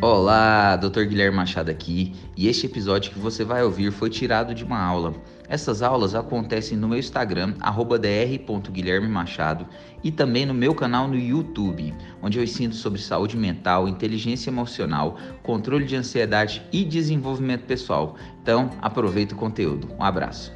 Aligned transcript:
Olá, 0.00 0.76
Dr. 0.76 1.06
Guilherme 1.06 1.36
Machado 1.36 1.72
aqui, 1.72 2.14
e 2.36 2.46
este 2.46 2.66
episódio 2.66 3.10
que 3.10 3.18
você 3.18 3.42
vai 3.42 3.64
ouvir 3.64 3.90
foi 3.90 4.08
tirado 4.08 4.54
de 4.54 4.62
uma 4.62 4.80
aula. 4.80 5.12
Essas 5.48 5.82
aulas 5.82 6.14
acontecem 6.14 6.78
no 6.78 6.86
meu 6.86 7.00
Instagram, 7.00 7.54
dr.guilhermemachado, 7.54 9.66
e 10.04 10.12
também 10.12 10.46
no 10.46 10.54
meu 10.54 10.72
canal 10.72 11.08
no 11.08 11.16
YouTube, 11.16 11.92
onde 12.22 12.38
eu 12.38 12.44
ensino 12.44 12.72
sobre 12.72 13.00
saúde 13.00 13.36
mental, 13.36 13.88
inteligência 13.88 14.50
emocional, 14.50 15.16
controle 15.42 15.84
de 15.84 15.96
ansiedade 15.96 16.62
e 16.72 16.84
desenvolvimento 16.84 17.64
pessoal. 17.64 18.14
Então, 18.40 18.70
aproveita 18.80 19.34
o 19.34 19.38
conteúdo. 19.38 19.88
Um 19.98 20.04
abraço. 20.04 20.52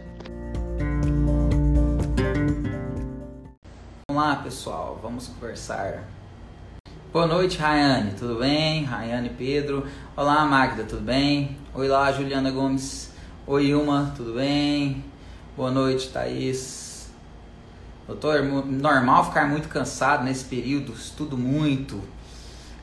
Olá, 4.09 4.37
pessoal, 4.37 5.01
vamos 5.03 5.27
conversar 5.27 6.22
Boa 7.13 7.27
noite, 7.27 7.59
Rayane, 7.59 8.13
tudo 8.19 8.37
bem? 8.37 8.85
Rayane 8.85 9.29
Pedro. 9.29 9.87
Olá, 10.17 10.47
Magda, 10.47 10.83
tudo 10.85 11.03
bem? 11.03 11.59
Oi 11.75 11.87
lá, 11.87 12.11
Juliana 12.11 12.51
Gomes. 12.51 13.13
Oi, 13.47 13.67
Ilma, 13.67 14.15
tudo 14.17 14.33
bem? 14.33 15.05
Boa 15.55 15.71
noite, 15.71 16.09
Thaís. 16.09 17.11
Doutor, 18.07 18.43
normal 18.43 19.27
ficar 19.27 19.47
muito 19.47 19.69
cansado 19.69 20.25
nesse 20.25 20.47
período, 20.47 20.95
estudo 20.95 21.37
muito. 21.37 22.01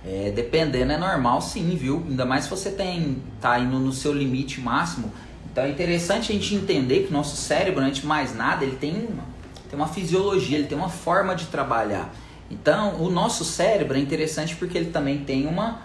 É, 0.05 0.29
dependendo, 0.29 0.91
é 0.91 0.97
normal 0.99 1.41
sim, 1.41 1.75
viu? 1.75 2.05
Ainda 2.07 2.23
mais 2.23 2.43
se 2.43 2.51
você 2.51 2.69
tem 2.69 3.23
tá 3.41 3.57
indo 3.57 3.79
no 3.79 3.91
seu 3.91 4.13
limite 4.13 4.61
máximo. 4.61 5.11
Então 5.51 5.63
é 5.63 5.71
interessante 5.71 6.31
a 6.31 6.35
gente 6.35 6.53
entender 6.53 7.07
que 7.07 7.11
nosso 7.11 7.35
cérebro, 7.35 7.83
antes 7.83 8.01
de 8.01 8.07
mais 8.07 8.35
nada, 8.35 8.63
ele 8.63 8.75
tem 8.75 8.93
uma, 8.93 9.23
tem 9.67 9.79
uma 9.79 9.87
fisiologia, 9.87 10.59
ele 10.59 10.67
tem 10.67 10.77
uma 10.77 10.87
forma 10.87 11.33
de 11.35 11.47
trabalhar. 11.47 12.13
Então, 12.49 13.01
o 13.01 13.09
nosso 13.09 13.45
cérebro 13.45 13.97
é 13.97 13.99
interessante 13.99 14.55
porque 14.55 14.77
ele 14.77 14.91
também 14.91 15.19
tem 15.23 15.45
uma 15.45 15.81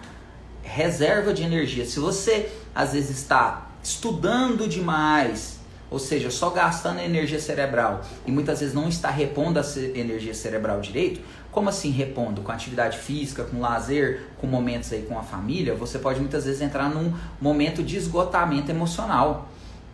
reserva 0.63 1.33
de 1.33 1.43
energia. 1.43 1.85
Se 1.85 1.99
você 1.99 2.51
às 2.73 2.93
vezes 2.93 3.17
está 3.17 3.69
estudando 3.83 4.67
demais, 4.67 5.59
ou 5.91 5.99
seja, 5.99 6.31
só 6.31 6.49
gastando 6.49 6.99
energia 6.99 7.39
cerebral 7.39 8.01
e 8.25 8.31
muitas 8.31 8.59
vezes 8.59 8.73
não 8.73 8.89
está 8.89 9.09
repondo 9.09 9.59
a 9.59 9.63
energia 9.93 10.33
cerebral 10.33 10.81
direito, 10.81 11.21
como 11.51 11.69
assim 11.69 11.91
repondo? 11.91 12.41
Com 12.41 12.51
atividade 12.51 12.97
física, 12.97 13.43
com 13.43 13.61
lazer, 13.61 14.23
com 14.37 14.47
momentos 14.47 14.91
aí 14.91 15.03
com 15.03 15.17
a 15.17 15.23
família, 15.23 15.75
você 15.75 15.99
pode 15.99 16.19
muitas 16.19 16.45
vezes 16.45 16.61
entrar 16.61 16.89
num 16.89 17.13
momento 17.39 17.83
de 17.83 17.95
esgotamento 17.95 18.71
emocional. 18.71 19.47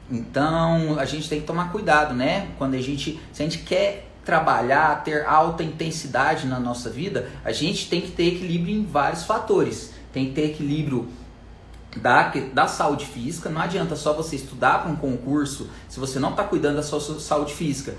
Então, 0.10 0.98
a 0.98 1.06
gente 1.06 1.30
tem 1.30 1.40
que 1.40 1.46
tomar 1.46 1.72
cuidado, 1.72 2.14
né? 2.14 2.50
Quando 2.58 2.74
a 2.74 2.82
gente, 2.82 3.20
se 3.32 3.44
a 3.44 3.46
gente 3.46 3.60
quer 3.60 4.11
trabalhar, 4.24 5.04
ter 5.04 5.26
alta 5.26 5.64
intensidade 5.64 6.48
na 6.48 6.60
nossa 6.60 6.90
vida, 6.90 7.30
a 7.44 7.52
gente 7.52 7.90
tem 7.90 8.02
que 8.02 8.12
ter 8.12 8.36
equilíbrio 8.36 8.76
em 8.76 8.86
vários 8.86 9.24
fatores. 9.24 9.94
Tem 10.14 10.28
que 10.28 10.34
ter 10.34 10.52
equilíbrio 10.52 11.08
da, 11.98 12.32
da 12.54 12.68
saúde 12.68 13.06
física. 13.06 13.50
Não 13.50 13.62
adianta 13.62 13.96
só 13.96 14.14
você 14.14 14.36
estudar 14.36 14.84
para 14.84 14.92
um 14.92 14.96
concurso 14.96 15.70
se 15.90 16.00
você 16.00 16.20
não 16.20 16.32
está 16.32 16.44
cuidando 16.44 16.76
da 16.76 16.84
sua 16.84 17.00
saúde 17.20 17.54
física. 17.54 17.96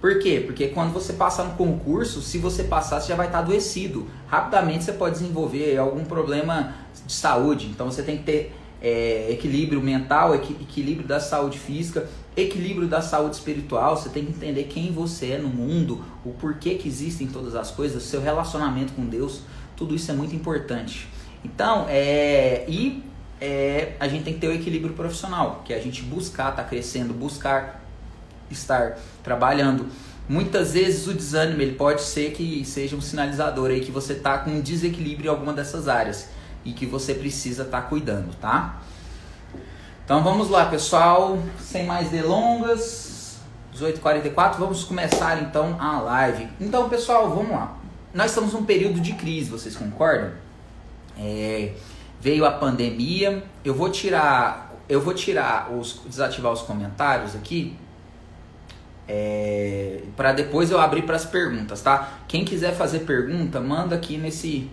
Por 0.00 0.18
quê? 0.18 0.42
Porque 0.44 0.68
quando 0.68 0.92
você 0.92 1.12
passar 1.12 1.44
no 1.44 1.54
concurso, 1.56 2.22
se 2.22 2.38
você 2.38 2.64
passar, 2.64 3.00
você 3.00 3.08
já 3.08 3.16
vai 3.16 3.26
estar 3.26 3.38
tá 3.38 3.44
adoecido. 3.44 4.06
Rapidamente 4.26 4.84
você 4.84 4.92
pode 4.92 5.18
desenvolver 5.18 5.76
algum 5.76 6.04
problema 6.04 6.74
de 7.06 7.12
saúde. 7.12 7.66
Então 7.66 7.90
você 7.90 8.02
tem 8.02 8.16
que 8.16 8.24
ter 8.24 8.56
é, 8.80 9.30
equilíbrio 9.30 9.80
mental, 9.80 10.34
equilíbrio 10.34 11.06
da 11.06 11.20
saúde 11.20 11.58
física, 11.58 12.08
equilíbrio 12.36 12.88
da 12.88 13.02
saúde 13.02 13.36
espiritual. 13.36 13.96
Você 13.96 14.08
tem 14.08 14.24
que 14.24 14.32
entender 14.32 14.64
quem 14.64 14.90
você 14.90 15.32
é 15.32 15.38
no 15.38 15.48
mundo, 15.48 16.04
o 16.24 16.30
porquê 16.30 16.76
que 16.76 16.88
existem 16.88 17.26
todas 17.26 17.54
as 17.54 17.70
coisas, 17.70 18.02
seu 18.02 18.20
relacionamento 18.20 18.92
com 18.94 19.04
Deus. 19.04 19.42
Tudo 19.76 19.94
isso 19.94 20.10
é 20.10 20.14
muito 20.14 20.34
importante. 20.34 21.08
Então, 21.44 21.86
é, 21.88 22.64
e 22.68 23.02
é, 23.40 23.94
a 23.98 24.08
gente 24.08 24.24
tem 24.24 24.34
que 24.34 24.40
ter 24.40 24.48
o 24.48 24.52
equilíbrio 24.52 24.94
profissional, 24.94 25.62
que 25.64 25.72
é 25.72 25.76
a 25.76 25.80
gente 25.80 26.02
buscar 26.02 26.50
estar 26.50 26.62
tá 26.62 26.68
crescendo, 26.68 27.12
buscar 27.12 27.82
estar 28.50 28.98
trabalhando. 29.22 29.86
Muitas 30.28 30.74
vezes 30.74 31.06
o 31.06 31.14
desânimo 31.14 31.60
ele 31.60 31.74
pode 31.74 32.02
ser 32.02 32.32
que 32.32 32.64
seja 32.64 32.94
um 32.94 33.00
sinalizador 33.00 33.70
aí 33.70 33.80
que 33.80 33.90
você 33.90 34.12
está 34.12 34.38
com 34.38 34.50
um 34.50 34.60
desequilíbrio 34.60 35.26
em 35.26 35.30
alguma 35.30 35.52
dessas 35.52 35.88
áreas 35.88 36.28
e 36.64 36.72
que 36.72 36.86
você 36.86 37.14
precisa 37.14 37.62
estar 37.62 37.82
tá 37.82 37.86
cuidando, 37.88 38.34
tá? 38.36 38.80
Então 40.04 40.22
vamos 40.24 40.50
lá, 40.50 40.66
pessoal, 40.66 41.38
sem 41.58 41.86
mais 41.86 42.10
delongas, 42.10 43.38
18h44, 43.74 44.56
vamos 44.58 44.84
começar 44.84 45.40
então 45.40 45.76
a 45.80 46.00
live. 46.00 46.48
Então, 46.60 46.88
pessoal, 46.88 47.30
vamos 47.30 47.50
lá. 47.50 47.76
Nós 48.12 48.30
estamos 48.30 48.52
num 48.52 48.64
período 48.64 49.00
de 49.00 49.12
crise, 49.12 49.48
vocês 49.48 49.76
concordam? 49.76 50.32
É, 51.16 51.74
veio 52.20 52.44
a 52.44 52.50
pandemia, 52.50 53.44
eu 53.64 53.74
vou 53.74 53.88
tirar, 53.88 54.74
eu 54.88 55.00
vou 55.00 55.14
tirar 55.14 55.70
os, 55.72 56.00
desativar 56.06 56.52
os 56.52 56.62
comentários 56.62 57.36
aqui, 57.36 57.76
é, 59.06 60.02
para 60.16 60.32
depois 60.32 60.70
eu 60.70 60.80
abrir 60.80 61.02
para 61.02 61.16
as 61.16 61.24
perguntas, 61.24 61.80
tá? 61.82 62.18
Quem 62.26 62.44
quiser 62.44 62.74
fazer 62.74 63.00
pergunta, 63.00 63.60
manda 63.60 63.94
aqui 63.94 64.16
nesse 64.18 64.68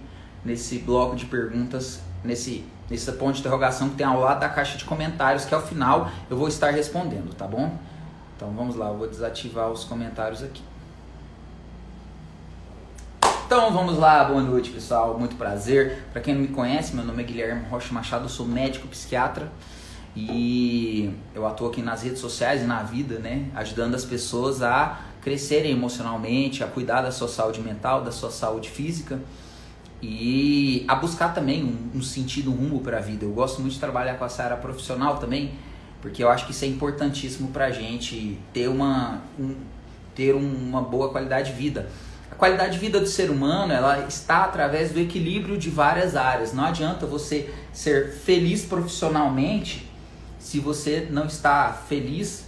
nesse 0.48 0.80
bloco 0.80 1.14
de 1.14 1.26
perguntas, 1.26 2.00
nesse, 2.24 2.64
nesse 2.90 3.12
ponto 3.12 3.34
de 3.34 3.42
interrogação 3.42 3.90
que 3.90 3.96
tem 3.98 4.06
ao 4.06 4.22
lado 4.22 4.40
da 4.40 4.48
caixa 4.48 4.78
de 4.78 4.86
comentários, 4.86 5.44
que 5.44 5.54
ao 5.54 5.62
final 5.62 6.10
eu 6.30 6.38
vou 6.38 6.48
estar 6.48 6.72
respondendo, 6.72 7.36
tá 7.36 7.46
bom? 7.46 7.78
Então 8.36 8.50
vamos 8.52 8.78
lá, 8.78 8.88
eu 8.88 8.98
vou 8.98 9.10
desativar 9.10 9.70
os 9.70 9.84
comentários 9.84 10.42
aqui. 10.42 10.64
Então 13.46 13.74
vamos 13.74 13.98
lá, 13.98 14.24
boa 14.24 14.42
noite 14.42 14.70
pessoal, 14.70 15.20
muito 15.20 15.36
prazer. 15.36 16.04
Para 16.14 16.22
quem 16.22 16.34
não 16.34 16.42
me 16.42 16.48
conhece, 16.48 16.96
meu 16.96 17.04
nome 17.04 17.24
é 17.24 17.26
Guilherme 17.26 17.68
Rocha 17.70 17.94
Machado, 17.94 18.30
sou 18.30 18.46
médico 18.46 18.88
psiquiatra 18.88 19.52
e 20.16 21.14
eu 21.36 21.46
atuo 21.46 21.68
aqui 21.68 21.82
nas 21.82 22.04
redes 22.04 22.20
sociais 22.20 22.62
e 22.62 22.66
na 22.66 22.84
vida, 22.84 23.20
né, 23.20 23.50
ajudando 23.54 23.96
as 23.96 24.06
pessoas 24.06 24.62
a 24.62 25.02
crescerem 25.22 25.72
emocionalmente, 25.72 26.64
a 26.64 26.68
cuidar 26.68 27.02
da 27.02 27.12
sua 27.12 27.28
saúde 27.28 27.60
mental, 27.60 28.02
da 28.02 28.14
sua 28.14 28.32
saúde 28.32 28.70
física 28.70 29.20
e 30.02 30.86
a 30.88 30.96
buscar 30.96 31.34
também 31.34 31.64
um, 31.64 31.98
um 31.98 32.02
sentido, 32.02 32.52
um 32.52 32.56
rumo 32.56 32.82
para 32.82 32.98
a 32.98 33.02
vida. 33.02 33.26
Eu 33.26 33.32
gosto 33.32 33.62
muito 33.62 33.74
de 33.74 33.80
trabalhar 33.80 34.16
com 34.16 34.26
essa 34.26 34.44
área 34.44 34.58
profissional 34.58 35.18
também, 35.18 35.54
porque 36.02 36.24
eu 36.24 36.30
acho 36.30 36.46
que 36.46 36.52
isso 36.52 36.66
é 36.66 36.68
importantíssimo 36.68 37.50
para 37.50 37.66
a 37.66 37.72
gente 37.72 38.38
ter 38.54 38.68
uma, 38.68 39.22
um, 39.40 39.56
ter 40.16 40.36
uma 40.36 40.82
boa 40.82 41.10
qualidade 41.10 41.52
de 41.52 41.58
vida. 41.58 41.90
A 42.32 42.36
qualidade 42.36 42.74
de 42.74 42.80
vida 42.80 43.00
do 43.00 43.08
ser 43.08 43.32
humano 43.32 43.74
ela 43.74 44.06
está 44.08 44.44
através 44.44 44.92
do 44.92 45.00
equilíbrio 45.00 45.58
de 45.58 45.70
várias 45.70 46.16
áreas. 46.16 46.54
Não 46.54 46.66
adianta 46.66 47.08
você 47.08 47.52
ser 47.74 48.12
feliz 48.12 48.64
profissionalmente 48.64 49.90
se 50.38 50.60
você 50.60 51.08
não 51.10 51.26
está 51.26 51.74
feliz 51.74 52.46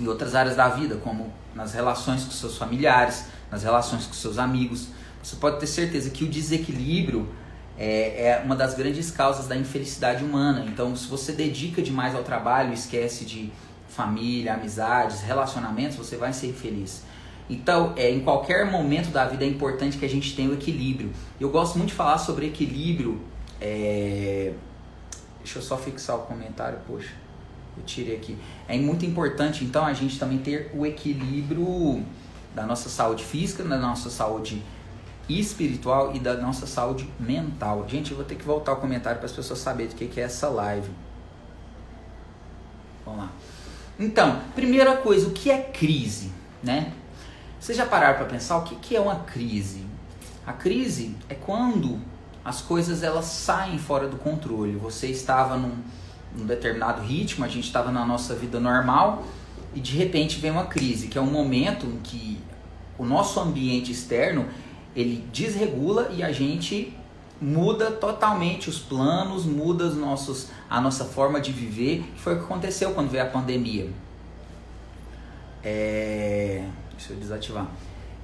em 0.00 0.06
outras 0.06 0.34
áreas 0.34 0.56
da 0.56 0.68
vida, 0.68 0.96
como 0.96 1.30
nas 1.54 1.74
relações 1.74 2.24
com 2.24 2.30
seus 2.30 2.56
familiares, 2.56 3.26
nas 3.50 3.62
relações 3.62 4.06
com 4.06 4.14
seus 4.14 4.38
amigos 4.38 4.88
você 5.22 5.36
pode 5.36 5.58
ter 5.60 5.66
certeza 5.66 6.10
que 6.10 6.24
o 6.24 6.28
desequilíbrio 6.28 7.28
é, 7.78 8.28
é, 8.28 8.42
uma 8.44 8.56
das 8.56 8.74
grandes 8.74 9.10
causas 9.10 9.46
da 9.46 9.56
infelicidade 9.56 10.24
humana. 10.24 10.64
Então, 10.66 10.94
se 10.96 11.06
você 11.06 11.32
dedica 11.32 11.80
demais 11.80 12.14
ao 12.14 12.24
trabalho, 12.24 12.72
esquece 12.72 13.24
de 13.24 13.52
família, 13.88 14.54
amizades, 14.54 15.22
relacionamentos, 15.22 15.96
você 15.96 16.16
vai 16.16 16.32
ser 16.32 16.48
infeliz. 16.48 17.02
Então, 17.48 17.94
é, 17.96 18.10
em 18.10 18.20
qualquer 18.20 18.70
momento 18.70 19.10
da 19.10 19.24
vida 19.24 19.44
é 19.44 19.48
importante 19.48 19.96
que 19.96 20.04
a 20.04 20.08
gente 20.08 20.34
tenha 20.34 20.50
o 20.50 20.54
equilíbrio. 20.54 21.10
Eu 21.40 21.48
gosto 21.50 21.78
muito 21.78 21.90
de 21.90 21.94
falar 21.94 22.18
sobre 22.18 22.46
equilíbrio. 22.46 23.20
É... 23.60 24.52
Deixa 25.38 25.58
eu 25.58 25.62
só 25.62 25.78
fixar 25.78 26.16
o 26.16 26.20
comentário, 26.20 26.78
poxa, 26.86 27.14
eu 27.76 27.82
tirei 27.84 28.16
aqui. 28.16 28.36
É 28.68 28.76
muito 28.76 29.06
importante, 29.06 29.64
então, 29.64 29.84
a 29.86 29.94
gente 29.94 30.18
também 30.18 30.38
ter 30.38 30.70
o 30.74 30.84
equilíbrio 30.84 32.04
da 32.54 32.66
nossa 32.66 32.90
saúde 32.90 33.24
física, 33.24 33.64
da 33.64 33.78
nossa 33.78 34.10
saúde 34.10 34.62
espiritual 35.28 36.14
e 36.14 36.18
da 36.18 36.34
nossa 36.34 36.66
saúde 36.66 37.08
mental. 37.18 37.86
Gente, 37.88 38.10
eu 38.10 38.16
vou 38.16 38.24
ter 38.24 38.36
que 38.36 38.44
voltar 38.44 38.72
o 38.72 38.76
comentário 38.76 39.18
para 39.18 39.26
as 39.26 39.32
pessoas 39.32 39.58
saberem 39.58 39.92
o 39.92 39.96
que 39.96 40.20
é 40.20 40.24
essa 40.24 40.48
live. 40.48 40.90
Vamos 43.04 43.20
lá. 43.20 43.30
Então, 43.98 44.40
primeira 44.54 44.96
coisa, 44.96 45.26
o 45.26 45.32
que 45.32 45.50
é 45.50 45.60
crise, 45.60 46.32
né? 46.62 46.92
Vocês 47.60 47.76
já 47.76 47.84
pararam 47.84 48.16
para 48.16 48.26
pensar 48.26 48.58
o 48.58 48.62
que 48.62 48.94
é 48.94 49.00
uma 49.00 49.16
crise? 49.16 49.84
A 50.46 50.52
crise 50.52 51.14
é 51.28 51.34
quando 51.34 52.00
as 52.44 52.62
coisas 52.62 53.02
elas 53.02 53.26
saem 53.26 53.78
fora 53.78 54.08
do 54.08 54.16
controle. 54.16 54.76
Você 54.76 55.08
estava 55.08 55.56
num, 55.56 55.76
num 56.34 56.46
determinado 56.46 57.02
ritmo, 57.02 57.44
a 57.44 57.48
gente 57.48 57.66
estava 57.66 57.90
na 57.90 58.06
nossa 58.06 58.34
vida 58.34 58.58
normal 58.60 59.24
e 59.74 59.80
de 59.80 59.96
repente 59.96 60.38
vem 60.38 60.50
uma 60.50 60.66
crise, 60.66 61.08
que 61.08 61.18
é 61.18 61.20
um 61.20 61.30
momento 61.30 61.84
em 61.86 61.98
que 61.98 62.40
o 62.96 63.04
nosso 63.04 63.38
ambiente 63.40 63.92
externo 63.92 64.46
ele 64.94 65.24
desregula 65.32 66.10
e 66.14 66.22
a 66.22 66.32
gente 66.32 66.96
muda 67.40 67.90
totalmente 67.90 68.68
os 68.68 68.78
planos, 68.78 69.44
muda 69.44 69.84
os 69.84 69.96
nossos, 69.96 70.48
a 70.68 70.80
nossa 70.80 71.04
forma 71.04 71.40
de 71.40 71.52
viver, 71.52 72.02
que 72.14 72.20
foi 72.20 72.34
o 72.34 72.38
que 72.38 72.44
aconteceu 72.44 72.92
quando 72.92 73.10
veio 73.10 73.22
a 73.22 73.26
pandemia. 73.26 73.88
É... 75.62 76.64
Deixa 76.92 77.12
eu 77.12 77.16
desativar. 77.16 77.68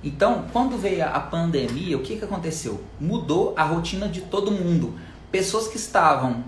Então, 0.02 0.44
quando 0.52 0.76
veio 0.76 1.05
a 1.05 1.20
pandemia, 1.20 1.96
o 1.96 2.02
que, 2.02 2.16
que 2.16 2.25
aconteceu? 2.25 2.82
Mudou 3.00 3.55
a 3.56 3.62
rotina 3.62 4.08
de 4.08 4.22
todo 4.22 4.50
mundo. 4.50 4.94
Pessoas 5.31 5.69
que 5.69 5.76
estavam 5.76 6.44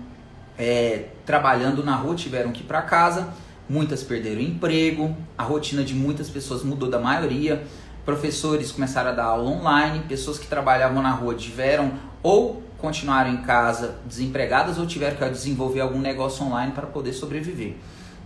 é, 0.57 1.07
trabalhando 1.25 1.83
na 1.83 1.95
rua 1.95 2.15
tiveram 2.15 2.51
que 2.51 2.61
ir 2.61 2.65
para 2.65 2.81
casa, 2.81 3.29
muitas 3.69 4.03
perderam 4.03 4.41
emprego, 4.41 5.15
a 5.37 5.43
rotina 5.43 5.83
de 5.83 5.93
muitas 5.93 6.29
pessoas 6.29 6.63
mudou 6.63 6.89
da 6.89 6.99
maioria, 6.99 7.65
professores 8.07 8.71
começaram 8.71 9.09
a 9.09 9.13
dar 9.13 9.25
aula 9.25 9.49
online, 9.49 9.99
pessoas 10.07 10.39
que 10.39 10.47
trabalhavam 10.47 11.03
na 11.03 11.11
rua 11.11 11.35
tiveram 11.35 11.91
ou 12.23 12.63
continuaram 12.77 13.29
em 13.33 13.41
casa 13.41 13.99
desempregadas 14.05 14.77
ou 14.77 14.87
tiveram 14.87 15.17
que 15.17 15.29
desenvolver 15.29 15.81
algum 15.81 15.99
negócio 15.99 16.45
online 16.45 16.71
para 16.71 16.87
poder 16.87 17.11
sobreviver. 17.11 17.75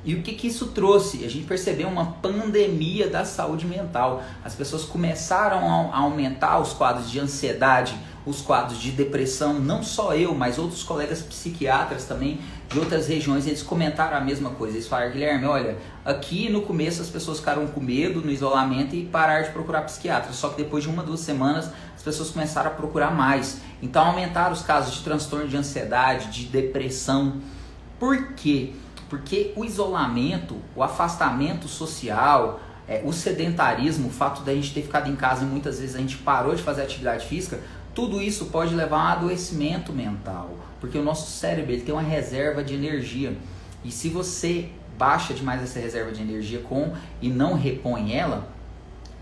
E 0.05 0.13
o 0.13 0.21
que, 0.21 0.33
que 0.33 0.45
isso 0.45 0.67
trouxe? 0.67 1.25
A 1.25 1.29
gente 1.29 1.47
percebeu 1.47 1.87
uma 1.87 2.11
pandemia 2.21 3.09
da 3.09 3.25
saúde 3.25 3.65
mental. 3.65 4.21
As 4.45 4.53
pessoas 4.53 4.83
começaram 4.83 5.91
a 5.91 5.97
aumentar 5.97 6.59
os 6.59 6.73
quadros 6.73 7.09
de 7.09 7.19
ansiedade, 7.19 7.95
os 8.25 8.41
quadros 8.41 8.79
de 8.79 8.91
depressão. 8.91 9.59
Não 9.59 9.83
só 9.83 10.15
eu, 10.15 10.33
mas 10.35 10.57
outros 10.57 10.83
colegas 10.83 11.21
psiquiatras 11.21 12.05
também 12.05 12.39
de 12.69 12.79
outras 12.79 13.07
regiões, 13.07 13.45
eles 13.47 13.61
comentaram 13.61 14.15
a 14.15 14.21
mesma 14.21 14.51
coisa. 14.51 14.77
Eles 14.77 14.87
falaram, 14.87 15.11
Guilherme, 15.11 15.45
olha, 15.45 15.77
aqui 16.05 16.49
no 16.49 16.61
começo 16.61 17.01
as 17.01 17.09
pessoas 17.09 17.39
ficaram 17.39 17.67
com 17.67 17.81
medo 17.81 18.21
no 18.21 18.31
isolamento 18.31 18.95
e 18.95 19.05
pararam 19.05 19.43
de 19.43 19.51
procurar 19.51 19.81
psiquiatra. 19.81 20.31
Só 20.31 20.49
que 20.49 20.63
depois 20.63 20.83
de 20.83 20.89
uma, 20.89 21.03
duas 21.03 21.19
semanas, 21.19 21.69
as 21.95 22.01
pessoas 22.01 22.29
começaram 22.29 22.71
a 22.71 22.73
procurar 22.73 23.11
mais. 23.11 23.59
Então 23.81 24.05
aumentaram 24.05 24.53
os 24.53 24.61
casos 24.61 24.95
de 24.95 25.03
transtorno 25.03 25.47
de 25.47 25.57
ansiedade, 25.57 26.31
de 26.31 26.45
depressão. 26.45 27.41
Por 27.99 28.33
quê? 28.33 28.73
Porque 29.09 29.51
o 29.57 29.65
isolamento, 29.65 30.55
o 30.73 30.81
afastamento 30.81 31.67
social, 31.67 32.61
é, 32.87 33.01
o 33.03 33.11
sedentarismo, 33.11 34.07
o 34.07 34.11
fato 34.11 34.41
da 34.41 34.53
gente 34.53 34.73
ter 34.73 34.81
ficado 34.81 35.09
em 35.09 35.15
casa 35.15 35.43
e 35.43 35.45
muitas 35.45 35.79
vezes 35.79 35.95
a 35.95 35.99
gente 35.99 36.17
parou 36.17 36.55
de 36.55 36.63
fazer 36.63 36.81
atividade 36.81 37.25
física, 37.25 37.59
tudo 37.93 38.21
isso 38.21 38.45
pode 38.45 38.73
levar 38.73 38.97
a 38.97 39.03
um 39.03 39.07
adoecimento 39.07 39.91
mental, 39.91 40.55
porque 40.79 40.97
o 40.97 41.03
nosso 41.03 41.29
cérebro 41.31 41.71
ele 41.71 41.81
tem 41.81 41.93
uma 41.93 42.01
reserva 42.01 42.63
de 42.63 42.73
energia. 42.73 43.35
E 43.83 43.91
se 43.91 44.09
você 44.09 44.69
baixa 44.97 45.33
demais 45.33 45.61
essa 45.61 45.79
reserva 45.79 46.11
de 46.11 46.21
energia 46.21 46.59
com 46.59 46.93
e 47.21 47.29
não 47.29 47.53
repõe 47.53 48.13
ela, 48.13 48.47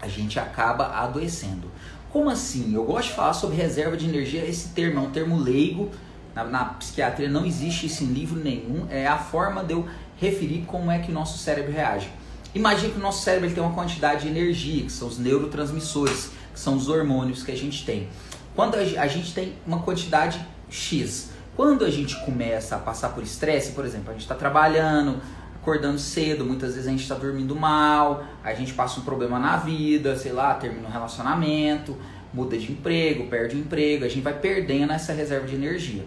a 0.02 0.08
gente 0.08 0.40
acaba 0.40 0.88
adoecendo. 0.88 1.70
Como 2.12 2.30
assim? 2.30 2.74
Eu 2.74 2.84
gosto 2.86 3.10
de 3.10 3.16
falar 3.16 3.34
sobre 3.34 3.56
reserva 3.56 3.96
de 3.96 4.08
energia, 4.08 4.46
esse 4.46 4.70
termo 4.70 5.00
é 5.00 5.04
um 5.04 5.12
termo 5.12 5.38
leigo, 5.38 5.92
na, 6.34 6.44
na, 6.44 6.66
psiquiatria 6.66 7.30
não 7.30 7.46
existe 7.46 7.86
isso 7.88 8.04
em 8.04 8.08
livro 8.08 8.40
nenhum, 8.40 8.88
é 8.90 9.08
a 9.08 9.18
forma 9.18 9.64
de 9.64 9.74
eu 9.74 9.88
referir 10.18 10.64
como 10.66 10.92
é 10.92 11.00
que 11.00 11.12
o 11.12 11.14
nosso 11.14 11.38
cérebro 11.38 11.72
reage. 11.72 12.10
Imagine 12.54 12.94
que 12.94 12.98
o 12.98 13.02
nosso 13.02 13.24
cérebro 13.24 13.52
tem 13.52 13.62
uma 13.62 13.74
quantidade 13.74 14.24
de 14.24 14.28
energia, 14.28 14.84
que 14.84 14.92
são 14.92 15.08
os 15.08 15.20
neurotransmissores, 15.20 16.32
que 16.54 16.60
são 16.60 16.76
os 16.76 16.90
hormônios 16.90 17.44
que 17.44 17.52
a 17.52 17.58
gente 17.58 17.86
tem. 17.86 18.08
Quando 18.56 18.76
a, 18.76 19.08
gente 19.08 19.34
tem 19.34 19.54
uma 19.66 19.80
quantidade 19.82 20.46
X, 20.70 21.32
quando 21.56 21.86
a 21.86 21.90
gente 21.90 22.16
começa 22.26 22.76
a 22.76 22.80
passar 22.80 23.10
por 23.10 23.24
estresse, 23.24 23.72
por 23.72 23.86
exemplo, 23.86 24.10
a 24.10 24.14
gente 24.14 24.22
está 24.22 24.36
trabalhando, 24.36 25.22
acordando 25.56 26.00
cedo, 26.00 26.46
muitas 26.46 26.74
vezes 26.74 26.88
a 26.88 26.92
gente 26.92 27.04
está 27.04 27.16
dormindo 27.16 27.56
mal, 27.56 28.24
a 28.44 28.54
gente 28.54 28.74
passa 28.74 29.00
um 29.00 29.04
problema 29.04 29.38
na 29.38 29.58
vida, 29.58 30.16
sei 30.16 30.32
lá, 30.32 30.54
termina 30.56 30.88
um 30.88 30.92
relacionamento, 30.92 31.98
muda 32.34 32.58
de 32.58 32.72
emprego, 32.72 33.28
perde 33.28 33.56
o 33.56 33.60
emprego, 33.60 34.06
a 34.06 34.08
gente 34.08 34.22
vai 34.22 34.38
perdendo 34.38 34.94
essa 34.94 35.14
reserva 35.14 35.48
de 35.48 35.56
energia. 35.56 36.06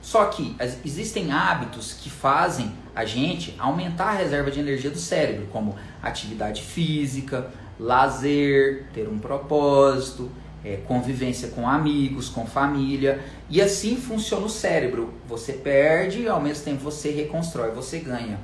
Só 0.00 0.26
que 0.26 0.54
existem 0.84 1.32
hábitos 1.32 1.94
que 1.94 2.10
fazem 2.10 2.72
a 2.94 3.04
gente 3.04 3.54
aumentar 3.58 4.10
a 4.10 4.12
reserva 4.12 4.50
de 4.50 4.60
energia 4.60 4.90
do 4.90 4.98
cérebro, 4.98 5.46
como 5.50 5.74
atividade 6.02 6.62
física, 6.62 7.50
lazer, 7.80 8.86
ter 8.92 9.08
um 9.08 9.18
propósito, 9.18 10.30
é, 10.64 10.76
convivência 10.88 11.48
com 11.48 11.68
amigos, 11.68 12.28
com 12.28 12.46
família. 12.46 13.22
E 13.50 13.60
assim 13.60 13.96
funciona 13.96 14.46
o 14.46 14.50
cérebro. 14.50 15.12
Você 15.28 15.52
perde 15.52 16.22
e 16.22 16.28
ao 16.28 16.40
mesmo 16.40 16.64
tempo 16.64 16.82
você 16.82 17.10
reconstrói, 17.10 17.70
você 17.70 17.98
ganha. 17.98 18.40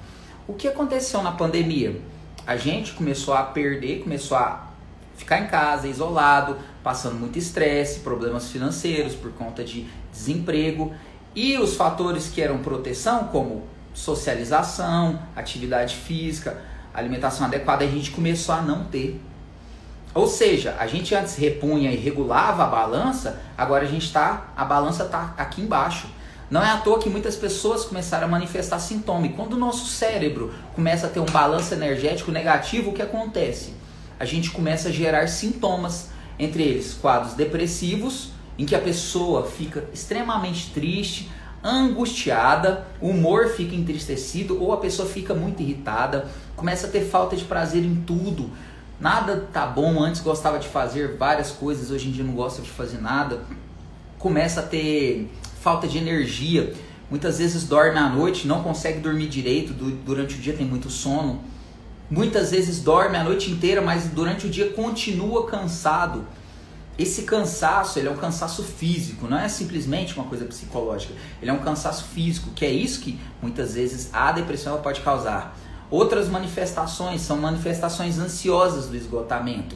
O 0.47 0.53
que 0.53 0.69
aconteceu 0.69 1.23
na 1.23 1.33
pandemia? 1.33 2.01
A 2.47 2.57
gente 2.57 2.93
começou 2.93 3.35
a 3.35 3.43
perder, 3.43 4.03
começou 4.03 4.37
a 4.37 4.69
ficar 5.17 5.39
em 5.41 5.47
casa, 5.47 5.87
isolado, 5.87 6.57
passando 6.83 7.15
muito 7.15 7.39
estresse, 7.39 8.01
problemas 8.01 8.51
financeiros 8.51 9.15
por 9.15 9.33
conta 9.33 9.63
de 9.63 9.87
desemprego. 10.13 10.93
E 11.35 11.57
os 11.59 11.77
fatores 11.77 12.29
que 12.29 12.43
eram 12.43 12.59
proteção, 12.59 13.25
como 13.25 13.65
socialização, 13.95 15.21
atividade 15.37 15.95
física, 15.95 16.61
alimentação 16.93 17.47
adequada, 17.47 17.85
a 17.85 17.89
gente 17.89 18.11
começou 18.11 18.55
a 18.55 18.63
não 18.63 18.85
ter. 18.85 19.21
Ou 20.13 20.27
seja, 20.27 20.77
a 20.79 20.87
gente 20.87 21.15
antes 21.15 21.37
repunha 21.37 21.93
e 21.93 21.97
regulava 21.97 22.65
a 22.65 22.67
balança, 22.67 23.41
agora 23.57 23.85
a 23.85 23.89
gente 23.89 24.07
está, 24.07 24.53
a 24.57 24.65
balança 24.65 25.05
está 25.05 25.35
aqui 25.37 25.61
embaixo. 25.61 26.09
Não 26.51 26.63
é 26.63 26.71
à 26.71 26.79
toa 26.79 26.99
que 26.99 27.09
muitas 27.09 27.37
pessoas 27.37 27.85
começaram 27.85 28.27
a 28.27 28.31
manifestar 28.31 28.81
sintoma. 28.81 29.27
E 29.27 29.31
quando 29.31 29.53
o 29.53 29.59
nosso 29.59 29.87
cérebro 29.87 30.53
começa 30.75 31.07
a 31.07 31.11
ter 31.11 31.21
um 31.21 31.27
balanço 31.27 31.73
energético 31.73 32.33
negativo, 32.33 32.91
o 32.91 32.93
que 32.93 33.03
acontece? 33.03 33.75
A 34.19 34.25
gente 34.25 34.51
começa 34.51 34.89
a 34.89 34.93
gerar 34.93 35.29
sintomas, 35.29 36.09
entre 36.39 36.65
eles 36.65 36.93
quadros 36.95 37.35
depressivos, 37.35 38.31
em 38.59 38.67
que 38.67 38.75
a 38.75 38.81
pessoa 38.81 39.47
fica 39.47 39.85
extremamente 39.95 40.71
triste, 40.71 41.31
angustiada, 41.63 42.87
o 43.01 43.09
humor 43.09 43.49
fica 43.51 43.75
entristecido 43.75 44.61
ou 44.61 44.73
a 44.73 44.79
pessoa 44.79 45.09
fica 45.09 45.35
muito 45.35 45.63
irritada, 45.63 46.27
começa 46.57 46.87
a 46.87 46.91
ter 46.91 47.05
falta 47.05 47.37
de 47.37 47.45
prazer 47.45 47.85
em 47.85 47.95
tudo. 47.95 48.51
Nada 49.01 49.49
tá 49.53 49.67
bom, 49.67 50.03
antes 50.03 50.21
gostava 50.21 50.59
de 50.59 50.69
fazer 50.69 51.17
várias 51.17 51.51
coisas, 51.51 51.91
hoje 51.91 52.09
em 52.09 52.13
dia 52.13 52.23
não 52.23 52.35
gosta 52.35 52.61
de 52.61 52.69
fazer 52.69 53.01
nada. 53.01 53.41
Começa 54.19 54.61
a 54.61 54.63
ter 54.63 55.31
falta 55.63 55.89
de 55.89 55.97
energia, 55.97 56.75
muitas 57.11 57.39
vezes 57.39 57.65
dorme 57.65 57.99
à 57.99 58.09
noite, 58.09 58.47
não 58.47 58.63
consegue 58.63 59.01
dormir 59.01 59.29
direito, 59.29 59.73
durante 59.73 60.35
o 60.35 60.39
dia 60.39 60.53
tem 60.53 60.67
muito 60.67 60.91
sono. 60.91 61.41
Muitas 62.11 62.51
vezes 62.51 62.81
dorme 62.81 63.17
a 63.17 63.25
noite 63.25 63.51
inteira, 63.51 63.81
mas 63.81 64.09
durante 64.09 64.47
o 64.47 64.51
dia 64.51 64.71
continua 64.73 65.47
cansado 65.47 66.27
esse 67.01 67.23
cansaço, 67.23 67.99
ele 67.99 68.09
é 68.09 68.11
um 68.11 68.17
cansaço 68.17 68.63
físico, 68.63 69.27
não 69.27 69.39
é 69.39 69.49
simplesmente 69.49 70.15
uma 70.15 70.27
coisa 70.27 70.45
psicológica. 70.45 71.15
Ele 71.41 71.51
é 71.51 71.55
um 71.55 71.61
cansaço 71.61 72.05
físico, 72.05 72.51
que 72.51 72.63
é 72.63 72.71
isso 72.71 73.01
que 73.01 73.19
muitas 73.41 73.73
vezes 73.73 74.11
a 74.13 74.31
depressão 74.33 74.79
pode 74.83 75.01
causar. 75.01 75.57
Outras 75.91 76.29
manifestações 76.29 77.21
são 77.21 77.37
manifestações 77.39 78.19
ansiosas 78.19 78.87
do 78.87 78.97
esgotamento. 78.97 79.75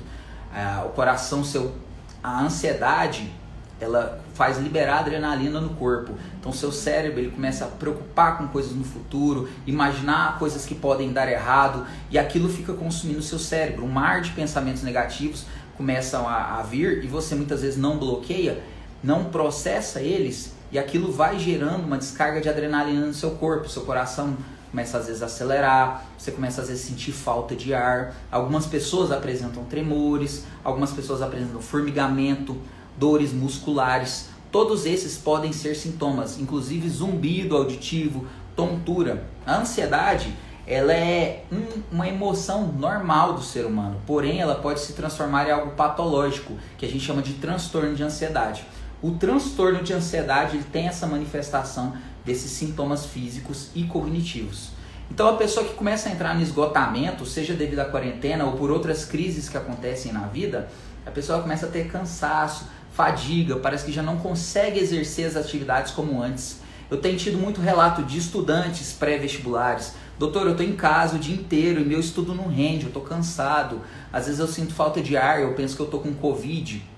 Ah, 0.55 0.85
o 0.87 0.91
coração 0.91 1.43
seu, 1.43 1.75
a 2.23 2.41
ansiedade, 2.41 3.33
ela 3.81 4.21
faz 4.35 4.59
liberar 4.59 5.01
adrenalina 5.01 5.61
no 5.61 5.71
corpo. 5.71 6.13
Então 6.39 6.53
seu 6.53 6.71
cérebro 6.71 7.19
ele 7.21 7.31
começa 7.31 7.65
a 7.65 7.69
preocupar 7.69 8.39
com 8.39 8.47
coisas 8.49 8.73
no 8.73 8.85
futuro, 8.85 9.49
imaginar 9.67 10.39
coisas 10.39 10.65
que 10.65 10.75
podem 10.75 11.13
dar 11.13 11.29
errado 11.29 11.85
e 12.11 12.19
aquilo 12.19 12.49
fica 12.49 12.73
consumindo 12.73 13.21
seu 13.21 13.39
cérebro. 13.39 13.85
Um 13.85 13.89
mar 13.89 14.21
de 14.21 14.31
pensamentos 14.31 14.83
negativos 14.83 15.45
começam 15.77 16.29
a, 16.29 16.61
a 16.61 16.63
vir 16.63 17.05
e 17.05 17.09
você 17.09 17.35
muitas 17.35 17.63
vezes 17.63 17.77
não 17.77 17.99
bloqueia, 17.99 18.63
não 19.03 19.25
processa 19.25 20.01
eles 20.01 20.53
e 20.71 20.79
aquilo 20.79 21.11
vai 21.11 21.39
gerando 21.39 21.85
uma 21.85 21.99
descarga 21.99 22.41
de 22.41 22.49
adrenalina 22.49 23.07
no 23.07 23.15
seu 23.15 23.33
corpo, 23.33 23.69
seu 23.69 23.83
coração 23.83 24.37
começa 24.75 24.99
às 24.99 25.07
vezes 25.07 25.23
a 25.23 25.27
acelerar, 25.27 26.05
você 26.19 26.33
começa 26.33 26.61
às 26.61 26.67
vezes 26.67 26.85
a 26.85 26.89
sentir 26.89 27.13
falta 27.13 27.55
de 27.55 27.73
ar. 27.73 28.13
Algumas 28.29 28.67
pessoas 28.67 29.13
apresentam 29.13 29.63
tremores, 29.65 30.45
algumas 30.65 30.91
pessoas 30.91 31.23
apresentam 31.23 31.63
formigamento, 31.63 32.57
dores 32.99 33.33
musculares. 33.33 34.31
Todos 34.51 34.85
esses 34.85 35.17
podem 35.17 35.53
ser 35.53 35.77
sintomas, 35.77 36.41
inclusive 36.41 36.89
zumbido 36.89 37.57
auditivo, 37.57 38.27
tontura. 38.57 39.25
A 39.47 39.59
ansiedade 39.59 40.35
ela 40.67 40.93
é 40.93 41.45
um, 41.53 41.83
uma 41.93 42.09
emoção 42.09 42.67
normal 42.73 43.35
do 43.35 43.43
ser 43.43 43.67
humano, 43.67 44.01
porém 44.05 44.41
ela 44.41 44.57
pode 44.57 44.81
se 44.81 44.95
transformar 44.95 45.47
em 45.47 45.53
algo 45.53 45.73
patológico, 45.73 46.55
que 46.79 46.85
a 46.85 46.89
gente 46.89 47.05
chama 47.05 47.23
de 47.23 47.35
transtorno 47.35 47.95
de 47.95 48.03
ansiedade. 48.03 48.65
O 49.05 49.11
transtorno 49.11 49.83
de 49.83 49.93
ansiedade 49.93 50.57
ele 50.57 50.65
tem 50.65 50.89
essa 50.89 51.07
manifestação 51.07 51.95
desses 52.25 52.51
sintomas 52.53 53.05
físicos 53.05 53.69
e 53.75 53.85
cognitivos. 53.85 54.71
Então 55.11 55.29
a 55.29 55.37
pessoa 55.37 55.67
que 55.67 55.75
começa 55.75 56.09
a 56.09 56.13
entrar 56.13 56.35
no 56.35 56.41
esgotamento, 56.41 57.27
seja 57.27 57.53
devido 57.53 57.81
à 57.81 57.85
quarentena 57.85 58.47
ou 58.47 58.53
por 58.53 58.71
outras 58.71 59.05
crises 59.05 59.47
que 59.47 59.59
acontecem 59.59 60.11
na 60.11 60.27
vida, 60.29 60.71
a 61.05 61.11
pessoa 61.11 61.43
começa 61.43 61.67
a 61.67 61.69
ter 61.69 61.89
cansaço, 61.89 62.65
fadiga, 62.95 63.57
parece 63.57 63.85
que 63.85 63.93
já 63.93 64.03
não 64.03 64.17
consegue 64.17 64.81
exercer 64.81 65.27
as 65.27 65.37
atividades 65.37 65.93
como 65.93 66.23
antes. 66.23 66.61
Eu 66.91 66.97
tenho 66.97 67.19
tido 67.19 67.37
muito 67.37 67.61
relato 67.61 68.03
de 68.05 68.17
estudantes 68.17 68.95
pré-vestibulares 68.95 69.93
Doutor, 70.17 70.47
eu 70.47 70.53
estou 70.53 70.65
em 70.65 70.77
casa 70.77 71.17
o 71.17 71.19
dia 71.19 71.35
inteiro 71.35 71.81
e 71.81 71.85
meu 71.85 71.99
estudo 71.99 72.35
não 72.35 72.47
rende, 72.47 72.85
eu 72.85 72.89
estou 72.89 73.03
cansado. 73.03 73.81
Às 74.13 74.27
vezes 74.27 74.41
eu 74.41 74.47
sinto 74.47 74.73
falta 74.73 75.03
de 75.03 75.17
ar, 75.17 75.43
eu 75.43 75.53
penso 75.55 75.75
que 75.75 75.83
eu 75.83 75.87
estou 75.87 76.01
com 76.01 76.15
Covid. 76.15 76.94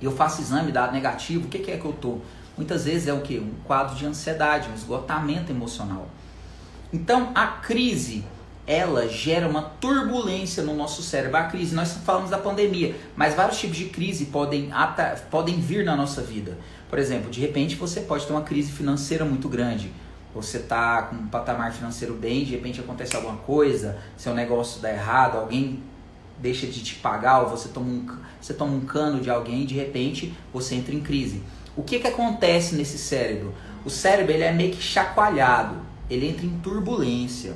E 0.00 0.04
eu 0.04 0.12
faço 0.12 0.40
exame, 0.40 0.72
dado 0.72 0.92
negativo, 0.92 1.46
o 1.46 1.48
que, 1.48 1.58
que 1.58 1.70
é 1.70 1.76
que 1.76 1.84
eu 1.84 1.90
estou? 1.90 2.22
Muitas 2.56 2.84
vezes 2.84 3.08
é 3.08 3.12
o 3.12 3.20
que? 3.20 3.38
Um 3.38 3.52
quadro 3.64 3.94
de 3.94 4.04
ansiedade, 4.04 4.68
um 4.68 4.74
esgotamento 4.74 5.52
emocional. 5.52 6.08
Então, 6.92 7.30
a 7.34 7.46
crise, 7.46 8.24
ela 8.66 9.08
gera 9.08 9.48
uma 9.48 9.62
turbulência 9.62 10.62
no 10.62 10.74
nosso 10.74 11.02
cérebro. 11.02 11.36
A 11.36 11.44
crise, 11.44 11.74
nós 11.74 11.92
falamos 12.04 12.30
da 12.30 12.38
pandemia, 12.38 12.96
mas 13.16 13.34
vários 13.34 13.58
tipos 13.58 13.76
de 13.76 13.86
crise 13.86 14.26
podem, 14.26 14.70
podem 15.30 15.60
vir 15.60 15.84
na 15.84 15.94
nossa 15.94 16.20
vida. 16.20 16.58
Por 16.88 16.98
exemplo, 16.98 17.30
de 17.30 17.40
repente 17.40 17.76
você 17.76 18.00
pode 18.00 18.26
ter 18.26 18.32
uma 18.32 18.42
crise 18.42 18.72
financeira 18.72 19.24
muito 19.24 19.48
grande. 19.48 19.92
Você 20.34 20.58
está 20.58 21.02
com 21.02 21.16
um 21.16 21.26
patamar 21.26 21.72
financeiro 21.72 22.14
bem, 22.14 22.44
de 22.44 22.52
repente 22.52 22.80
acontece 22.80 23.16
alguma 23.16 23.36
coisa, 23.36 23.98
seu 24.16 24.34
negócio 24.34 24.80
dá 24.80 24.90
errado, 24.90 25.38
alguém 25.38 25.82
deixa 26.40 26.66
de 26.66 26.82
te 26.82 26.94
pagar, 26.96 27.42
ou 27.42 27.48
você 27.48 27.68
toma 27.68 27.86
um, 27.86 28.06
você 28.40 28.54
toma 28.54 28.72
um 28.72 28.80
cano 28.80 29.20
de 29.20 29.30
alguém, 29.30 29.66
de 29.66 29.74
repente 29.74 30.34
você 30.52 30.74
entra 30.74 30.94
em 30.94 31.00
crise. 31.00 31.42
O 31.76 31.82
que, 31.82 31.98
que 31.98 32.06
acontece 32.06 32.74
nesse 32.74 32.98
cérebro? 32.98 33.54
O 33.84 33.90
cérebro 33.90 34.32
ele 34.32 34.44
é 34.44 34.52
meio 34.52 34.72
que 34.72 34.82
chacoalhado, 34.82 35.76
ele 36.10 36.28
entra 36.28 36.44
em 36.44 36.58
turbulência. 36.58 37.54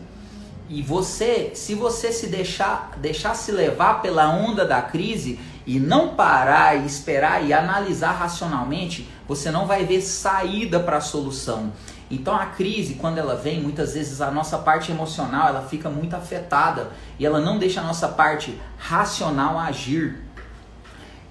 E 0.68 0.80
você, 0.80 1.50
se 1.54 1.74
você 1.74 2.12
se 2.12 2.28
deixar, 2.28 2.96
deixar 2.98 3.34
se 3.34 3.52
levar 3.52 4.00
pela 4.00 4.30
onda 4.30 4.64
da 4.64 4.80
crise 4.80 5.38
e 5.66 5.78
não 5.78 6.14
parar 6.14 6.76
e 6.80 6.86
esperar 6.86 7.44
e 7.44 7.52
analisar 7.52 8.12
racionalmente, 8.12 9.08
você 9.28 9.50
não 9.50 9.66
vai 9.66 9.84
ver 9.84 10.00
saída 10.00 10.80
para 10.80 10.96
a 10.96 11.00
solução. 11.00 11.72
Então 12.12 12.36
a 12.36 12.44
crise, 12.44 12.96
quando 12.96 13.16
ela 13.16 13.34
vem, 13.34 13.62
muitas 13.62 13.94
vezes 13.94 14.20
a 14.20 14.30
nossa 14.30 14.58
parte 14.58 14.92
emocional 14.92 15.48
ela 15.48 15.62
fica 15.66 15.88
muito 15.88 16.14
afetada 16.14 16.92
e 17.18 17.24
ela 17.24 17.40
não 17.40 17.58
deixa 17.58 17.80
a 17.80 17.84
nossa 17.84 18.06
parte 18.06 18.60
racional 18.76 19.58
agir. 19.58 20.22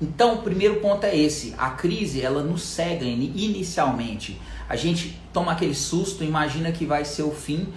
Então 0.01 0.33
o 0.33 0.41
primeiro 0.41 0.77
ponto 0.77 1.03
é 1.03 1.15
esse: 1.15 1.53
a 1.55 1.69
crise 1.69 2.23
ela 2.23 2.41
nos 2.41 2.63
cega 2.63 3.05
inicialmente. 3.05 4.41
A 4.67 4.75
gente 4.75 5.21
toma 5.31 5.51
aquele 5.51 5.75
susto, 5.75 6.23
imagina 6.23 6.71
que 6.71 6.83
vai 6.83 7.05
ser 7.05 7.23
o 7.23 7.31
fim 7.31 7.71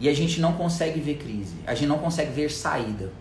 e 0.00 0.08
a 0.08 0.14
gente 0.14 0.40
não 0.40 0.54
consegue 0.54 0.98
ver 0.98 1.14
crise, 1.18 1.54
a 1.64 1.76
gente 1.76 1.86
não 1.86 1.98
consegue 1.98 2.32
ver 2.32 2.50
saída. 2.50 3.12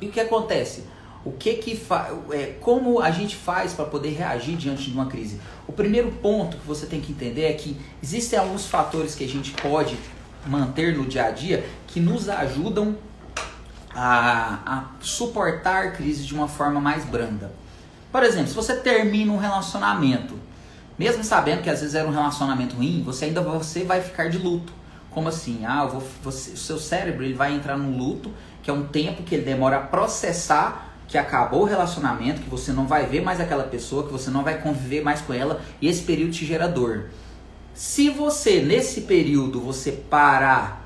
E 0.00 0.06
o 0.06 0.10
que 0.10 0.20
acontece? 0.20 0.84
O 1.26 1.32
que 1.32 1.54
que 1.54 1.76
fa 1.76 2.08
é, 2.30 2.54
como 2.60 3.00
a 3.00 3.10
gente 3.10 3.34
faz 3.34 3.74
para 3.74 3.84
poder 3.84 4.10
reagir 4.10 4.56
diante 4.56 4.88
de 4.88 4.92
uma 4.92 5.06
crise? 5.06 5.40
O 5.66 5.72
primeiro 5.72 6.12
ponto 6.12 6.56
que 6.56 6.64
você 6.64 6.86
tem 6.86 7.00
que 7.00 7.10
entender 7.10 7.46
é 7.46 7.52
que 7.52 7.76
existem 8.00 8.38
alguns 8.38 8.66
fatores 8.66 9.16
que 9.16 9.24
a 9.24 9.28
gente 9.28 9.50
pode 9.60 9.98
manter 10.46 10.96
no 10.96 11.04
dia 11.04 11.24
a 11.24 11.30
dia 11.32 11.68
que 11.88 11.98
nos 11.98 12.28
ajudam 12.28 12.96
a, 13.92 14.60
a 14.64 14.84
suportar 15.00 15.94
crises 15.94 16.24
de 16.24 16.32
uma 16.32 16.46
forma 16.46 16.80
mais 16.80 17.04
branda. 17.04 17.50
Por 18.12 18.22
exemplo, 18.22 18.46
se 18.46 18.54
você 18.54 18.76
termina 18.76 19.32
um 19.32 19.36
relacionamento, 19.36 20.38
mesmo 20.96 21.24
sabendo 21.24 21.60
que 21.60 21.68
às 21.68 21.80
vezes 21.80 21.96
era 21.96 22.06
um 22.06 22.12
relacionamento 22.12 22.76
ruim, 22.76 23.02
você 23.04 23.24
ainda 23.24 23.40
você 23.40 23.82
vai 23.82 24.00
ficar 24.00 24.30
de 24.30 24.38
luto. 24.38 24.72
Como 25.10 25.28
assim? 25.28 25.64
Ah, 25.64 25.86
vou, 25.86 26.06
você, 26.22 26.52
o 26.52 26.56
seu 26.56 26.78
cérebro 26.78 27.24
ele 27.24 27.34
vai 27.34 27.52
entrar 27.52 27.76
num 27.76 27.98
luto, 27.98 28.30
que 28.62 28.70
é 28.70 28.72
um 28.72 28.86
tempo 28.86 29.24
que 29.24 29.34
ele 29.34 29.44
demora 29.44 29.78
a 29.78 29.80
processar 29.80 30.85
que 31.08 31.16
acabou 31.16 31.62
o 31.62 31.64
relacionamento, 31.64 32.42
que 32.42 32.50
você 32.50 32.72
não 32.72 32.86
vai 32.86 33.06
ver 33.06 33.22
mais 33.22 33.40
aquela 33.40 33.64
pessoa, 33.64 34.04
que 34.04 34.12
você 34.12 34.30
não 34.30 34.42
vai 34.42 34.60
conviver 34.60 35.02
mais 35.02 35.20
com 35.20 35.32
ela, 35.32 35.60
e 35.80 35.88
esse 35.88 36.02
período 36.02 36.32
te 36.32 36.44
gera 36.44 36.66
dor. 36.66 37.10
Se 37.74 38.10
você, 38.10 38.60
nesse 38.60 39.02
período, 39.02 39.60
você 39.60 39.92
parar, 39.92 40.84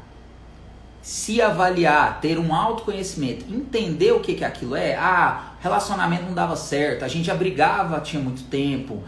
se 1.00 1.40
avaliar, 1.40 2.20
ter 2.20 2.38
um 2.38 2.54
autoconhecimento, 2.54 3.46
entender 3.48 4.12
o 4.12 4.20
que, 4.20 4.34
que 4.34 4.44
aquilo 4.44 4.76
é, 4.76 4.94
ah, 4.96 5.54
relacionamento 5.60 6.24
não 6.24 6.34
dava 6.34 6.56
certo, 6.56 7.04
a 7.04 7.08
gente 7.08 7.24
já 7.24 7.34
brigava 7.34 8.00
tinha 8.00 8.22
muito 8.22 8.42
tempo, 8.44 9.02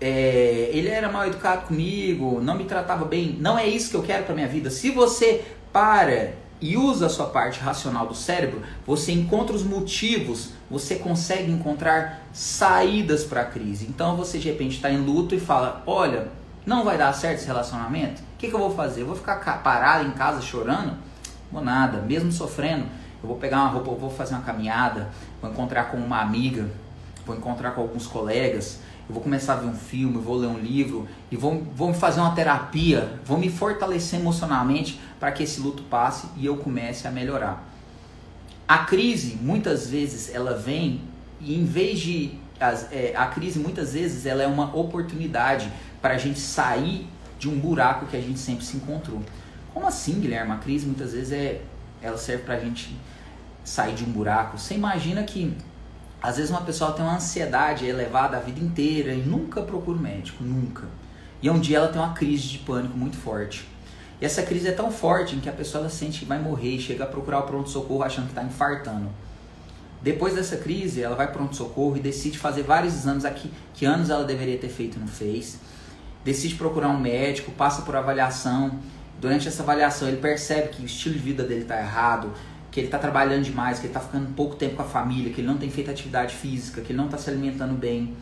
é, 0.00 0.70
ele 0.72 0.88
era 0.88 1.10
mal 1.10 1.26
educado 1.26 1.66
comigo, 1.66 2.40
não 2.40 2.56
me 2.56 2.64
tratava 2.64 3.04
bem, 3.04 3.36
não 3.40 3.58
é 3.58 3.66
isso 3.66 3.90
que 3.90 3.96
eu 3.96 4.02
quero 4.02 4.24
para 4.24 4.34
minha 4.34 4.48
vida. 4.48 4.68
Se 4.68 4.90
você 4.90 5.44
para 5.72 6.34
e 6.62 6.76
usa 6.76 7.06
a 7.06 7.08
sua 7.08 7.26
parte 7.26 7.58
racional 7.58 8.06
do 8.06 8.14
cérebro, 8.14 8.62
você 8.86 9.10
encontra 9.10 9.54
os 9.54 9.64
motivos, 9.64 10.50
você 10.70 10.94
consegue 10.94 11.50
encontrar 11.50 12.22
saídas 12.32 13.24
para 13.24 13.40
a 13.40 13.44
crise. 13.44 13.86
Então 13.88 14.16
você 14.16 14.38
de 14.38 14.48
repente 14.48 14.76
está 14.76 14.88
em 14.88 15.04
luto 15.04 15.34
e 15.34 15.40
fala: 15.40 15.82
Olha, 15.84 16.28
não 16.64 16.84
vai 16.84 16.96
dar 16.96 17.12
certo 17.12 17.38
esse 17.38 17.48
relacionamento? 17.48 18.22
O 18.22 18.38
que, 18.38 18.46
que 18.48 18.54
eu 18.54 18.60
vou 18.60 18.74
fazer? 18.74 19.02
Eu 19.02 19.06
vou 19.06 19.16
ficar 19.16 19.36
parado 19.62 20.06
em 20.06 20.12
casa 20.12 20.40
chorando? 20.40 20.96
Vou 21.50 21.62
nada, 21.62 21.98
mesmo 21.98 22.30
sofrendo. 22.30 22.84
Eu 23.20 23.28
vou 23.28 23.36
pegar 23.36 23.58
uma 23.58 23.68
roupa, 23.68 23.90
eu 23.90 23.96
vou 23.96 24.10
fazer 24.10 24.34
uma 24.34 24.42
caminhada, 24.42 25.10
vou 25.40 25.50
encontrar 25.50 25.90
com 25.90 25.96
uma 25.96 26.20
amiga, 26.20 26.68
vou 27.26 27.36
encontrar 27.36 27.72
com 27.72 27.80
alguns 27.80 28.06
colegas 28.06 28.78
eu 29.12 29.14
vou 29.14 29.22
começar 29.22 29.52
a 29.52 29.56
ver 29.56 29.66
um 29.66 29.74
filme, 29.74 30.16
vou 30.16 30.36
ler 30.36 30.46
um 30.46 30.58
livro 30.58 31.06
e 31.30 31.36
vou, 31.36 31.62
vou 31.76 31.92
fazer 31.92 32.18
uma 32.18 32.34
terapia, 32.34 33.20
vou 33.26 33.36
me 33.36 33.50
fortalecer 33.50 34.18
emocionalmente 34.18 34.98
para 35.20 35.30
que 35.30 35.42
esse 35.42 35.60
luto 35.60 35.82
passe 35.82 36.26
e 36.34 36.46
eu 36.46 36.56
comece 36.56 37.06
a 37.06 37.10
melhorar. 37.10 37.62
A 38.66 38.78
crise, 38.78 39.36
muitas 39.42 39.86
vezes, 39.86 40.34
ela 40.34 40.56
vem 40.56 41.02
e 41.42 41.54
em 41.54 41.62
vez 41.62 42.00
de. 42.00 42.30
As, 42.58 42.90
é, 42.90 43.12
a 43.14 43.26
crise, 43.26 43.58
muitas 43.58 43.92
vezes, 43.92 44.24
ela 44.24 44.42
é 44.42 44.46
uma 44.46 44.74
oportunidade 44.74 45.70
para 46.00 46.14
a 46.14 46.18
gente 46.18 46.40
sair 46.40 47.06
de 47.38 47.50
um 47.50 47.58
buraco 47.58 48.06
que 48.06 48.16
a 48.16 48.20
gente 48.20 48.38
sempre 48.38 48.64
se 48.64 48.78
encontrou. 48.78 49.20
Como 49.74 49.86
assim, 49.86 50.20
Guilherme? 50.20 50.52
A 50.52 50.56
crise, 50.56 50.86
muitas 50.86 51.12
vezes, 51.12 51.32
é, 51.32 51.60
ela 52.00 52.16
serve 52.16 52.44
para 52.44 52.54
a 52.54 52.60
gente 52.60 52.96
sair 53.62 53.94
de 53.94 54.04
um 54.04 54.10
buraco. 54.10 54.56
Você 54.56 54.74
imagina 54.74 55.22
que 55.22 55.54
às 56.22 56.36
vezes 56.36 56.50
uma 56.50 56.60
pessoa 56.60 56.92
tem 56.92 57.04
uma 57.04 57.16
ansiedade 57.16 57.84
elevada 57.84 58.36
a 58.36 58.40
vida 58.40 58.60
inteira 58.60 59.12
e 59.12 59.22
nunca 59.22 59.60
procura 59.62 59.98
um 59.98 60.00
médico, 60.00 60.44
nunca. 60.44 60.84
E 61.42 61.50
um 61.50 61.58
dia 61.58 61.78
ela 61.78 61.88
tem 61.88 62.00
uma 62.00 62.12
crise 62.14 62.46
de 62.48 62.58
pânico 62.58 62.96
muito 62.96 63.16
forte. 63.16 63.66
E 64.20 64.24
essa 64.24 64.44
crise 64.44 64.68
é 64.68 64.72
tão 64.72 64.92
forte 64.92 65.34
em 65.34 65.40
que 65.40 65.48
a 65.48 65.52
pessoa 65.52 65.88
sente 65.88 66.20
que 66.20 66.24
vai 66.24 66.38
morrer 66.38 66.76
e 66.76 66.80
chega 66.80 67.02
a 67.02 67.06
procurar 67.08 67.40
o 67.40 67.42
pronto-socorro 67.42 68.04
achando 68.04 68.26
que 68.26 68.30
está 68.30 68.44
infartando. 68.44 69.08
Depois 70.00 70.34
dessa 70.34 70.56
crise, 70.56 71.02
ela 71.02 71.16
vai 71.16 71.26
para 71.26 71.36
pronto-socorro 71.36 71.96
e 71.96 72.00
decide 72.00 72.38
fazer 72.38 72.62
vários 72.62 72.94
exames 72.94 73.24
aqui 73.24 73.50
que 73.74 73.84
anos 73.84 74.08
ela 74.08 74.24
deveria 74.24 74.58
ter 74.58 74.68
feito 74.68 74.96
e 74.96 75.00
não 75.00 75.08
fez. 75.08 75.58
Decide 76.24 76.54
procurar 76.54 76.88
um 76.88 77.00
médico, 77.00 77.50
passa 77.50 77.82
por 77.82 77.96
avaliação. 77.96 78.78
Durante 79.20 79.48
essa 79.48 79.64
avaliação, 79.64 80.06
ele 80.06 80.18
percebe 80.18 80.68
que 80.68 80.82
o 80.82 80.86
estilo 80.86 81.14
de 81.14 81.20
vida 81.20 81.42
dele 81.42 81.62
está 81.62 81.80
errado, 81.80 82.32
que 82.72 82.80
ele 82.80 82.88
está 82.88 82.98
trabalhando 82.98 83.44
demais, 83.44 83.78
que 83.78 83.86
ele 83.86 83.90
está 83.90 84.00
ficando 84.00 84.34
pouco 84.34 84.56
tempo 84.56 84.76
com 84.76 84.82
a 84.82 84.86
família, 84.86 85.30
que 85.30 85.42
ele 85.42 85.46
não 85.46 85.58
tem 85.58 85.70
feito 85.70 85.90
atividade 85.90 86.34
física, 86.34 86.80
que 86.80 86.90
ele 86.90 86.96
não 86.96 87.04
está 87.04 87.18
se 87.18 87.28
alimentando 87.28 87.74
bem. 87.74 88.16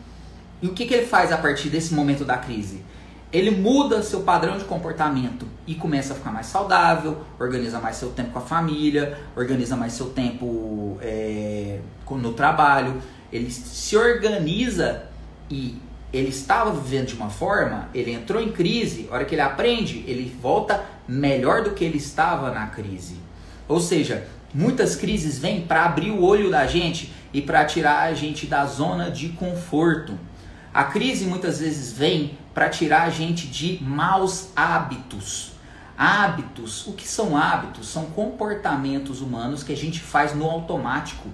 E 0.61 0.67
o 0.67 0.73
que, 0.73 0.85
que 0.85 0.93
ele 0.93 1.07
faz 1.07 1.31
a 1.31 1.37
partir 1.37 1.69
desse 1.69 1.93
momento 1.93 2.25
da 2.25 2.37
crise? 2.37 2.83
Ele 3.31 3.49
muda 3.49 4.03
seu 4.03 4.23
padrão 4.23 4.57
de 4.57 4.65
comportamento 4.65 5.47
e 5.65 5.73
começa 5.73 6.11
a 6.11 6.17
ficar 6.17 6.31
mais 6.31 6.47
saudável, 6.47 7.23
organiza 7.39 7.79
mais 7.79 7.95
seu 7.95 8.09
tempo 8.09 8.31
com 8.31 8.39
a 8.39 8.41
família, 8.41 9.17
organiza 9.37 9.77
mais 9.77 9.93
seu 9.93 10.09
tempo 10.09 10.97
é, 11.01 11.79
no 12.09 12.33
trabalho. 12.33 13.01
Ele 13.31 13.49
se 13.49 13.95
organiza 13.95 15.03
e 15.49 15.81
ele 16.11 16.27
estava 16.27 16.71
vivendo 16.71 17.07
de 17.07 17.15
uma 17.15 17.29
forma, 17.29 17.89
ele 17.93 18.11
entrou 18.11 18.41
em 18.41 18.51
crise, 18.51 19.07
a 19.09 19.15
hora 19.15 19.23
que 19.23 19.33
ele 19.33 19.41
aprende, 19.41 20.03
ele 20.05 20.35
volta 20.41 20.83
melhor 21.07 21.63
do 21.63 21.71
que 21.71 21.85
ele 21.85 21.97
estava 21.97 22.51
na 22.51 22.67
crise. 22.67 23.15
Ou 23.65 23.79
seja, 23.79 24.27
Muitas 24.53 24.95
crises 24.95 25.39
vêm 25.39 25.61
para 25.61 25.85
abrir 25.85 26.11
o 26.11 26.21
olho 26.21 26.49
da 26.49 26.67
gente 26.67 27.13
e 27.33 27.41
para 27.41 27.63
tirar 27.65 28.01
a 28.03 28.13
gente 28.13 28.45
da 28.45 28.65
zona 28.65 29.09
de 29.09 29.29
conforto. 29.29 30.17
A 30.73 30.83
crise 30.85 31.25
muitas 31.25 31.59
vezes 31.59 31.91
vem 31.91 32.37
para 32.53 32.69
tirar 32.69 33.03
a 33.03 33.09
gente 33.09 33.47
de 33.47 33.81
maus 33.81 34.49
hábitos. 34.55 35.51
Hábitos, 35.97 36.87
o 36.87 36.93
que 36.93 37.07
são 37.07 37.37
hábitos? 37.37 37.87
São 37.87 38.05
comportamentos 38.05 39.21
humanos 39.21 39.63
que 39.63 39.71
a 39.71 39.77
gente 39.77 39.99
faz 39.99 40.35
no 40.35 40.49
automático. 40.49 41.29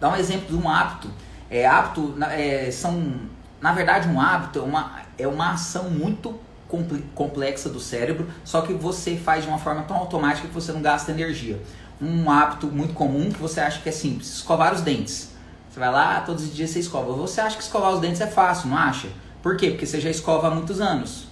Dá 0.00 0.10
um 0.10 0.16
exemplo 0.16 0.56
de 0.56 0.62
um 0.62 0.68
hábito. 0.68 1.10
É, 1.50 1.66
hábito 1.66 2.14
é, 2.30 2.70
são, 2.70 3.20
na 3.60 3.72
verdade, 3.72 4.08
um 4.08 4.20
hábito 4.20 4.58
é 4.58 4.62
uma, 4.62 4.92
é 5.18 5.26
uma 5.26 5.52
ação 5.52 5.90
muito 5.90 6.38
complexa 7.14 7.68
do 7.68 7.80
cérebro, 7.80 8.26
só 8.44 8.62
que 8.62 8.72
você 8.72 9.16
faz 9.16 9.44
de 9.44 9.48
uma 9.48 9.58
forma 9.58 9.82
tão 9.82 9.96
automática 9.96 10.48
que 10.48 10.54
você 10.54 10.72
não 10.72 10.82
gasta 10.82 11.12
energia. 11.12 11.60
Um 12.00 12.30
hábito 12.30 12.66
muito 12.66 12.94
comum 12.94 13.30
que 13.30 13.38
você 13.38 13.60
acha 13.60 13.80
que 13.80 13.88
é 13.88 13.92
simples, 13.92 14.28
escovar 14.28 14.74
os 14.74 14.80
dentes. 14.80 15.30
Você 15.70 15.80
vai 15.80 15.90
lá, 15.90 16.20
todos 16.20 16.44
os 16.44 16.54
dias 16.54 16.70
você 16.70 16.78
escova. 16.78 17.12
Você 17.14 17.40
acha 17.40 17.56
que 17.56 17.62
escovar 17.62 17.92
os 17.92 18.00
dentes 18.00 18.20
é 18.20 18.26
fácil, 18.26 18.68
não 18.68 18.76
acha? 18.76 19.08
Por 19.42 19.56
quê? 19.56 19.70
Porque 19.70 19.86
você 19.86 20.00
já 20.00 20.08
escova 20.08 20.48
há 20.48 20.50
muitos 20.50 20.80
anos. 20.80 21.26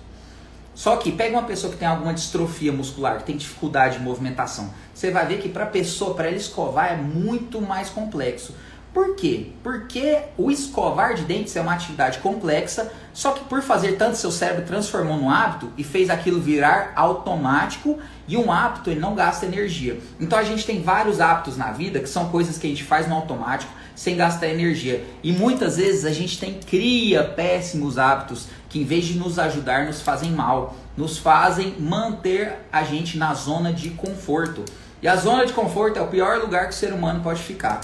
Só 0.74 0.96
que 0.96 1.12
pega 1.12 1.36
uma 1.36 1.46
pessoa 1.46 1.72
que 1.72 1.78
tem 1.78 1.86
alguma 1.86 2.14
distrofia 2.14 2.72
muscular, 2.72 3.18
que 3.18 3.24
tem 3.24 3.36
dificuldade 3.36 3.98
de 3.98 4.04
movimentação. 4.04 4.72
Você 4.94 5.10
vai 5.10 5.26
ver 5.26 5.40
que 5.40 5.48
para 5.48 5.64
a 5.64 5.68
pessoa, 5.68 6.14
para 6.14 6.28
ela 6.28 6.36
escovar, 6.36 6.92
é 6.92 6.96
muito 6.96 7.60
mais 7.60 7.90
complexo. 7.90 8.54
Por 8.92 9.16
quê? 9.16 9.46
Porque 9.62 10.18
o 10.36 10.50
escovar 10.50 11.14
de 11.14 11.22
dentes 11.22 11.56
é 11.56 11.62
uma 11.62 11.72
atividade 11.72 12.18
complexa, 12.18 12.92
só 13.14 13.32
que 13.32 13.42
por 13.44 13.62
fazer 13.62 13.92
tanto, 13.92 14.18
seu 14.18 14.30
cérebro 14.30 14.66
transformou 14.66 15.16
num 15.16 15.30
hábito 15.30 15.72
e 15.78 15.84
fez 15.84 16.10
aquilo 16.10 16.40
virar 16.40 16.92
automático 16.94 17.98
e 18.28 18.36
um 18.36 18.52
hábito 18.52 18.90
ele 18.90 19.00
não 19.00 19.14
gasta 19.14 19.46
energia. 19.46 19.98
Então 20.20 20.38
a 20.38 20.42
gente 20.42 20.66
tem 20.66 20.82
vários 20.82 21.22
hábitos 21.22 21.56
na 21.56 21.72
vida 21.72 22.00
que 22.00 22.08
são 22.08 22.28
coisas 22.28 22.58
que 22.58 22.66
a 22.66 22.70
gente 22.70 22.84
faz 22.84 23.08
no 23.08 23.14
automático 23.14 23.72
sem 23.94 24.16
gastar 24.16 24.48
energia. 24.48 25.02
E 25.22 25.32
muitas 25.32 25.78
vezes 25.78 26.04
a 26.04 26.12
gente 26.12 26.38
tem 26.38 26.54
cria 26.54 27.24
péssimos 27.24 27.96
hábitos 27.96 28.46
que 28.68 28.78
em 28.78 28.84
vez 28.84 29.06
de 29.06 29.18
nos 29.18 29.38
ajudar 29.38 29.86
nos 29.86 30.02
fazem 30.02 30.30
mal, 30.30 30.76
nos 30.96 31.16
fazem 31.16 31.76
manter 31.78 32.58
a 32.70 32.82
gente 32.82 33.16
na 33.16 33.32
zona 33.32 33.72
de 33.72 33.90
conforto. 33.90 34.64
E 35.00 35.08
a 35.08 35.16
zona 35.16 35.46
de 35.46 35.52
conforto 35.54 35.98
é 35.98 36.02
o 36.02 36.08
pior 36.08 36.38
lugar 36.38 36.64
que 36.68 36.74
o 36.74 36.76
ser 36.76 36.92
humano 36.92 37.22
pode 37.22 37.42
ficar. 37.42 37.80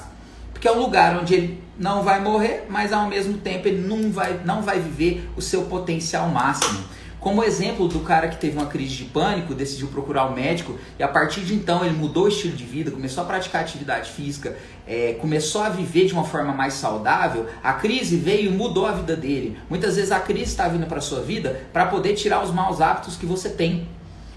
Porque 0.58 0.66
é 0.66 0.72
um 0.72 0.80
lugar 0.80 1.16
onde 1.16 1.34
ele 1.34 1.62
não 1.78 2.02
vai 2.02 2.20
morrer, 2.20 2.66
mas 2.68 2.92
ao 2.92 3.06
mesmo 3.06 3.38
tempo 3.38 3.68
ele 3.68 3.86
não 3.86 4.10
vai, 4.10 4.40
não 4.44 4.60
vai 4.60 4.80
viver 4.80 5.30
o 5.36 5.40
seu 5.40 5.62
potencial 5.62 6.28
máximo. 6.30 6.82
Como 7.20 7.44
exemplo 7.44 7.86
do 7.86 8.00
cara 8.00 8.26
que 8.26 8.36
teve 8.38 8.58
uma 8.58 8.66
crise 8.66 8.96
de 8.96 9.04
pânico, 9.04 9.54
decidiu 9.54 9.86
procurar 9.86 10.26
um 10.26 10.34
médico 10.34 10.76
e 10.98 11.02
a 11.04 11.06
partir 11.06 11.42
de 11.42 11.54
então 11.54 11.84
ele 11.84 11.94
mudou 11.94 12.24
o 12.24 12.28
estilo 12.28 12.56
de 12.56 12.64
vida, 12.64 12.90
começou 12.90 13.22
a 13.22 13.26
praticar 13.28 13.62
atividade 13.62 14.10
física, 14.10 14.56
é, 14.84 15.16
começou 15.20 15.62
a 15.62 15.68
viver 15.68 16.06
de 16.06 16.12
uma 16.12 16.24
forma 16.24 16.52
mais 16.52 16.74
saudável. 16.74 17.46
A 17.62 17.74
crise 17.74 18.16
veio 18.16 18.50
e 18.50 18.52
mudou 18.52 18.84
a 18.84 18.90
vida 18.90 19.14
dele. 19.14 19.56
Muitas 19.70 19.94
vezes 19.94 20.10
a 20.10 20.18
crise 20.18 20.50
está 20.50 20.66
vindo 20.66 20.88
para 20.88 21.00
sua 21.00 21.20
vida 21.20 21.62
para 21.72 21.86
poder 21.86 22.14
tirar 22.14 22.42
os 22.42 22.50
maus 22.50 22.80
hábitos 22.80 23.14
que 23.14 23.26
você 23.26 23.48
tem. 23.48 23.86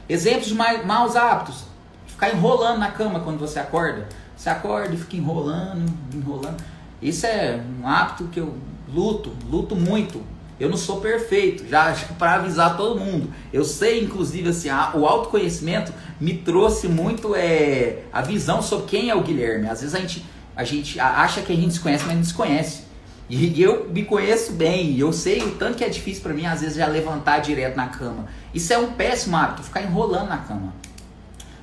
Exemplos 0.07 0.45
de 0.45 0.53
maus 0.53 1.15
hábitos: 1.15 1.63
ficar 2.05 2.29
enrolando 2.29 2.77
na 2.77 2.91
cama 2.91 3.21
quando 3.21 3.39
você 3.39 3.57
acorda. 3.57 4.07
Você 4.41 4.49
acorda 4.49 4.91
e 4.95 4.97
fica 4.97 5.17
enrolando, 5.17 5.85
enrolando. 6.11 6.63
Isso 6.99 7.27
é 7.27 7.61
um 7.79 7.87
hábito 7.87 8.23
que 8.31 8.39
eu 8.39 8.55
luto, 8.91 9.31
luto 9.47 9.75
muito 9.75 10.19
eu 10.59 10.69
não 10.69 10.77
sou 10.77 11.01
perfeito, 11.01 11.67
já 11.67 11.91
para 12.19 12.35
avisar 12.35 12.77
todo 12.77 12.99
mundo. 12.99 13.33
Eu 13.51 13.63
sei, 13.63 14.03
inclusive, 14.03 14.49
assim, 14.49 14.69
a, 14.69 14.91
o 14.95 15.07
autoconhecimento 15.07 15.91
me 16.19 16.35
trouxe 16.35 16.87
muito 16.87 17.35
é, 17.35 18.03
a 18.13 18.21
visão 18.21 18.61
sobre 18.61 18.85
quem 18.85 19.09
é 19.09 19.15
o 19.15 19.21
Guilherme. 19.21 19.67
Às 19.67 19.81
vezes 19.81 19.95
a 19.95 19.99
gente, 19.99 20.25
a 20.55 20.63
gente 20.63 20.99
acha 20.99 21.41
que 21.41 21.51
a 21.51 21.55
gente 21.55 21.73
se 21.73 21.79
conhece, 21.79 22.05
mas 22.05 22.15
não 22.15 22.23
se 22.23 22.33
conhece. 22.33 22.83
E 23.27 23.59
eu 23.61 23.89
me 23.89 24.03
conheço 24.03 24.53
bem, 24.53 24.97
eu 24.97 25.11
sei 25.11 25.41
o 25.41 25.51
tanto 25.51 25.77
que 25.77 25.83
é 25.83 25.89
difícil 25.89 26.21
para 26.21 26.33
mim, 26.33 26.45
às 26.45 26.61
vezes, 26.61 26.77
já 26.77 26.87
levantar 26.87 27.39
direto 27.39 27.75
na 27.75 27.87
cama. 27.87 28.25
Isso 28.53 28.71
é 28.73 28.77
um 28.77 28.91
péssimo 28.93 29.37
hábito, 29.37 29.63
ficar 29.63 29.81
enrolando 29.81 30.29
na 30.29 30.37
cama. 30.37 30.73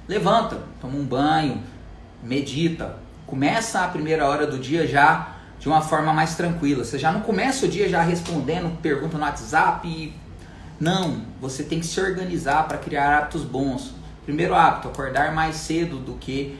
Levanta, 0.08 0.60
toma 0.80 0.96
um 0.96 1.04
banho, 1.04 1.62
medita, 2.22 2.96
começa 3.26 3.80
a 3.84 3.88
primeira 3.88 4.26
hora 4.26 4.46
do 4.46 4.58
dia 4.58 4.86
já 4.86 5.34
de 5.58 5.68
uma 5.68 5.80
forma 5.80 6.12
mais 6.12 6.34
tranquila. 6.34 6.84
Você 6.84 6.98
já 6.98 7.12
não 7.12 7.20
começa 7.20 7.66
o 7.66 7.68
dia 7.68 7.88
já 7.88 8.02
respondendo 8.02 8.80
pergunta 8.80 9.18
no 9.18 9.24
WhatsApp. 9.24 9.86
E... 9.88 10.14
Não, 10.78 11.22
você 11.40 11.62
tem 11.62 11.80
que 11.80 11.86
se 11.86 12.00
organizar 12.00 12.66
para 12.68 12.78
criar 12.78 13.18
hábitos 13.18 13.42
bons. 13.42 13.92
Primeiro 14.24 14.54
hábito, 14.54 14.88
acordar 14.88 15.34
mais 15.34 15.56
cedo 15.56 15.96
do 15.96 16.14
que 16.14 16.56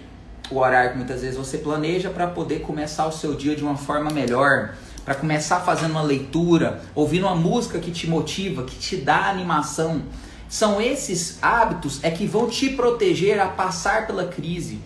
o 0.50 0.58
horário 0.58 0.92
que 0.92 0.96
muitas 0.96 1.20
vezes 1.20 1.36
você 1.36 1.58
planeja 1.58 2.10
para 2.10 2.26
poder 2.26 2.60
começar 2.60 3.06
o 3.06 3.12
seu 3.12 3.34
dia 3.34 3.54
de 3.54 3.62
uma 3.62 3.76
forma 3.76 4.10
melhor. 4.10 4.74
Para 5.04 5.14
começar 5.14 5.60
fazendo 5.60 5.92
uma 5.92 6.02
leitura, 6.02 6.82
ouvindo 6.94 7.26
uma 7.26 7.34
música 7.34 7.78
que 7.78 7.90
te 7.90 8.06
motiva, 8.08 8.64
que 8.64 8.76
te 8.76 8.96
dá 8.96 9.28
animação. 9.28 10.02
São 10.48 10.80
esses 10.80 11.38
hábitos 11.42 12.02
é 12.02 12.10
que 12.10 12.26
vão 12.26 12.48
te 12.48 12.70
proteger 12.70 13.38
a 13.38 13.46
passar 13.46 14.06
pela 14.06 14.26
crise. 14.26 14.80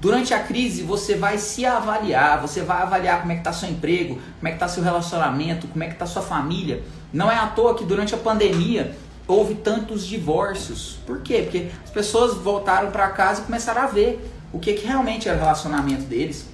Durante 0.00 0.32
a 0.32 0.38
crise 0.38 0.82
você 0.82 1.16
vai 1.16 1.38
se 1.38 1.66
avaliar, 1.66 2.40
você 2.40 2.62
vai 2.62 2.82
avaliar 2.82 3.20
como 3.20 3.32
é 3.32 3.34
que 3.34 3.40
está 3.40 3.52
seu 3.52 3.68
emprego, 3.68 4.14
como 4.14 4.46
é 4.46 4.50
que 4.50 4.56
está 4.56 4.68
seu 4.68 4.82
relacionamento, 4.82 5.66
como 5.66 5.82
é 5.82 5.88
que 5.88 5.94
está 5.94 6.06
sua 6.06 6.22
família. 6.22 6.82
Não 7.12 7.30
é 7.30 7.36
à 7.36 7.48
toa 7.48 7.74
que 7.74 7.84
durante 7.84 8.14
a 8.14 8.18
pandemia 8.18 8.96
houve 9.26 9.56
tantos 9.56 10.06
divórcios. 10.06 10.98
Por 11.04 11.20
quê? 11.20 11.42
Porque 11.42 11.70
as 11.84 11.90
pessoas 11.90 12.36
voltaram 12.36 12.90
para 12.92 13.08
casa 13.08 13.42
e 13.42 13.44
começaram 13.44 13.82
a 13.82 13.86
ver 13.86 14.32
o 14.52 14.58
que, 14.58 14.74
que 14.74 14.86
realmente 14.86 15.28
era 15.28 15.36
o 15.36 15.40
relacionamento 15.40 16.04
deles. 16.04 16.48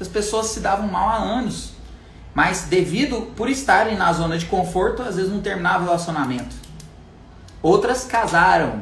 As 0.00 0.08
pessoas 0.08 0.46
se 0.46 0.60
davam 0.60 0.88
mal 0.88 1.10
há 1.10 1.16
anos, 1.16 1.74
mas 2.34 2.62
devido 2.62 3.32
por 3.36 3.48
estarem 3.48 3.96
na 3.96 4.12
zona 4.12 4.38
de 4.38 4.46
conforto, 4.46 5.02
às 5.02 5.16
vezes 5.16 5.30
não 5.30 5.40
terminava 5.40 5.82
o 5.82 5.86
relacionamento. 5.86 6.56
Outras 7.62 8.04
casaram, 8.04 8.80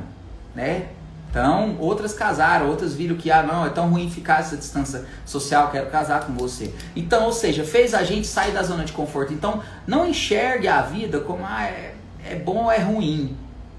né? 0.55 0.89
Então, 1.31 1.77
outras 1.79 2.15
casaram, 2.15 2.69
outras 2.69 2.95
viram 2.95 3.17
que, 3.17 3.31
ah, 3.31 3.43
não, 3.43 3.67
é 3.67 3.69
tão 3.69 3.91
ruim 3.91 4.11
ficar 4.11 4.41
essa 4.41 4.57
distância 4.57 5.05
social, 5.27 5.71
quero 5.71 5.91
casar 5.91 6.25
com 6.25 6.33
você. 6.33 6.75
Então, 6.97 7.27
ou 7.27 7.33
seja, 7.33 7.65
fez 7.65 7.93
a 7.93 8.03
gente 8.03 8.27
sair 8.27 8.53
da 8.53 8.63
zona 8.63 8.85
de 8.85 8.93
conforto. 8.93 9.33
Então, 9.33 9.63
não 9.87 10.09
enxergue 10.09 10.67
a 10.69 10.81
vida 10.81 11.21
como, 11.21 11.45
ah, 11.45 11.65
é, 11.65 11.95
é 12.25 12.35
bom 12.35 12.65
ou 12.65 12.73
é 12.73 12.79
ruim. 12.79 13.37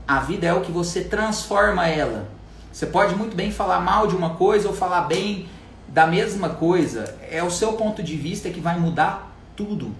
A 0.07 0.19
vida 0.19 0.45
é 0.45 0.53
o 0.53 0.61
que 0.61 0.71
você 0.71 1.01
transforma 1.01 1.87
ela. 1.87 2.27
Você 2.71 2.85
pode 2.85 3.15
muito 3.15 3.35
bem 3.35 3.51
falar 3.51 3.79
mal 3.79 4.05
de 4.05 4.15
uma 4.15 4.35
coisa 4.35 4.67
ou 4.67 4.73
falar 4.73 5.01
bem 5.01 5.49
da 5.87 6.05
mesma 6.05 6.49
coisa. 6.49 7.15
É 7.31 7.43
o 7.43 7.49
seu 7.49 7.73
ponto 7.73 8.03
de 8.03 8.15
vista 8.15 8.49
que 8.49 8.59
vai 8.59 8.79
mudar 8.79 9.35
tudo. 9.55 9.93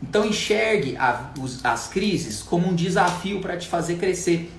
Então, 0.00 0.24
enxergue 0.24 0.96
a, 0.96 1.30
os, 1.40 1.64
as 1.64 1.88
crises 1.88 2.42
como 2.42 2.68
um 2.68 2.74
desafio 2.74 3.40
para 3.40 3.56
te 3.56 3.66
fazer 3.66 3.96
crescer. 3.96 4.52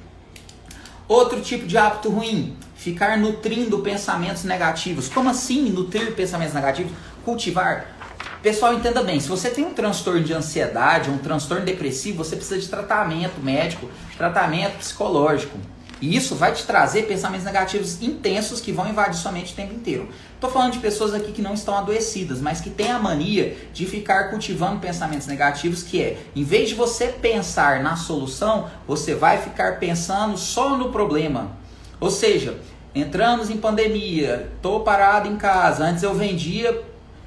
Outro 1.07 1.39
tipo 1.39 1.65
de 1.65 1.77
hábito 1.77 2.09
ruim, 2.09 2.57
ficar 2.75 3.17
nutrindo 3.17 3.79
pensamentos 3.79 4.43
negativos. 4.43 5.07
Como 5.07 5.29
assim 5.29 5.69
nutrir 5.69 6.13
pensamentos 6.13 6.53
negativos? 6.53 6.91
Cultivar. 7.23 7.97
Pessoal, 8.43 8.73
entenda 8.73 9.01
bem, 9.01 9.19
se 9.19 9.29
você 9.29 9.49
tem 9.49 9.65
um 9.65 9.73
transtorno 9.73 10.21
de 10.21 10.33
ansiedade, 10.33 11.09
um 11.09 11.17
transtorno 11.17 11.65
depressivo, 11.65 12.23
você 12.23 12.35
precisa 12.35 12.59
de 12.59 12.67
tratamento 12.67 13.41
médico, 13.41 13.89
tratamento 14.17 14.79
psicológico. 14.79 15.57
E 15.99 16.15
isso 16.15 16.35
vai 16.35 16.53
te 16.53 16.63
trazer 16.65 17.07
pensamentos 17.07 17.45
negativos 17.45 18.01
intensos 18.01 18.61
que 18.61 18.71
vão 18.71 18.87
invadir 18.87 19.17
sua 19.17 19.31
mente 19.31 19.53
o 19.53 19.55
tempo 19.55 19.73
inteiro. 19.73 20.09
Estou 20.35 20.49
falando 20.49 20.73
de 20.73 20.79
pessoas 20.79 21.13
aqui 21.13 21.31
que 21.31 21.41
não 21.41 21.53
estão 21.53 21.75
adoecidas, 21.75 22.39
mas 22.39 22.61
que 22.61 22.69
têm 22.69 22.91
a 22.91 22.99
mania 22.99 23.57
de 23.73 23.85
ficar 23.85 24.29
cultivando 24.29 24.79
pensamentos 24.79 25.25
negativos, 25.25 25.81
que 25.81 26.01
é, 26.01 26.17
em 26.35 26.43
vez 26.43 26.69
de 26.69 26.75
você 26.75 27.07
pensar 27.07 27.81
na 27.81 27.95
solução, 27.95 28.69
você 28.87 29.15
vai 29.15 29.39
ficar 29.39 29.79
pensando 29.79 30.37
só 30.37 30.77
no 30.77 30.91
problema. 30.91 31.57
Ou 31.99 32.11
seja, 32.11 32.59
entramos 32.93 33.49
em 33.49 33.57
pandemia, 33.57 34.51
estou 34.55 34.81
parado 34.81 35.27
em 35.27 35.35
casa, 35.35 35.83
antes 35.83 36.03
eu 36.03 36.13
vendia, 36.13 36.79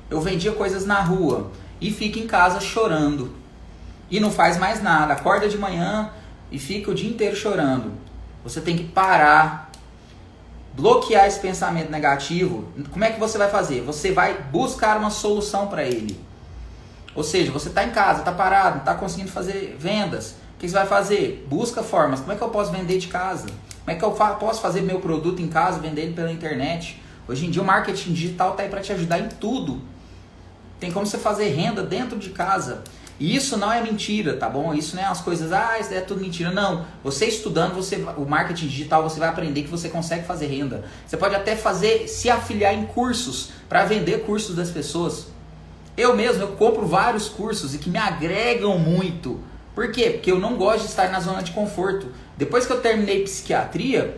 eu 0.08 0.20
vendia 0.20 0.52
coisas 0.52 0.86
na 0.86 1.00
rua 1.00 1.50
e 1.80 1.90
fica 1.90 2.20
em 2.20 2.26
casa 2.26 2.60
chorando. 2.60 3.34
E 4.08 4.20
não 4.20 4.30
faz 4.30 4.58
mais 4.58 4.80
nada, 4.80 5.14
acorda 5.14 5.48
de 5.48 5.58
manhã 5.58 6.10
e 6.52 6.58
fica 6.58 6.90
o 6.90 6.94
dia 6.94 7.08
inteiro 7.08 7.34
chorando. 7.34 8.09
Você 8.42 8.60
tem 8.60 8.76
que 8.76 8.84
parar, 8.84 9.70
bloquear 10.74 11.26
esse 11.26 11.40
pensamento 11.40 11.90
negativo. 11.90 12.64
Como 12.90 13.04
é 13.04 13.10
que 13.10 13.20
você 13.20 13.36
vai 13.36 13.50
fazer? 13.50 13.82
Você 13.82 14.12
vai 14.12 14.34
buscar 14.34 14.96
uma 14.96 15.10
solução 15.10 15.66
para 15.66 15.84
ele. 15.84 16.18
Ou 17.14 17.24
seja, 17.24 17.50
você 17.50 17.68
está 17.68 17.84
em 17.84 17.90
casa, 17.90 18.20
está 18.20 18.32
parado, 18.32 18.76
não 18.76 18.78
está 18.78 18.94
conseguindo 18.94 19.30
fazer 19.30 19.76
vendas. 19.78 20.36
O 20.54 20.60
que 20.60 20.68
você 20.68 20.74
vai 20.74 20.86
fazer? 20.86 21.46
Busca 21.48 21.82
formas. 21.82 22.20
Como 22.20 22.32
é 22.32 22.36
que 22.36 22.42
eu 22.42 22.50
posso 22.50 22.70
vender 22.70 22.98
de 22.98 23.08
casa? 23.08 23.46
Como 23.84 23.90
é 23.90 23.94
que 23.94 24.04
eu 24.04 24.10
posso 24.12 24.60
fazer 24.60 24.82
meu 24.82 25.00
produto 25.00 25.42
em 25.42 25.48
casa, 25.48 25.78
vender 25.78 26.02
ele 26.02 26.14
pela 26.14 26.30
internet? 26.30 27.02
Hoje 27.26 27.46
em 27.46 27.50
dia 27.50 27.62
o 27.62 27.64
marketing 27.64 28.12
digital 28.12 28.52
está 28.52 28.62
aí 28.62 28.68
para 28.68 28.80
te 28.80 28.92
ajudar 28.92 29.18
em 29.18 29.28
tudo. 29.28 29.80
Tem 30.78 30.90
como 30.90 31.06
você 31.06 31.18
fazer 31.18 31.48
renda 31.48 31.82
dentro 31.82 32.18
de 32.18 32.30
casa. 32.30 32.82
E 33.20 33.36
isso 33.36 33.58
não 33.58 33.70
é 33.70 33.82
mentira, 33.82 34.34
tá 34.34 34.48
bom? 34.48 34.72
Isso 34.72 34.96
não 34.96 35.02
é 35.02 35.06
as 35.06 35.20
coisas, 35.20 35.52
ah, 35.52 35.78
isso 35.78 35.92
é 35.92 36.00
tudo 36.00 36.22
mentira. 36.22 36.50
Não. 36.50 36.86
Você 37.04 37.26
estudando, 37.26 37.74
você, 37.74 37.96
o 38.16 38.24
marketing 38.24 38.66
digital, 38.66 39.02
você 39.02 39.20
vai 39.20 39.28
aprender 39.28 39.62
que 39.62 39.68
você 39.68 39.90
consegue 39.90 40.26
fazer 40.26 40.46
renda. 40.46 40.84
Você 41.06 41.18
pode 41.18 41.34
até 41.34 41.54
fazer, 41.54 42.08
se 42.08 42.30
afiliar 42.30 42.72
em 42.72 42.86
cursos 42.86 43.50
para 43.68 43.84
vender 43.84 44.24
cursos 44.24 44.56
das 44.56 44.70
pessoas. 44.70 45.26
Eu 45.98 46.16
mesmo, 46.16 46.42
eu 46.42 46.48
compro 46.52 46.86
vários 46.86 47.28
cursos 47.28 47.74
e 47.74 47.78
que 47.78 47.90
me 47.90 47.98
agregam 47.98 48.78
muito. 48.78 49.38
Por 49.74 49.92
quê? 49.92 50.10
Porque 50.10 50.32
eu 50.32 50.38
não 50.38 50.56
gosto 50.56 50.84
de 50.84 50.88
estar 50.88 51.10
na 51.10 51.20
zona 51.20 51.42
de 51.42 51.52
conforto. 51.52 52.06
Depois 52.38 52.64
que 52.64 52.72
eu 52.72 52.80
terminei 52.80 53.22
psiquiatria, 53.22 54.16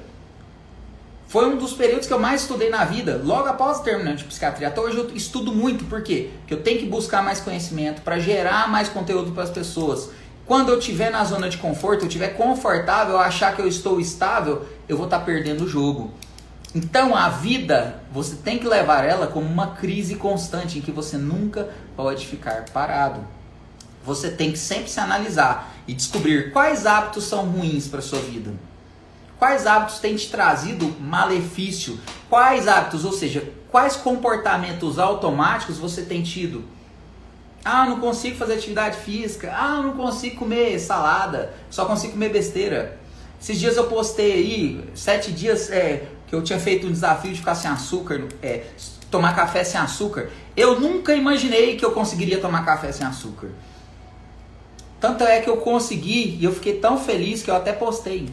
foi 1.33 1.49
um 1.49 1.57
dos 1.57 1.73
períodos 1.73 2.07
que 2.07 2.13
eu 2.13 2.19
mais 2.19 2.43
estudei 2.43 2.69
na 2.69 2.85
vida, 2.85 3.19
logo 3.25 3.49
após 3.49 3.81
terminar 3.81 4.17
de 4.17 4.25
psiquiatria. 4.25 4.69
Até 4.69 4.79
hoje 4.79 4.99
eu 4.99 5.17
estudo 5.17 5.51
muito, 5.51 5.83
por 5.87 6.03
quê? 6.03 6.29
Porque 6.41 6.53
eu 6.53 6.63
tenho 6.63 6.79
que 6.81 6.85
buscar 6.85 7.23
mais 7.23 7.41
conhecimento 7.41 8.03
para 8.03 8.19
gerar 8.19 8.69
mais 8.69 8.91
conteúdo 8.91 9.33
para 9.33 9.45
as 9.45 9.49
pessoas. 9.49 10.11
Quando 10.45 10.69
eu 10.69 10.79
estiver 10.79 11.11
na 11.11 11.25
zona 11.25 11.49
de 11.49 11.57
conforto, 11.57 12.03
eu 12.03 12.09
estiver 12.09 12.37
confortável, 12.37 13.17
achar 13.17 13.57
que 13.57 13.63
eu 13.63 13.67
estou 13.67 13.99
estável, 13.99 14.67
eu 14.87 14.95
vou 14.95 15.07
estar 15.07 15.21
tá 15.21 15.25
perdendo 15.25 15.65
o 15.65 15.67
jogo. 15.67 16.11
Então 16.75 17.17
a 17.17 17.31
vida, 17.31 18.03
você 18.13 18.37
tem 18.37 18.59
que 18.59 18.69
levar 18.69 19.03
ela 19.03 19.27
como 19.27 19.47
uma 19.47 19.69
crise 19.69 20.17
constante 20.17 20.81
em 20.81 20.83
que 20.83 20.93
você 20.93 21.17
nunca 21.17 21.71
pode 21.97 22.27
ficar 22.27 22.67
parado. 22.75 23.27
Você 24.05 24.31
tem 24.31 24.53
que 24.53 24.59
sempre 24.59 24.91
se 24.91 25.01
analisar 25.01 25.73
e 25.89 25.95
descobrir 25.95 26.53
quais 26.53 26.85
hábitos 26.85 27.25
são 27.25 27.47
ruins 27.47 27.89
para 27.89 28.03
sua 28.03 28.19
vida. 28.19 28.53
Quais 29.43 29.67
hábitos 29.67 29.99
têm 29.99 30.15
te 30.15 30.31
trazido 30.31 30.95
malefício? 31.01 31.99
Quais 32.31 32.69
hábitos, 32.69 33.05
ou 33.05 33.11
seja, 33.11 33.43
quais 33.73 33.97
comportamentos 33.97 35.01
automáticos 35.01 35.79
você 35.79 36.03
tem 36.03 36.23
tido? 36.23 36.63
Ah, 37.65 37.85
não 37.87 37.99
consigo 37.99 38.37
fazer 38.37 38.53
atividade 38.53 38.99
física. 38.99 39.53
Ah, 39.53 39.83
não 39.83 39.97
consigo 39.97 40.37
comer 40.37 40.79
salada. 40.79 41.53
Só 41.69 41.87
consigo 41.87 42.13
comer 42.13 42.29
besteira. 42.29 43.01
Esses 43.41 43.59
dias 43.59 43.77
eu 43.77 43.89
postei 43.89 44.31
aí, 44.31 44.85
sete 44.95 45.33
dias 45.33 45.73
é, 45.73 46.05
que 46.29 46.37
eu 46.37 46.43
tinha 46.45 46.61
feito 46.61 46.87
um 46.87 46.93
desafio 46.93 47.33
de 47.33 47.41
ficar 47.41 47.57
sem 47.57 47.69
açúcar, 47.69 48.29
é, 48.41 48.67
tomar 49.11 49.35
café 49.35 49.65
sem 49.65 49.81
açúcar. 49.81 50.31
Eu 50.57 50.79
nunca 50.79 51.17
imaginei 51.17 51.77
que 51.77 51.85
eu 51.85 51.91
conseguiria 51.91 52.41
tomar 52.41 52.65
café 52.65 52.93
sem 52.93 53.05
açúcar. 53.05 53.49
Tanto 55.01 55.25
é 55.25 55.41
que 55.41 55.51
eu 55.51 55.57
consegui 55.57 56.39
e 56.39 56.45
eu 56.45 56.53
fiquei 56.53 56.79
tão 56.79 56.97
feliz 56.97 57.43
que 57.43 57.51
eu 57.51 57.57
até 57.57 57.73
postei. 57.73 58.31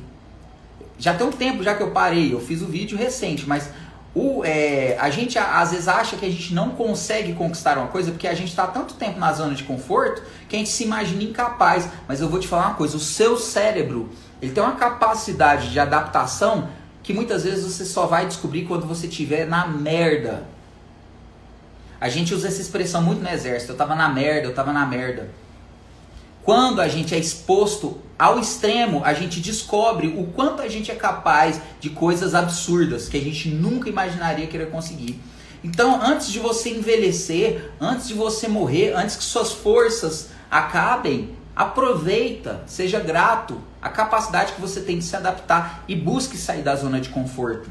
Já 1.00 1.14
tem 1.14 1.26
um 1.26 1.32
tempo 1.32 1.64
já 1.64 1.74
que 1.74 1.82
eu 1.82 1.92
parei, 1.92 2.34
eu 2.34 2.42
fiz 2.42 2.62
o 2.62 2.68
vídeo 2.68 2.98
recente, 2.98 3.48
mas 3.48 3.70
O, 4.16 4.44
é, 4.44 4.98
a 5.00 5.10
gente 5.12 5.38
às 5.38 5.70
vezes 5.70 5.88
acha 5.88 6.18
que 6.18 6.26
a 6.26 6.30
gente 6.30 6.52
não 6.52 6.72
consegue 6.72 7.34
conquistar 7.34 7.78
uma 7.78 7.88
coisa 7.88 8.12
porque 8.12 8.28
a 8.28 8.34
gente 8.34 8.50
está 8.50 8.66
tanto 8.66 8.96
tempo 8.96 9.20
na 9.20 9.32
zona 9.32 9.54
de 9.54 9.64
conforto 9.64 10.24
que 10.48 10.56
a 10.56 10.60
gente 10.60 10.72
se 10.72 10.84
imagina 10.84 11.22
incapaz. 11.24 11.88
Mas 12.08 12.20
eu 12.20 12.28
vou 12.28 12.40
te 12.40 12.48
falar 12.48 12.68
uma 12.70 12.74
coisa: 12.74 12.98
o 12.98 13.00
seu 13.00 13.38
cérebro 13.38 14.10
ele 14.42 14.52
tem 14.52 14.64
uma 14.64 14.76
capacidade 14.76 15.72
de 15.72 15.80
adaptação 15.80 16.70
que 17.04 17.14
muitas 17.14 17.44
vezes 17.44 17.64
você 17.64 17.86
só 17.86 18.08
vai 18.08 18.26
descobrir 18.26 18.66
quando 18.66 18.88
você 18.88 19.08
estiver 19.08 19.46
na 19.46 19.68
merda. 19.68 20.44
A 22.02 22.10
gente 22.10 22.34
usa 22.34 22.48
essa 22.48 22.62
expressão 22.62 23.02
muito 23.02 23.22
no 23.22 23.30
exército. 23.30 23.74
Eu 23.74 23.78
tava 23.78 23.94
na 23.94 24.10
merda, 24.10 24.48
eu 24.48 24.56
tava 24.56 24.74
na 24.74 24.86
merda. 24.86 25.30
Quando 26.43 26.82
a 26.82 26.88
gente 26.88 27.13
é 27.13 27.17
exposto 27.17 27.99
ao 28.17 28.39
extremo, 28.39 29.02
a 29.04 29.13
gente 29.13 29.39
descobre 29.39 30.08
o 30.08 30.28
quanto 30.28 30.62
a 30.62 30.67
gente 30.67 30.91
é 30.91 30.95
capaz 30.95 31.62
de 31.80 31.89
coisas 31.89 32.34
absurdas 32.34 33.08
que 33.08 33.17
a 33.17 33.21
gente 33.21 33.49
nunca 33.49 33.89
imaginaria 33.89 34.47
que 34.47 34.56
iria 34.56 34.67
conseguir. 34.67 35.19
Então, 35.63 36.02
antes 36.02 36.32
de 36.32 36.39
você 36.39 36.69
envelhecer, 36.69 37.71
antes 37.80 38.08
de 38.08 38.13
você 38.13 38.47
morrer, 38.47 38.93
antes 38.93 39.15
que 39.15 39.23
suas 39.23 39.52
forças 39.52 40.30
acabem, 40.49 41.36
aproveita, 41.56 42.63
seja 42.65 42.99
grato 42.99 43.62
a 43.82 43.89
capacidade 43.89 44.54
que 44.54 44.62
você 44.62 44.82
tem 44.82 44.99
de 44.99 45.06
se 45.06 45.15
adaptar 45.15 45.84
e 45.88 45.95
busque 45.95 46.38
sair 46.38 46.62
da 46.62 46.75
zona 46.75 46.99
de 47.02 47.10
conforto 47.10 47.69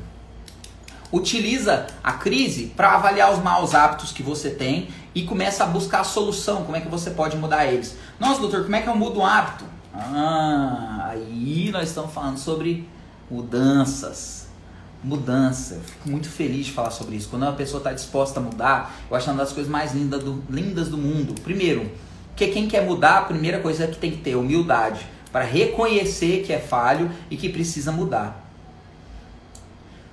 utiliza 1.13 1.87
a 2.03 2.13
crise 2.13 2.67
para 2.77 2.93
avaliar 2.93 3.33
os 3.33 3.43
maus 3.43 3.75
hábitos 3.75 4.13
que 4.13 4.23
você 4.23 4.51
tem 4.51 4.89
e 5.15 5.23
começa 5.23 5.65
a 5.65 5.67
buscar 5.67 6.01
a 6.01 6.05
solução, 6.05 6.65
como 6.65 6.77
é 6.77 6.81
que 6.81 6.89
você 6.89 7.11
pode 7.11 7.37
mudar 7.37 7.67
eles. 7.67 7.97
Nossa, 8.19 8.41
doutor, 8.41 8.63
como 8.63 8.77
é 8.77 8.83
que 8.83 8.89
eu 8.89 8.97
mudo 8.97 9.21
um 9.21 9.27
hábito? 9.27 9.65
Ah, 9.95 11.09
aí 11.11 11.71
nós 11.73 11.89
estamos 11.89 12.13
falando 12.13 12.39
sobre 12.39 12.89
mudanças. 13.31 14.49
Mudança. 15.03 15.75
Eu 15.75 15.81
fico 15.81 16.11
muito 16.11 16.29
feliz 16.29 16.67
de 16.67 16.73
falar 16.73 16.91
sobre 16.91 17.17
isso. 17.17 17.29
Quando 17.29 17.43
uma 17.43 17.53
pessoa 17.53 17.79
está 17.79 17.93
disposta 17.93 18.41
a 18.41 18.43
mudar, 18.43 18.95
eu 19.11 19.17
acho 19.17 19.31
uma 19.31 19.37
das 19.37 19.53
coisas 19.53 19.71
mais 19.71 19.95
lindas 19.95 20.23
do, 20.23 20.43
lindas 20.51 20.89
do 20.89 20.99
mundo. 20.99 21.41
Primeiro, 21.41 21.91
porque 22.29 22.49
quem 22.49 22.69
quer 22.69 22.85
mudar, 22.85 23.19
a 23.19 23.23
primeira 23.23 23.61
coisa 23.61 23.87
que 23.87 23.97
tem 23.97 24.11
que 24.11 24.19
ter 24.19 24.37
humildade 24.37 25.07
para 25.33 25.45
reconhecer 25.45 26.45
que 26.45 26.53
é 26.53 26.59
falho 26.59 27.11
e 27.31 27.37
que 27.37 27.49
precisa 27.49 27.93
mudar. 27.93 28.48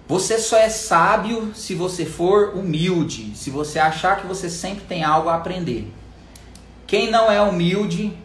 Você 0.07 0.37
só 0.37 0.57
é 0.57 0.69
sábio 0.69 1.51
se 1.55 1.73
você 1.73 2.05
for 2.05 2.55
humilde, 2.55 3.35
se 3.35 3.49
você 3.49 3.79
achar 3.79 4.21
que 4.21 4.27
você 4.27 4.49
sempre 4.49 4.85
tem 4.85 5.03
algo 5.03 5.29
a 5.29 5.35
aprender. 5.35 5.91
Quem 6.85 7.09
não 7.09 7.31
é 7.31 7.41
humilde, 7.41 8.15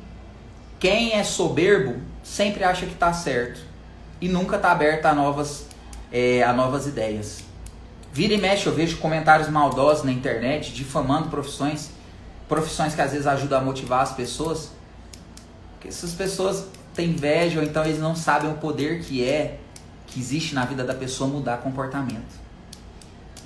quem 0.78 1.14
é 1.14 1.24
soberbo, 1.24 2.00
sempre 2.22 2.64
acha 2.64 2.84
que 2.84 2.92
está 2.92 3.14
certo 3.14 3.60
e 4.20 4.28
nunca 4.28 4.56
está 4.56 4.72
aberto 4.72 5.06
a 5.06 5.14
novas, 5.14 5.66
é, 6.12 6.42
a 6.42 6.52
novas 6.52 6.86
ideias. 6.86 7.42
Vira 8.12 8.34
e 8.34 8.38
mexe, 8.38 8.66
eu 8.66 8.74
vejo 8.74 8.98
comentários 8.98 9.48
maldosos 9.48 10.04
na 10.04 10.12
internet 10.12 10.74
difamando 10.74 11.28
profissões, 11.28 11.90
profissões 12.46 12.94
que 12.94 13.00
às 13.00 13.12
vezes 13.12 13.26
ajudam 13.26 13.60
a 13.60 13.62
motivar 13.62 14.02
as 14.02 14.12
pessoas. 14.12 14.70
Porque 15.72 15.88
essas 15.88 16.12
pessoas 16.12 16.66
têm 16.92 17.10
inveja 17.10 17.60
ou 17.60 17.64
então 17.64 17.82
eles 17.84 17.98
não 17.98 18.14
sabem 18.14 18.50
o 18.50 18.54
poder 18.54 19.00
que 19.02 19.24
é 19.24 19.59
que 20.10 20.20
existe 20.20 20.54
na 20.54 20.64
vida 20.64 20.84
da 20.84 20.94
pessoa 20.94 21.30
mudar 21.30 21.58
comportamento. 21.58 22.40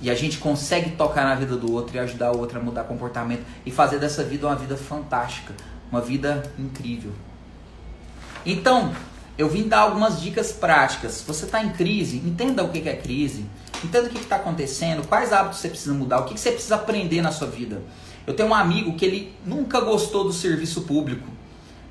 E 0.01 0.09
a 0.09 0.15
gente 0.15 0.39
consegue 0.39 0.91
tocar 0.91 1.23
na 1.23 1.35
vida 1.35 1.55
do 1.55 1.71
outro 1.71 1.95
e 1.95 1.99
ajudar 1.99 2.31
o 2.31 2.39
outro 2.39 2.59
a 2.59 2.61
mudar 2.61 2.83
comportamento 2.83 3.45
e 3.65 3.71
fazer 3.71 3.99
dessa 3.99 4.23
vida 4.23 4.45
uma 4.47 4.55
vida 4.55 4.75
fantástica, 4.75 5.53
uma 5.89 6.01
vida 6.01 6.43
incrível. 6.59 7.11
Então, 8.45 8.93
eu 9.37 9.49
vim 9.49 9.67
dar 9.67 9.79
algumas 9.79 10.21
dicas 10.21 10.51
práticas. 10.51 11.23
Você 11.25 11.45
está 11.45 11.63
em 11.63 11.69
crise, 11.69 12.17
entenda 12.17 12.63
o 12.63 12.69
que 12.69 12.87
é 12.87 12.95
crise, 12.95 13.45
entenda 13.83 14.07
o 14.07 14.09
que 14.09 14.19
está 14.19 14.35
acontecendo, 14.37 15.07
quais 15.07 15.31
hábitos 15.31 15.59
você 15.59 15.69
precisa 15.69 15.93
mudar, 15.93 16.19
o 16.19 16.25
que 16.25 16.39
você 16.39 16.51
precisa 16.51 16.75
aprender 16.75 17.21
na 17.21 17.31
sua 17.31 17.47
vida. 17.47 17.81
Eu 18.27 18.33
tenho 18.33 18.49
um 18.49 18.55
amigo 18.55 18.95
que 18.95 19.05
ele 19.05 19.35
nunca 19.45 19.79
gostou 19.79 20.23
do 20.23 20.33
serviço 20.33 20.81
público, 20.81 21.27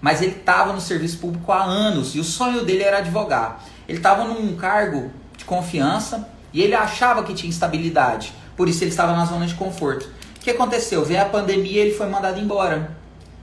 mas 0.00 0.20
ele 0.20 0.32
estava 0.32 0.72
no 0.72 0.80
serviço 0.80 1.18
público 1.18 1.50
há 1.52 1.62
anos 1.62 2.14
e 2.14 2.20
o 2.20 2.24
sonho 2.24 2.64
dele 2.64 2.82
era 2.82 2.98
advogar. 2.98 3.64
Ele 3.88 3.98
estava 3.98 4.24
num 4.24 4.56
cargo 4.56 5.10
de 5.36 5.44
confiança 5.44 6.28
e 6.52 6.62
ele 6.62 6.74
achava 6.74 7.22
que 7.22 7.34
tinha 7.34 7.50
estabilidade. 7.50 8.32
Por 8.56 8.68
isso 8.68 8.84
ele 8.84 8.90
estava 8.90 9.12
na 9.14 9.24
zona 9.24 9.46
de 9.46 9.54
conforto. 9.54 10.08
O 10.36 10.40
que 10.40 10.50
aconteceu? 10.50 11.04
Veio 11.04 11.22
a 11.22 11.26
pandemia 11.26 11.72
e 11.72 11.78
ele 11.78 11.94
foi 11.94 12.06
mandado 12.06 12.38
embora. 12.38 12.90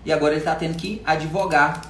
E 0.06 0.12
agora 0.12 0.34
ele 0.34 0.42
está 0.42 0.56
tendo 0.56 0.76
que 0.76 1.02
advogar. 1.06 1.82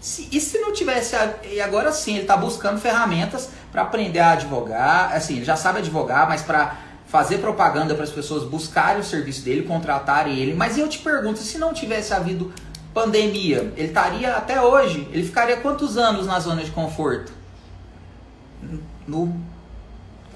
Se, 0.00 0.28
e 0.30 0.40
se 0.40 0.58
não 0.58 0.72
tivesse. 0.72 1.16
E 1.50 1.60
agora 1.60 1.90
sim, 1.92 2.12
ele 2.12 2.22
está 2.22 2.36
buscando 2.36 2.80
ferramentas 2.80 3.50
para 3.72 3.82
aprender 3.82 4.20
a 4.20 4.32
advogar. 4.32 5.12
Assim, 5.12 5.36
ele 5.36 5.44
já 5.44 5.56
sabe 5.56 5.78
advogar, 5.78 6.28
mas 6.28 6.42
para 6.42 6.76
fazer 7.06 7.38
propaganda 7.38 7.94
para 7.94 8.04
as 8.04 8.10
pessoas 8.10 8.44
buscarem 8.44 9.00
o 9.00 9.04
serviço 9.04 9.42
dele, 9.42 9.62
contratarem 9.62 10.38
ele. 10.38 10.54
Mas 10.54 10.78
eu 10.78 10.88
te 10.88 10.98
pergunto, 10.98 11.38
se 11.38 11.58
não 11.58 11.72
tivesse 11.72 12.12
havido 12.12 12.52
pandemia, 12.92 13.72
ele 13.76 13.88
estaria 13.88 14.34
até 14.34 14.60
hoje? 14.60 15.08
Ele 15.10 15.24
ficaria 15.24 15.56
quantos 15.56 15.96
anos 15.96 16.26
na 16.26 16.38
zona 16.38 16.62
de 16.62 16.70
conforto? 16.70 17.32
No 19.06 19.34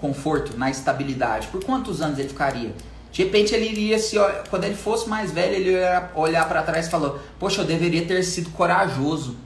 conforto, 0.01 0.57
na 0.57 0.71
estabilidade, 0.71 1.49
por 1.49 1.65
quantos 1.65 2.01
anos 2.03 2.19
ele 2.19 2.29
ficaria? 2.29 2.75
De 3.13 3.23
repente 3.23 3.55
ele 3.55 3.69
iria 3.69 3.99
se, 3.99 4.17
quando 4.49 4.65
ele 4.65 4.75
fosse 4.75 5.09
mais 5.09 5.31
velho, 5.31 5.55
ele 5.55 5.71
ia 5.73 6.11
olhar 6.15 6.49
para 6.49 6.63
trás 6.63 6.87
e 6.87 6.91
falou: 6.91 7.21
"Poxa, 7.39 7.61
eu 7.61 7.67
deveria 7.67 8.05
ter 8.07 8.23
sido 8.23 8.51
corajoso". 8.51 9.37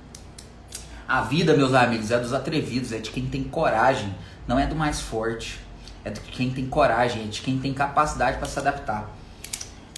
A 1.09 1.23
vida, 1.23 1.57
meus 1.57 1.75
amigos, 1.75 2.11
é 2.11 2.19
dos 2.19 2.33
atrevidos, 2.33 2.93
é 2.93 2.99
de 2.99 3.11
quem 3.11 3.27
tem 3.27 3.45
coragem, 3.45 4.13
não 4.47 4.59
é 4.59 4.67
do 4.67 4.75
mais 4.75 5.01
forte. 5.01 5.61
É 6.05 6.11
de 6.11 6.21
quem 6.21 6.51
tem 6.51 6.67
coragem, 6.67 7.25
é 7.25 7.27
de 7.27 7.43
quem 7.43 7.59
tem 7.59 7.75
capacidade 7.75 8.39
para 8.39 8.47
se 8.47 8.59
adaptar. 8.59 9.11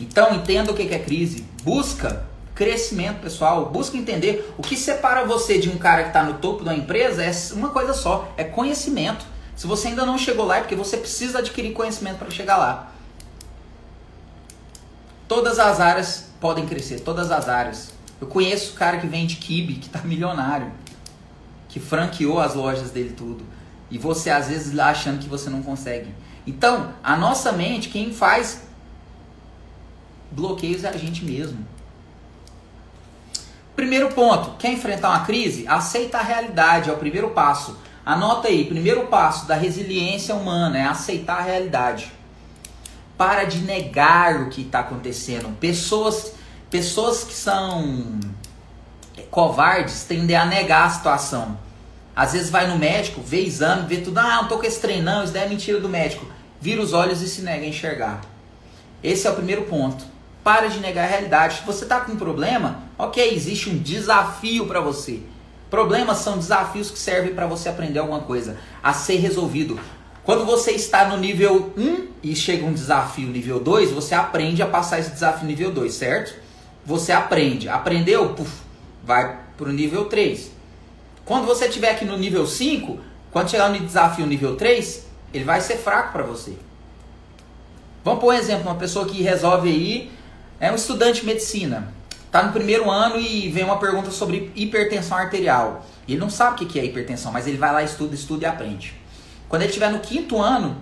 Então, 0.01 0.35
entenda 0.35 0.73
o 0.73 0.75
que 0.75 0.83
é 0.83 0.99
crise. 0.99 1.45
Busca 1.63 2.25
crescimento 2.59 3.21
pessoal. 3.21 3.67
Busca 3.67 3.97
entender 3.97 4.53
o 4.59 4.63
que 4.63 4.77
separa 4.77 5.25
você 5.25 5.61
de 5.61 5.71
um 5.71 5.79
cara 5.79 6.03
que 6.03 6.09
está 6.09 6.25
no 6.25 6.35
topo 6.35 6.65
da 6.65 6.75
empresa 6.75 7.23
é 7.25 7.31
uma 7.53 7.69
coisa 7.69 7.95
só, 7.95 8.33
é 8.37 8.43
conhecimento. 8.43 9.25
Se 9.55 9.65
você 9.65 9.89
ainda 9.89 10.05
não 10.05 10.19
chegou 10.19 10.45
lá 10.45 10.57
é 10.57 10.61
porque 10.63 10.75
você 10.75 10.97
precisa 10.97 11.39
adquirir 11.39 11.73
conhecimento 11.73 12.19
para 12.19 12.29
chegar 12.31 12.57
lá. 12.57 12.93
Todas 15.29 15.61
as 15.61 15.79
áreas 15.79 16.31
podem 16.41 16.67
crescer, 16.67 16.99
todas 16.99 17.31
as 17.31 17.49
áreas. 17.49 17.93
Eu 18.21 18.27
conheço 18.27 18.75
cara 18.75 18.99
que 18.99 19.07
vende 19.07 19.37
kibe, 19.37 19.75
que 19.75 19.87
está 19.87 20.01
milionário, 20.03 20.73
que 21.69 21.79
franqueou 21.79 22.41
as 22.41 22.57
lojas 22.57 22.91
dele 22.91 23.15
tudo. 23.17 23.45
E 23.89 23.99
você 23.99 24.31
às 24.31 24.49
vezes 24.49 24.77
achando 24.77 25.21
que 25.21 25.29
você 25.29 25.49
não 25.49 25.63
consegue. 25.63 26.13
Então, 26.45 26.93
a 27.05 27.17
nossa 27.17 27.53
mente, 27.53 27.89
quem 27.89 28.13
faz 28.13 28.63
bloqueios 30.33 30.83
é 30.83 30.89
a 30.89 30.97
gente 30.97 31.25
mesmo. 31.25 31.78
Primeiro 33.79 34.09
ponto, 34.09 34.57
quer 34.59 34.73
enfrentar 34.73 35.11
uma 35.11 35.25
crise? 35.25 35.65
Aceita 35.69 36.19
a 36.19 36.23
realidade, 36.23 36.91
é 36.91 36.93
o 36.93 36.97
primeiro 36.97 37.31
passo. 37.31 37.79
Anota 38.05 38.49
aí, 38.49 38.65
primeiro 38.65 39.07
passo 39.07 39.47
da 39.47 39.55
resiliência 39.55 40.35
humana 40.35 40.77
é 40.77 40.83
aceitar 40.83 41.39
a 41.39 41.43
realidade. 41.43 42.13
Para 43.17 43.45
de 43.45 43.61
negar 43.61 44.43
o 44.43 44.49
que 44.51 44.63
está 44.63 44.81
acontecendo. 44.81 45.57
Pessoas, 45.61 46.33
pessoas 46.69 47.23
que 47.23 47.33
são 47.33 48.19
covardes 49.31 50.03
tendem 50.03 50.35
a 50.35 50.45
negar 50.45 50.87
a 50.87 50.91
situação. 50.91 51.57
Às 52.17 52.33
vezes 52.33 52.51
vai 52.51 52.67
no 52.67 52.77
médico, 52.77 53.21
vê 53.21 53.43
exame, 53.43 53.87
vê 53.87 53.99
tudo, 53.99 54.19
ah, 54.19 54.43
não 54.43 54.49
tô 54.49 54.59
com 54.59 54.67
esse 54.67 54.81
trem 54.81 55.01
não, 55.01 55.23
isso 55.23 55.33
daí 55.33 55.45
é 55.45 55.49
mentira 55.49 55.79
do 55.79 55.89
médico. 55.89 56.27
Vira 56.61 56.83
os 56.83 56.93
olhos 56.93 57.23
e 57.23 57.29
se 57.29 57.43
nega 57.43 57.65
a 57.65 57.69
enxergar. 57.69 58.23
Esse 59.05 59.29
é 59.29 59.31
o 59.31 59.37
primeiro 59.37 59.63
ponto. 59.67 60.05
Para 60.49 60.69
de 60.69 60.81
negar 60.81 61.05
a 61.05 61.07
realidade. 61.07 61.59
Se 61.59 61.67
você 61.67 61.85
está 61.85 62.01
com 62.01 62.13
um 62.13 62.17
problema, 62.17 62.85
ok, 62.97 63.35
existe 63.35 63.69
um 63.69 63.77
desafio 63.77 64.65
para 64.65 64.81
você. 64.81 65.21
Problemas 65.69 66.17
são 66.21 66.39
desafios 66.39 66.91
que 66.91 66.99
servem 66.99 67.35
para 67.35 67.47
você 67.47 67.69
aprender 67.69 67.99
alguma 67.99 68.21
coisa, 68.21 68.57
a 68.83 68.95
ser 68.95 69.17
resolvido. 69.17 69.79
Quando 70.25 70.47
você 70.47 70.71
está 70.71 71.07
no 71.07 71.19
nível 71.19 71.71
1 71.77 72.07
e 72.23 72.35
chega 72.35 72.65
um 72.65 72.73
desafio 72.73 73.29
nível 73.29 73.61
2, 73.61 73.91
você 73.91 74.15
aprende 74.15 74.63
a 74.63 74.67
passar 74.67 74.99
esse 74.99 75.11
desafio 75.11 75.47
nível 75.47 75.71
2, 75.71 75.93
certo? 75.93 76.35
Você 76.83 77.13
aprende. 77.13 77.69
Aprendeu? 77.69 78.31
Puf, 78.31 78.51
vai 79.05 79.41
para 79.55 79.69
o 79.69 79.73
nível 79.73 80.07
3. 80.07 80.51
Quando 81.27 81.45
você 81.45 81.67
estiver 81.67 81.91
aqui 81.91 82.07
no 82.07 82.17
nível 82.17 82.47
5, 82.47 82.99
quando 83.31 83.51
chegar 83.51 83.69
no 83.69 83.79
desafio 83.81 84.25
nível 84.25 84.57
3, 84.57 85.09
ele 85.35 85.45
vai 85.45 85.61
ser 85.61 85.77
fraco 85.77 86.11
para 86.11 86.23
você. 86.23 86.57
Vamos 88.03 88.21
por 88.21 88.33
um 88.33 88.33
exemplo, 88.33 88.63
uma 88.63 88.77
pessoa 88.77 89.05
que 89.05 89.21
resolve 89.21 89.69
aí 89.69 90.18
é 90.61 90.71
um 90.73 90.75
estudante 90.75 91.21
de 91.21 91.27
medicina, 91.27 91.93
está 92.27 92.43
no 92.43 92.53
primeiro 92.53 92.91
ano 92.91 93.19
e 93.19 93.49
vem 93.51 93.65
uma 93.65 93.79
pergunta 93.79 94.11
sobre 94.11 94.51
hipertensão 94.55 95.17
arterial. 95.17 95.87
Ele 96.07 96.19
não 96.19 96.29
sabe 96.29 96.65
o 96.65 96.67
que 96.67 96.79
é 96.79 96.85
hipertensão, 96.85 97.31
mas 97.31 97.47
ele 97.47 97.57
vai 97.57 97.73
lá, 97.73 97.83
estuda, 97.83 98.15
estuda 98.15 98.45
e 98.45 98.47
aprende. 98.47 98.95
Quando 99.49 99.63
ele 99.63 99.71
estiver 99.71 99.91
no 99.91 100.01
quinto 100.01 100.41
ano, 100.41 100.77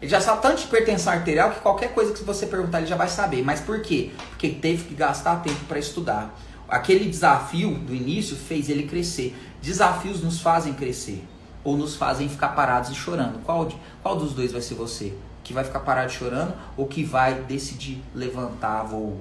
ele 0.00 0.10
já 0.10 0.20
sabe 0.20 0.42
tanto 0.42 0.58
de 0.58 0.64
hipertensão 0.64 1.12
arterial 1.12 1.50
que 1.50 1.60
qualquer 1.60 1.92
coisa 1.92 2.12
que 2.12 2.22
você 2.22 2.46
perguntar 2.46 2.78
ele 2.78 2.86
já 2.86 2.96
vai 2.96 3.08
saber. 3.08 3.42
Mas 3.42 3.60
por 3.60 3.80
quê? 3.80 4.10
Porque 4.30 4.50
teve 4.50 4.84
que 4.84 4.94
gastar 4.94 5.36
tempo 5.42 5.64
para 5.66 5.78
estudar. 5.78 6.38
Aquele 6.68 7.08
desafio 7.08 7.70
do 7.74 7.94
início 7.94 8.36
fez 8.36 8.68
ele 8.68 8.86
crescer. 8.86 9.36
Desafios 9.60 10.22
nos 10.22 10.40
fazem 10.40 10.74
crescer. 10.74 11.24
ou 11.64 11.76
nos 11.76 11.96
fazem 11.96 12.28
ficar 12.28 12.48
parados 12.48 12.90
e 12.90 12.94
chorando. 12.94 13.40
Qual, 13.44 13.68
qual 14.02 14.16
dos 14.16 14.32
dois 14.32 14.52
vai 14.52 14.60
ser 14.60 14.74
você? 14.74 15.12
Que 15.48 15.54
vai 15.54 15.64
ficar 15.64 15.80
parado 15.80 16.12
chorando 16.12 16.52
ou 16.76 16.86
que 16.86 17.02
vai 17.02 17.32
decidir 17.32 18.04
levantar 18.14 18.82
voo? 18.82 19.18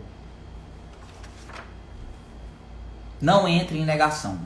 Não 3.21 3.47
entre 3.47 3.79
em 3.79 3.85
negação. 3.85 4.37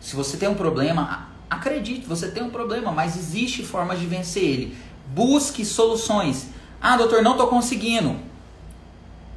Se 0.00 0.14
você 0.14 0.36
tem 0.36 0.48
um 0.48 0.54
problema, 0.54 1.30
acredite, 1.50 2.06
você 2.06 2.30
tem 2.30 2.44
um 2.44 2.50
problema, 2.50 2.92
mas 2.92 3.16
existe 3.16 3.64
formas 3.64 3.98
de 3.98 4.06
vencer 4.06 4.44
ele. 4.44 4.78
Busque 5.08 5.64
soluções. 5.64 6.50
Ah, 6.80 6.96
doutor, 6.96 7.24
não 7.24 7.32
estou 7.32 7.48
conseguindo. 7.48 8.16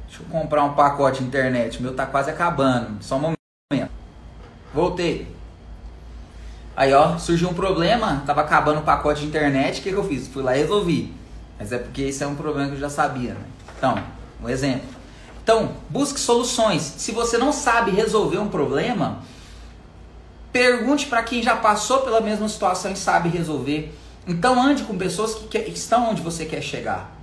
Deixa 0.06 0.22
eu 0.22 0.26
comprar 0.30 0.62
um 0.62 0.74
pacote 0.74 1.18
de 1.18 1.26
internet. 1.26 1.80
O 1.80 1.82
meu 1.82 1.96
tá 1.96 2.06
quase 2.06 2.30
acabando. 2.30 3.02
Só 3.02 3.16
um 3.16 3.34
momento. 3.72 3.90
Voltei. 4.72 5.35
Aí, 6.76 6.92
ó, 6.92 7.16
surgiu 7.16 7.48
um 7.48 7.54
problema. 7.54 8.22
Tava 8.26 8.42
acabando 8.42 8.80
o 8.80 8.82
pacote 8.82 9.22
de 9.22 9.26
internet. 9.26 9.80
O 9.80 9.82
que, 9.82 9.90
que 9.90 9.96
eu 9.96 10.06
fiz? 10.06 10.28
Fui 10.28 10.42
lá 10.42 10.54
e 10.54 10.60
resolvi. 10.60 11.14
Mas 11.58 11.72
é 11.72 11.78
porque 11.78 12.02
esse 12.02 12.22
é 12.22 12.26
um 12.26 12.34
problema 12.34 12.68
que 12.68 12.74
eu 12.74 12.80
já 12.80 12.90
sabia. 12.90 13.32
Né? 13.32 13.40
Então, 13.78 13.98
um 14.42 14.48
exemplo. 14.48 14.86
Então, 15.42 15.72
busque 15.88 16.20
soluções. 16.20 16.82
Se 16.82 17.12
você 17.12 17.38
não 17.38 17.50
sabe 17.50 17.92
resolver 17.92 18.36
um 18.38 18.48
problema, 18.48 19.20
pergunte 20.52 21.06
para 21.06 21.22
quem 21.22 21.42
já 21.42 21.56
passou 21.56 22.00
pela 22.00 22.20
mesma 22.20 22.46
situação 22.46 22.92
e 22.92 22.96
sabe 22.96 23.30
resolver. 23.30 23.96
Então, 24.26 24.60
ande 24.60 24.82
com 24.82 24.98
pessoas 24.98 25.34
que, 25.34 25.58
que 25.58 25.78
estão 25.78 26.10
onde 26.10 26.20
você 26.20 26.44
quer 26.44 26.60
chegar. 26.60 27.16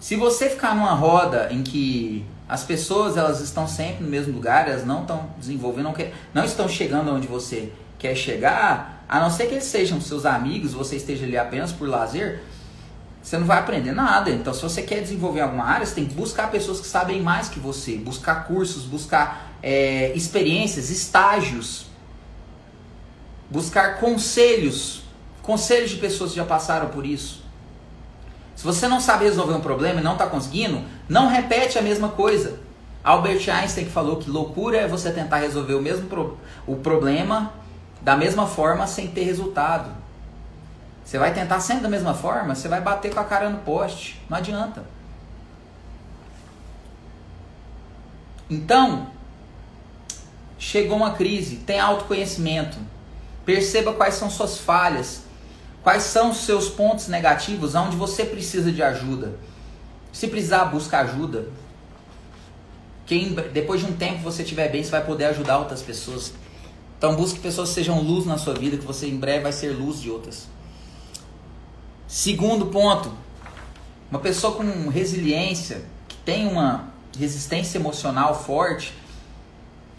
Se 0.00 0.16
você 0.16 0.48
ficar 0.48 0.74
numa 0.74 0.94
roda 0.94 1.48
em 1.50 1.62
que 1.62 2.24
as 2.48 2.62
pessoas 2.62 3.16
elas 3.16 3.40
estão 3.40 3.68
sempre 3.68 4.04
no 4.04 4.08
mesmo 4.08 4.32
lugar, 4.32 4.68
elas 4.68 4.86
não 4.86 5.02
estão 5.02 5.28
desenvolvendo, 5.36 5.84
não, 5.84 5.92
quer, 5.92 6.14
não 6.32 6.44
estão 6.44 6.68
chegando 6.68 7.12
onde 7.12 7.26
você 7.26 7.70
quer 7.70 7.87
chegar, 8.14 9.04
a 9.08 9.20
não 9.20 9.30
ser 9.30 9.46
que 9.46 9.54
eles 9.54 9.64
sejam 9.64 10.00
seus 10.00 10.26
amigos, 10.26 10.72
você 10.72 10.96
esteja 10.96 11.24
ali 11.24 11.36
apenas 11.36 11.72
por 11.72 11.88
lazer, 11.88 12.42
você 13.22 13.36
não 13.36 13.46
vai 13.46 13.58
aprender 13.58 13.92
nada. 13.92 14.30
Então, 14.30 14.54
se 14.54 14.62
você 14.62 14.82
quer 14.82 15.00
desenvolver 15.00 15.40
alguma 15.40 15.64
área, 15.64 15.84
você 15.84 15.94
tem 15.94 16.06
que 16.06 16.14
buscar 16.14 16.50
pessoas 16.50 16.80
que 16.80 16.86
sabem 16.86 17.20
mais 17.20 17.48
que 17.48 17.58
você, 17.58 17.96
buscar 17.96 18.46
cursos, 18.46 18.84
buscar 18.84 19.52
é, 19.62 20.12
experiências, 20.14 20.90
estágios, 20.90 21.86
buscar 23.50 23.98
conselhos, 23.98 25.02
conselhos 25.42 25.90
de 25.90 25.96
pessoas 25.96 26.30
que 26.30 26.36
já 26.36 26.44
passaram 26.44 26.88
por 26.88 27.04
isso. 27.04 27.42
Se 28.54 28.64
você 28.64 28.88
não 28.88 29.00
sabe 29.00 29.24
resolver 29.24 29.54
um 29.54 29.60
problema 29.60 30.00
e 30.00 30.04
não 30.04 30.14
está 30.14 30.26
conseguindo, 30.26 30.82
não 31.08 31.28
repete 31.28 31.78
a 31.78 31.82
mesma 31.82 32.08
coisa. 32.08 32.58
Albert 33.04 33.48
Einstein 33.48 33.84
que 33.84 33.90
falou 33.90 34.16
que 34.16 34.28
loucura 34.28 34.78
é 34.78 34.88
você 34.88 35.10
tentar 35.12 35.38
resolver 35.38 35.74
o 35.74 35.80
mesmo 35.80 36.08
pro, 36.08 36.36
o 36.66 36.76
problema 36.76 37.52
da 38.08 38.16
mesma 38.16 38.46
forma 38.46 38.86
sem 38.86 39.08
ter 39.08 39.24
resultado. 39.24 39.90
Você 41.04 41.18
vai 41.18 41.34
tentar 41.34 41.60
sempre 41.60 41.82
da 41.82 41.90
mesma 41.90 42.14
forma, 42.14 42.54
você 42.54 42.66
vai 42.66 42.80
bater 42.80 43.12
com 43.12 43.20
a 43.20 43.24
cara 43.24 43.50
no 43.50 43.58
poste. 43.58 44.18
Não 44.30 44.38
adianta. 44.38 44.82
Então, 48.48 49.08
chegou 50.58 50.96
uma 50.96 51.10
crise, 51.10 51.56
tem 51.56 51.78
autoconhecimento. 51.78 52.78
Perceba 53.44 53.92
quais 53.92 54.14
são 54.14 54.30
suas 54.30 54.56
falhas, 54.56 55.24
Quais 55.82 56.02
são 56.04 56.30
os 56.30 56.38
seus 56.38 56.68
pontos 56.68 57.08
negativos 57.08 57.74
onde 57.74 57.94
você 57.94 58.24
precisa 58.24 58.72
de 58.72 58.82
ajuda? 58.82 59.38
Se 60.12 60.28
precisar, 60.28 60.64
busca 60.64 61.00
ajuda. 61.00 61.46
Quem, 63.06 63.32
depois 63.52 63.80
de 63.80 63.86
um 63.86 63.92
tempo 63.92 64.18
você 64.18 64.42
estiver 64.42 64.70
bem, 64.70 64.82
você 64.82 64.90
vai 64.90 65.04
poder 65.04 65.26
ajudar 65.26 65.58
outras 65.58 65.82
pessoas. 65.82 66.32
Então 66.98 67.14
busque 67.14 67.38
pessoas 67.38 67.68
que 67.68 67.76
sejam 67.76 68.02
luz 68.02 68.26
na 68.26 68.36
sua 68.36 68.54
vida, 68.54 68.76
que 68.76 68.84
você 68.84 69.06
em 69.06 69.16
breve 69.16 69.44
vai 69.44 69.52
ser 69.52 69.70
luz 69.70 70.00
de 70.00 70.10
outras. 70.10 70.48
Segundo 72.08 72.66
ponto, 72.66 73.12
uma 74.10 74.18
pessoa 74.18 74.54
com 74.54 74.88
resiliência, 74.88 75.84
que 76.08 76.16
tem 76.16 76.48
uma 76.48 76.88
resistência 77.16 77.78
emocional 77.78 78.34
forte, 78.34 78.92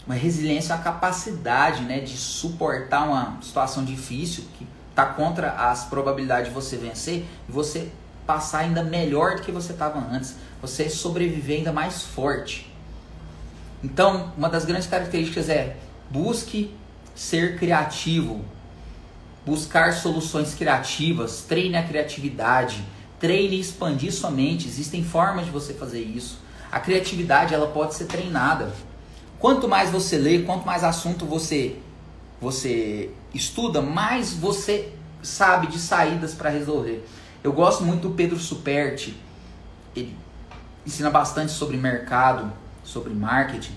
uma 0.06 0.14
resiliência 0.14 0.72
é 0.72 0.76
uma 0.76 0.82
capacidade 0.82 1.84
né, 1.84 2.00
de 2.00 2.16
suportar 2.16 3.08
uma 3.08 3.38
situação 3.40 3.84
difícil, 3.84 4.44
que 4.58 4.66
tá 4.94 5.06
contra 5.06 5.52
as 5.52 5.84
probabilidades 5.84 6.48
de 6.48 6.54
você 6.54 6.76
vencer 6.76 7.24
e 7.48 7.52
você 7.52 7.88
passar 8.26 8.58
ainda 8.60 8.82
melhor 8.82 9.36
do 9.36 9.42
que 9.42 9.52
você 9.52 9.72
estava 9.72 9.98
antes, 9.98 10.36
você 10.60 10.90
sobreviver 10.90 11.58
ainda 11.58 11.72
mais 11.72 12.02
forte. 12.02 12.70
Então, 13.82 14.32
uma 14.36 14.48
das 14.48 14.64
grandes 14.64 14.86
características 14.86 15.48
é 15.48 15.76
busque 16.10 16.74
ser 17.20 17.58
criativo, 17.58 18.42
buscar 19.44 19.92
soluções 19.92 20.54
criativas, 20.54 21.44
treine 21.46 21.76
a 21.76 21.82
criatividade, 21.82 22.82
treine 23.18 23.56
e 23.56 23.60
expandir 23.60 24.10
sua 24.10 24.30
mente. 24.30 24.66
Existem 24.66 25.04
formas 25.04 25.44
de 25.44 25.50
você 25.50 25.74
fazer 25.74 26.00
isso. 26.00 26.38
A 26.72 26.80
criatividade 26.80 27.52
ela 27.52 27.66
pode 27.66 27.94
ser 27.94 28.06
treinada. 28.06 28.72
Quanto 29.38 29.68
mais 29.68 29.90
você 29.90 30.16
lê, 30.16 30.38
quanto 30.38 30.64
mais 30.64 30.82
assunto 30.82 31.26
você 31.26 31.76
você 32.40 33.10
estuda, 33.34 33.82
mais 33.82 34.32
você 34.32 34.90
sabe 35.22 35.66
de 35.66 35.78
saídas 35.78 36.32
para 36.32 36.48
resolver. 36.48 37.06
Eu 37.44 37.52
gosto 37.52 37.84
muito 37.84 38.08
do 38.08 38.14
Pedro 38.14 38.38
Superti. 38.38 39.14
Ele 39.94 40.16
ensina 40.86 41.10
bastante 41.10 41.52
sobre 41.52 41.76
mercado, 41.76 42.50
sobre 42.82 43.12
marketing. 43.12 43.74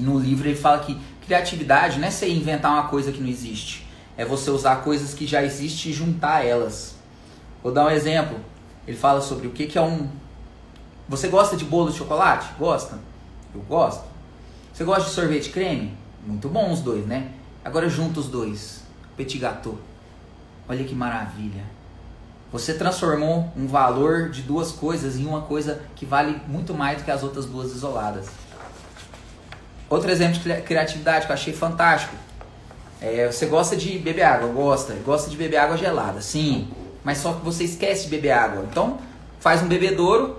E 0.00 0.02
no 0.02 0.18
livro 0.18 0.48
ele 0.48 0.56
fala 0.56 0.78
que 0.78 0.98
criatividade 1.26 1.98
não 1.98 2.08
é 2.08 2.10
você 2.10 2.26
inventar 2.26 2.72
uma 2.72 2.88
coisa 2.88 3.12
que 3.12 3.20
não 3.20 3.28
existe. 3.28 3.86
É 4.16 4.24
você 4.24 4.50
usar 4.50 4.76
coisas 4.76 5.12
que 5.12 5.26
já 5.26 5.44
existem 5.44 5.92
e 5.92 5.94
juntar 5.94 6.42
elas. 6.42 6.94
Vou 7.62 7.70
dar 7.70 7.84
um 7.84 7.90
exemplo. 7.90 8.40
Ele 8.86 8.96
fala 8.96 9.20
sobre 9.20 9.46
o 9.46 9.50
que, 9.50 9.66
que 9.66 9.76
é 9.76 9.82
um. 9.82 10.08
Você 11.06 11.28
gosta 11.28 11.54
de 11.54 11.66
bolo 11.66 11.90
de 11.90 11.98
chocolate? 11.98 12.48
Gosta? 12.58 12.98
Eu 13.54 13.60
gosto. 13.60 14.04
Você 14.72 14.84
gosta 14.84 15.04
de 15.04 15.10
sorvete 15.10 15.50
creme? 15.50 15.92
Muito 16.26 16.48
bom 16.48 16.72
os 16.72 16.80
dois, 16.80 17.06
né? 17.06 17.32
Agora 17.62 17.86
junta 17.86 18.20
os 18.20 18.28
dois. 18.28 18.82
Petit 19.18 19.38
gâteau. 19.38 19.78
Olha 20.66 20.82
que 20.82 20.94
maravilha. 20.94 21.64
Você 22.50 22.72
transformou 22.72 23.52
um 23.54 23.66
valor 23.66 24.30
de 24.30 24.40
duas 24.40 24.72
coisas 24.72 25.18
em 25.18 25.26
uma 25.26 25.42
coisa 25.42 25.82
que 25.94 26.06
vale 26.06 26.40
muito 26.48 26.72
mais 26.72 26.98
do 26.98 27.04
que 27.04 27.10
as 27.10 27.22
outras 27.22 27.44
duas 27.44 27.70
isoladas. 27.72 28.30
Outro 29.90 30.08
exemplo 30.08 30.38
de 30.38 30.62
criatividade 30.62 31.26
que 31.26 31.32
eu 31.32 31.34
achei 31.34 31.52
fantástico. 31.52 32.14
É, 33.02 33.26
você 33.26 33.46
gosta 33.46 33.74
de 33.74 33.98
beber 33.98 34.22
água, 34.22 34.48
gosta. 34.48 34.94
Gosta 35.04 35.28
de 35.28 35.36
beber 35.36 35.56
água 35.56 35.76
gelada, 35.76 36.20
sim. 36.20 36.68
Mas 37.02 37.18
só 37.18 37.32
que 37.32 37.44
você 37.44 37.64
esquece 37.64 38.04
de 38.04 38.10
beber 38.10 38.30
água. 38.30 38.64
Então, 38.70 38.98
faz 39.40 39.60
um 39.62 39.66
bebedouro, 39.66 40.36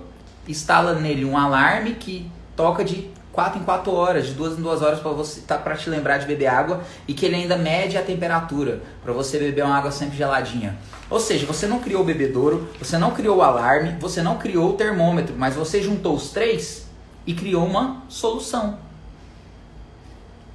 instala 0.47 0.93
nele 0.93 1.25
um 1.25 1.37
alarme 1.37 1.95
que 1.95 2.31
toca 2.55 2.81
de 2.81 3.09
4 3.33 3.59
em 3.59 3.63
4 3.63 3.91
horas, 3.91 4.27
de 4.27 4.33
2 4.35 4.59
em 4.59 4.61
2 4.61 4.81
horas 4.81 4.99
para 4.99 5.11
você 5.11 5.41
tá, 5.41 5.57
para 5.57 5.75
te 5.75 5.89
lembrar 5.89 6.17
de 6.17 6.25
beber 6.25 6.47
água 6.47 6.81
e 7.05 7.13
que 7.13 7.25
ele 7.25 7.35
ainda 7.35 7.57
mede 7.57 7.97
a 7.97 8.01
temperatura 8.01 8.81
para 9.03 9.11
você 9.11 9.37
beber 9.37 9.65
uma 9.65 9.77
água 9.77 9.91
sempre 9.91 10.15
geladinha. 10.15 10.77
Ou 11.09 11.19
seja, 11.19 11.45
você 11.45 11.67
não 11.67 11.79
criou 11.79 12.03
o 12.03 12.05
bebedouro, 12.05 12.69
você 12.79 12.97
não 12.97 13.11
criou 13.11 13.37
o 13.37 13.41
alarme, 13.41 13.97
você 13.99 14.21
não 14.21 14.37
criou 14.37 14.69
o 14.69 14.73
termômetro, 14.73 15.35
mas 15.37 15.55
você 15.55 15.81
juntou 15.81 16.15
os 16.15 16.29
três 16.29 16.85
e 17.27 17.33
criou 17.33 17.65
uma 17.65 18.03
solução. 18.07 18.90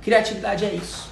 Criatividade 0.07 0.65
é 0.65 0.73
isso. 0.73 1.11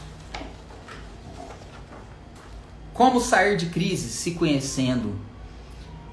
Como 2.92 3.20
sair 3.20 3.56
de 3.56 3.66
crise 3.66 4.08
se 4.08 4.30
conhecendo, 4.30 5.16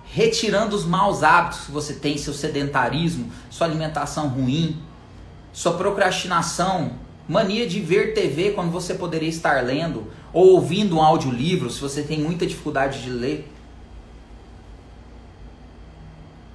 retirando 0.06 0.76
os 0.76 0.84
maus 0.84 1.22
hábitos 1.22 1.66
que 1.66 1.72
você 1.72 1.94
tem, 1.94 2.18
seu 2.18 2.34
sedentarismo, 2.34 3.32
sua 3.52 3.68
alimentação 3.68 4.30
ruim, 4.30 4.82
sua 5.54 5.74
procrastinação, 5.74 6.94
mania 7.30 7.68
de 7.68 7.80
ver 7.80 8.16
TV 8.16 8.54
quando 8.54 8.72
você 8.72 8.96
poderia 8.96 9.30
estar 9.30 9.64
lendo, 9.64 10.12
ou 10.34 10.54
ouvindo 10.54 10.96
um 10.98 11.04
audiolivro 11.04 11.70
se 11.70 11.80
você 11.80 12.02
tem 12.02 12.20
muita 12.20 12.48
dificuldade 12.48 13.04
de 13.04 13.12
ler. 13.12 13.48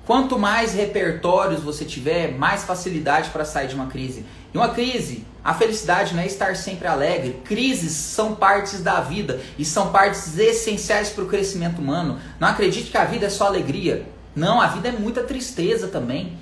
Quanto 0.05 0.37
mais 0.39 0.75
repertórios 0.75 1.63
você 1.63 1.85
tiver, 1.85 2.37
mais 2.37 2.65
facilidade 2.65 3.31
para 3.31 3.45
sair 3.45 3.69
de 3.69 3.77
uma 3.77 3.87
crise. 3.87 4.25
Uma 4.57 4.71
crise, 4.71 5.25
a 5.45 5.55
felicidade 5.55 6.15
não 6.15 6.23
é 6.23 6.27
estar 6.27 6.57
sempre 6.57 6.87
alegre. 6.87 7.41
Crises 7.45 7.93
são 7.93 8.35
partes 8.35 8.83
da 8.83 9.01
vida 9.01 9.41
e 9.59 9.65
são 9.65 9.93
partes 9.93 10.39
essenciais 10.39 11.11
para 11.11 11.25
o 11.25 11.29
crescimento 11.29 11.81
humano. 11.81 12.19
Não 12.41 12.49
acredite 12.49 12.91
que 12.91 12.97
a 12.99 13.05
vida 13.05 13.27
é 13.27 13.31
só 13.31 13.47
alegria. 13.47 14.07
Não, 14.35 14.61
a 14.61 14.67
vida 14.67 14.89
é 14.89 14.93
muita 14.93 15.23
tristeza 15.23 15.89
também. 15.89 16.39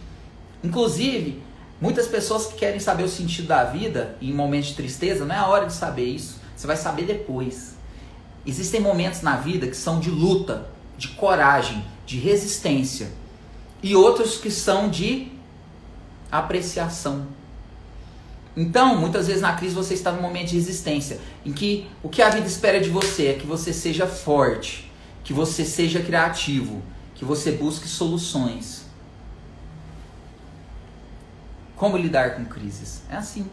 Inclusive, 0.63 1.43
Muitas 1.81 2.07
pessoas 2.07 2.47
que 2.47 2.55
querem 2.55 2.81
saber 2.81 3.03
o 3.03 3.09
sentido 3.09 3.49
da 3.49 3.65
vida 3.65 4.17
em 4.19 4.33
momentos 4.33 4.71
de 4.71 4.75
tristeza, 4.77 5.25
não 5.25 5.35
é 5.35 5.39
a 5.39 5.47
hora 5.47 5.67
de 5.67 5.73
saber 5.75 6.07
isso. 6.07 6.41
Você 6.57 6.67
vai 6.67 6.77
saber 6.77 7.05
depois. 7.05 7.75
Existem 8.47 8.81
momentos 8.81 9.23
na 9.23 9.37
vida 9.37 9.67
que 9.67 9.77
são 9.77 9.99
de 9.99 10.09
luta, 10.09 10.67
de 10.97 11.09
coragem, 11.09 11.85
de 12.07 12.17
resistência. 12.19 13.09
E 13.83 13.95
outros 13.95 14.39
que 14.39 14.51
são 14.51 14.89
de 14.89 15.33
apreciação. 16.31 17.27
Então, 18.57 18.97
muitas 18.97 19.27
vezes 19.27 19.43
na 19.43 19.55
crise 19.55 19.75
você 19.75 19.95
está 19.95 20.13
num 20.13 20.23
momento 20.23 20.49
de 20.49 20.57
resistência, 20.57 21.21
em 21.45 21.53
que 21.53 21.91
o 22.03 22.09
que 22.09 22.23
a 22.23 22.31
vida 22.31 22.47
espera 22.47 22.81
de 22.81 22.89
você 22.89 23.27
é 23.29 23.35
que 23.35 23.47
você 23.47 23.73
seja 23.73 24.07
forte, 24.07 24.91
que 25.25 25.33
você 25.33 25.65
seja 25.65 26.01
criativo, 26.01 26.81
que 27.15 27.25
você 27.25 27.53
busque 27.53 27.89
soluções. 27.89 28.85
Como 31.77 31.97
lidar 31.97 32.37
com 32.37 32.45
crises? 32.45 33.03
É 33.11 33.17
assim. 33.17 33.49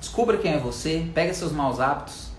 Descubra 0.00 0.38
quem 0.38 0.54
é 0.54 0.58
você, 0.58 1.10
pega 1.14 1.34
seus 1.34 1.52
maus 1.52 1.78
hábitos. 1.78 2.30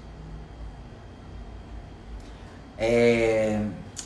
É, 2.78 3.64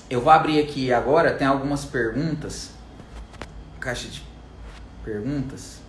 eu 0.09 0.19
vou 0.19 0.31
abrir 0.31 0.59
aqui 0.59 0.91
agora, 0.91 1.33
tem 1.33 1.47
algumas 1.47 1.85
perguntas. 1.85 2.71
Caixa 3.79 4.09
de 4.09 4.21
perguntas. 5.01 5.84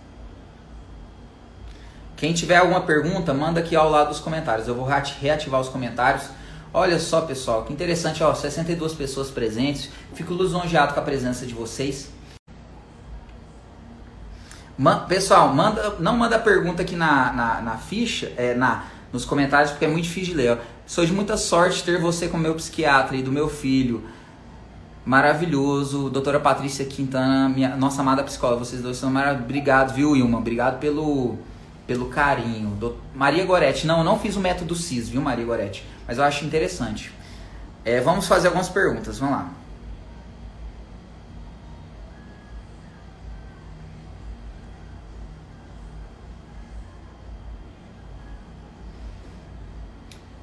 Quem 2.17 2.33
tiver 2.33 2.57
alguma 2.57 2.81
pergunta, 2.81 3.31
manda 3.31 3.59
aqui 3.59 3.75
ao 3.75 3.89
lado 3.91 4.09
dos 4.09 4.19
comentários. 4.19 4.67
Eu 4.67 4.73
vou 4.73 4.85
reativar 4.85 5.61
os 5.61 5.69
comentários. 5.69 6.25
Olha 6.73 6.99
só, 6.99 7.21
pessoal, 7.21 7.63
que 7.63 7.71
interessante, 7.71 8.23
ó, 8.23 8.33
62 8.33 8.93
pessoas 8.93 9.29
presentes. 9.29 9.91
Fico 10.15 10.33
lisonjeado 10.33 10.95
com 10.95 10.99
a 10.99 11.03
presença 11.03 11.45
de 11.45 11.53
vocês. 11.53 12.09
Pessoal, 15.07 15.53
manda, 15.53 15.95
não 15.99 16.17
manda 16.17 16.39
pergunta 16.39 16.81
aqui 16.81 16.95
na, 16.95 17.31
na, 17.33 17.61
na 17.61 17.77
ficha, 17.77 18.31
é, 18.35 18.55
na, 18.55 18.85
nos 19.13 19.23
comentários, 19.23 19.71
porque 19.71 19.85
é 19.85 19.87
muito 19.87 20.05
difícil 20.05 20.33
de 20.33 20.41
ler. 20.41 20.53
Ó. 20.53 20.57
Sou 20.87 21.05
de 21.05 21.13
muita 21.13 21.37
sorte 21.37 21.83
ter 21.83 22.01
você 22.01 22.27
como 22.27 22.41
meu 22.41 22.55
psiquiatra 22.55 23.15
e 23.15 23.21
do 23.21 23.31
meu 23.31 23.47
filho. 23.47 24.03
Maravilhoso. 25.05 26.09
Doutora 26.09 26.39
Patrícia 26.39 26.83
Quintana, 26.83 27.47
minha, 27.47 27.75
nossa 27.75 28.01
amada 28.01 28.23
psicóloga. 28.23 28.65
Vocês 28.65 28.81
dois 28.81 28.97
são 28.97 29.11
maravilhosos. 29.11 29.45
Obrigado, 29.45 29.93
viu, 29.93 30.15
Ilma? 30.15 30.39
Obrigado 30.39 30.79
pelo 30.79 31.37
pelo 31.87 32.09
carinho. 32.09 32.71
Do... 32.71 32.97
Maria 33.15 33.45
Goretti, 33.45 33.87
não, 33.87 33.99
eu 33.99 34.03
não 34.03 34.19
fiz 34.19 34.35
o 34.35 34.39
método 34.39 34.75
CIS, 34.75 35.09
viu, 35.09 35.21
Maria 35.21 35.45
Goretti? 35.45 35.85
Mas 36.05 36.17
eu 36.17 36.23
acho 36.23 36.45
interessante. 36.45 37.11
É, 37.85 38.01
vamos 38.01 38.27
fazer 38.27 38.47
algumas 38.47 38.67
perguntas, 38.67 39.17
vamos 39.17 39.35
lá. 39.35 39.49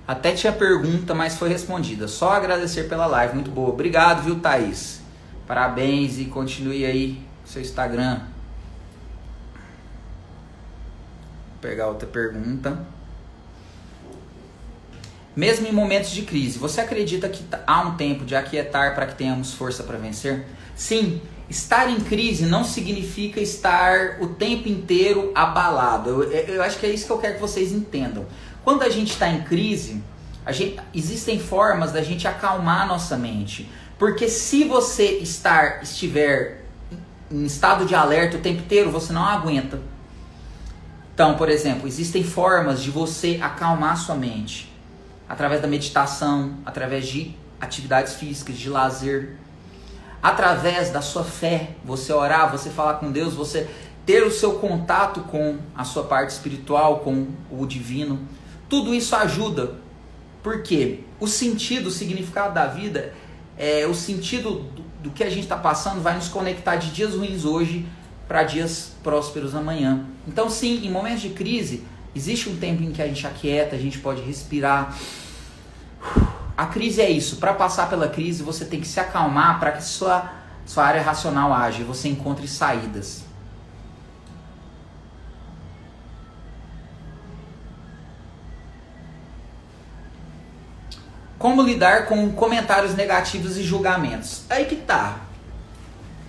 Até 0.06 0.32
tinha 0.32 0.52
pergunta, 0.52 1.14
mas 1.14 1.36
foi 1.36 1.48
respondida. 1.48 2.08
Só 2.08 2.32
agradecer 2.32 2.84
pela 2.88 3.06
live, 3.06 3.34
muito 3.34 3.50
boa. 3.50 3.70
Obrigado, 3.70 4.22
viu, 4.22 4.38
Thaís? 4.38 5.00
Parabéns 5.46 6.18
e 6.18 6.26
continue 6.26 6.84
aí 6.84 7.22
seu 7.44 7.62
Instagram. 7.62 8.33
Pegar 11.64 11.86
outra 11.86 12.06
pergunta. 12.06 12.78
Mesmo 15.34 15.66
em 15.66 15.72
momentos 15.72 16.10
de 16.10 16.22
crise, 16.22 16.58
você 16.58 16.82
acredita 16.82 17.26
que 17.26 17.42
há 17.66 17.80
um 17.80 17.96
tempo 17.96 18.24
de 18.26 18.36
aquietar 18.36 18.94
para 18.94 19.06
que 19.06 19.14
tenhamos 19.14 19.54
força 19.54 19.82
para 19.82 19.96
vencer? 19.96 20.44
Sim, 20.76 21.22
estar 21.48 21.88
em 21.88 21.98
crise 22.00 22.44
não 22.44 22.64
significa 22.64 23.40
estar 23.40 24.18
o 24.20 24.28
tempo 24.28 24.68
inteiro 24.68 25.32
abalado. 25.34 26.22
Eu, 26.22 26.54
eu 26.54 26.62
acho 26.62 26.78
que 26.78 26.84
é 26.84 26.90
isso 26.90 27.06
que 27.06 27.12
eu 27.12 27.18
quero 27.18 27.34
que 27.34 27.40
vocês 27.40 27.72
entendam. 27.72 28.26
Quando 28.62 28.82
a 28.82 28.90
gente 28.90 29.12
está 29.12 29.28
em 29.28 29.42
crise, 29.42 30.02
gente, 30.50 30.78
existem 30.94 31.40
formas 31.40 31.92
da 31.92 32.02
gente 32.02 32.28
acalmar 32.28 32.82
a 32.82 32.86
nossa 32.86 33.16
mente. 33.16 33.68
Porque 33.98 34.28
se 34.28 34.64
você 34.64 35.18
estar, 35.18 35.82
estiver 35.82 36.64
em 37.30 37.46
estado 37.46 37.86
de 37.86 37.94
alerta 37.94 38.36
o 38.36 38.40
tempo 38.40 38.60
inteiro, 38.60 38.90
você 38.90 39.12
não 39.12 39.24
aguenta. 39.24 39.93
Então, 41.14 41.36
por 41.36 41.48
exemplo, 41.48 41.86
existem 41.86 42.24
formas 42.24 42.82
de 42.82 42.90
você 42.90 43.38
acalmar 43.40 43.96
sua 43.96 44.16
mente 44.16 44.68
através 45.28 45.62
da 45.62 45.68
meditação, 45.68 46.56
através 46.66 47.06
de 47.06 47.36
atividades 47.60 48.14
físicas, 48.14 48.56
de 48.56 48.68
lazer, 48.68 49.36
através 50.20 50.90
da 50.90 51.00
sua 51.00 51.22
fé, 51.22 51.70
você 51.84 52.12
orar, 52.12 52.50
você 52.50 52.68
falar 52.68 52.94
com 52.94 53.12
Deus, 53.12 53.32
você 53.32 53.70
ter 54.04 54.24
o 54.24 54.30
seu 54.30 54.54
contato 54.54 55.20
com 55.20 55.58
a 55.74 55.84
sua 55.84 56.02
parte 56.02 56.30
espiritual, 56.30 56.98
com 56.98 57.28
o 57.48 57.64
divino. 57.64 58.18
Tudo 58.68 58.92
isso 58.92 59.14
ajuda. 59.14 59.76
Porque 60.42 61.00
o 61.20 61.28
sentido, 61.28 61.86
o 61.86 61.90
significado 61.92 62.54
da 62.54 62.66
vida, 62.66 63.14
é 63.56 63.86
o 63.86 63.94
sentido 63.94 64.50
do, 64.50 64.82
do 65.04 65.10
que 65.10 65.22
a 65.22 65.30
gente 65.30 65.44
está 65.44 65.56
passando 65.56 66.02
vai 66.02 66.16
nos 66.16 66.28
conectar 66.28 66.76
de 66.76 66.90
dias 66.90 67.14
ruins 67.14 67.44
hoje 67.44 67.86
para 68.34 68.42
dias 68.42 68.90
prósperos 69.00 69.54
amanhã. 69.54 70.06
Então, 70.26 70.50
sim, 70.50 70.84
em 70.84 70.90
momentos 70.90 71.22
de 71.22 71.28
crise, 71.28 71.84
existe 72.16 72.48
um 72.48 72.56
tempo 72.56 72.82
em 72.82 72.90
que 72.90 73.00
a 73.00 73.06
gente 73.06 73.24
aquieta, 73.24 73.76
a 73.76 73.78
gente 73.78 74.00
pode 74.00 74.22
respirar. 74.22 74.92
A 76.56 76.66
crise 76.66 77.00
é 77.00 77.08
isso. 77.08 77.36
Para 77.36 77.54
passar 77.54 77.88
pela 77.88 78.08
crise, 78.08 78.42
você 78.42 78.64
tem 78.64 78.80
que 78.80 78.88
se 78.88 78.98
acalmar 78.98 79.60
para 79.60 79.70
que 79.70 79.84
sua, 79.84 80.32
sua 80.66 80.84
área 80.84 81.00
racional 81.00 81.52
age 81.52 81.84
você 81.84 82.08
encontre 82.08 82.48
saídas. 82.48 83.22
Como 91.38 91.62
lidar 91.62 92.06
com 92.06 92.32
comentários 92.32 92.96
negativos 92.96 93.56
e 93.56 93.62
julgamentos? 93.62 94.42
Aí 94.50 94.64
que 94.64 94.74
tá 94.74 95.20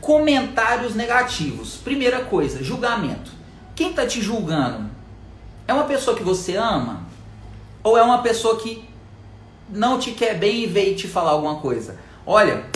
comentários 0.06 0.94
negativos. 0.94 1.78
Primeira 1.78 2.26
coisa, 2.26 2.64
julgamento. 2.64 3.32
Quem 3.76 3.90
está 3.90 4.06
te 4.06 4.22
julgando? 4.22 4.88
É 5.68 5.74
uma 5.74 5.86
pessoa 5.86 6.16
que 6.16 6.22
você 6.22 6.56
ama? 6.56 7.08
Ou 7.84 7.98
é 7.98 8.04
uma 8.04 8.22
pessoa 8.22 8.58
que 8.58 8.88
não 9.68 9.98
te 9.98 10.12
quer 10.12 10.38
bem 10.38 10.62
e 10.62 10.68
veio 10.68 10.96
te 10.96 11.08
falar 11.08 11.32
alguma 11.32 11.56
coisa? 11.56 11.98
Olha, 12.24 12.68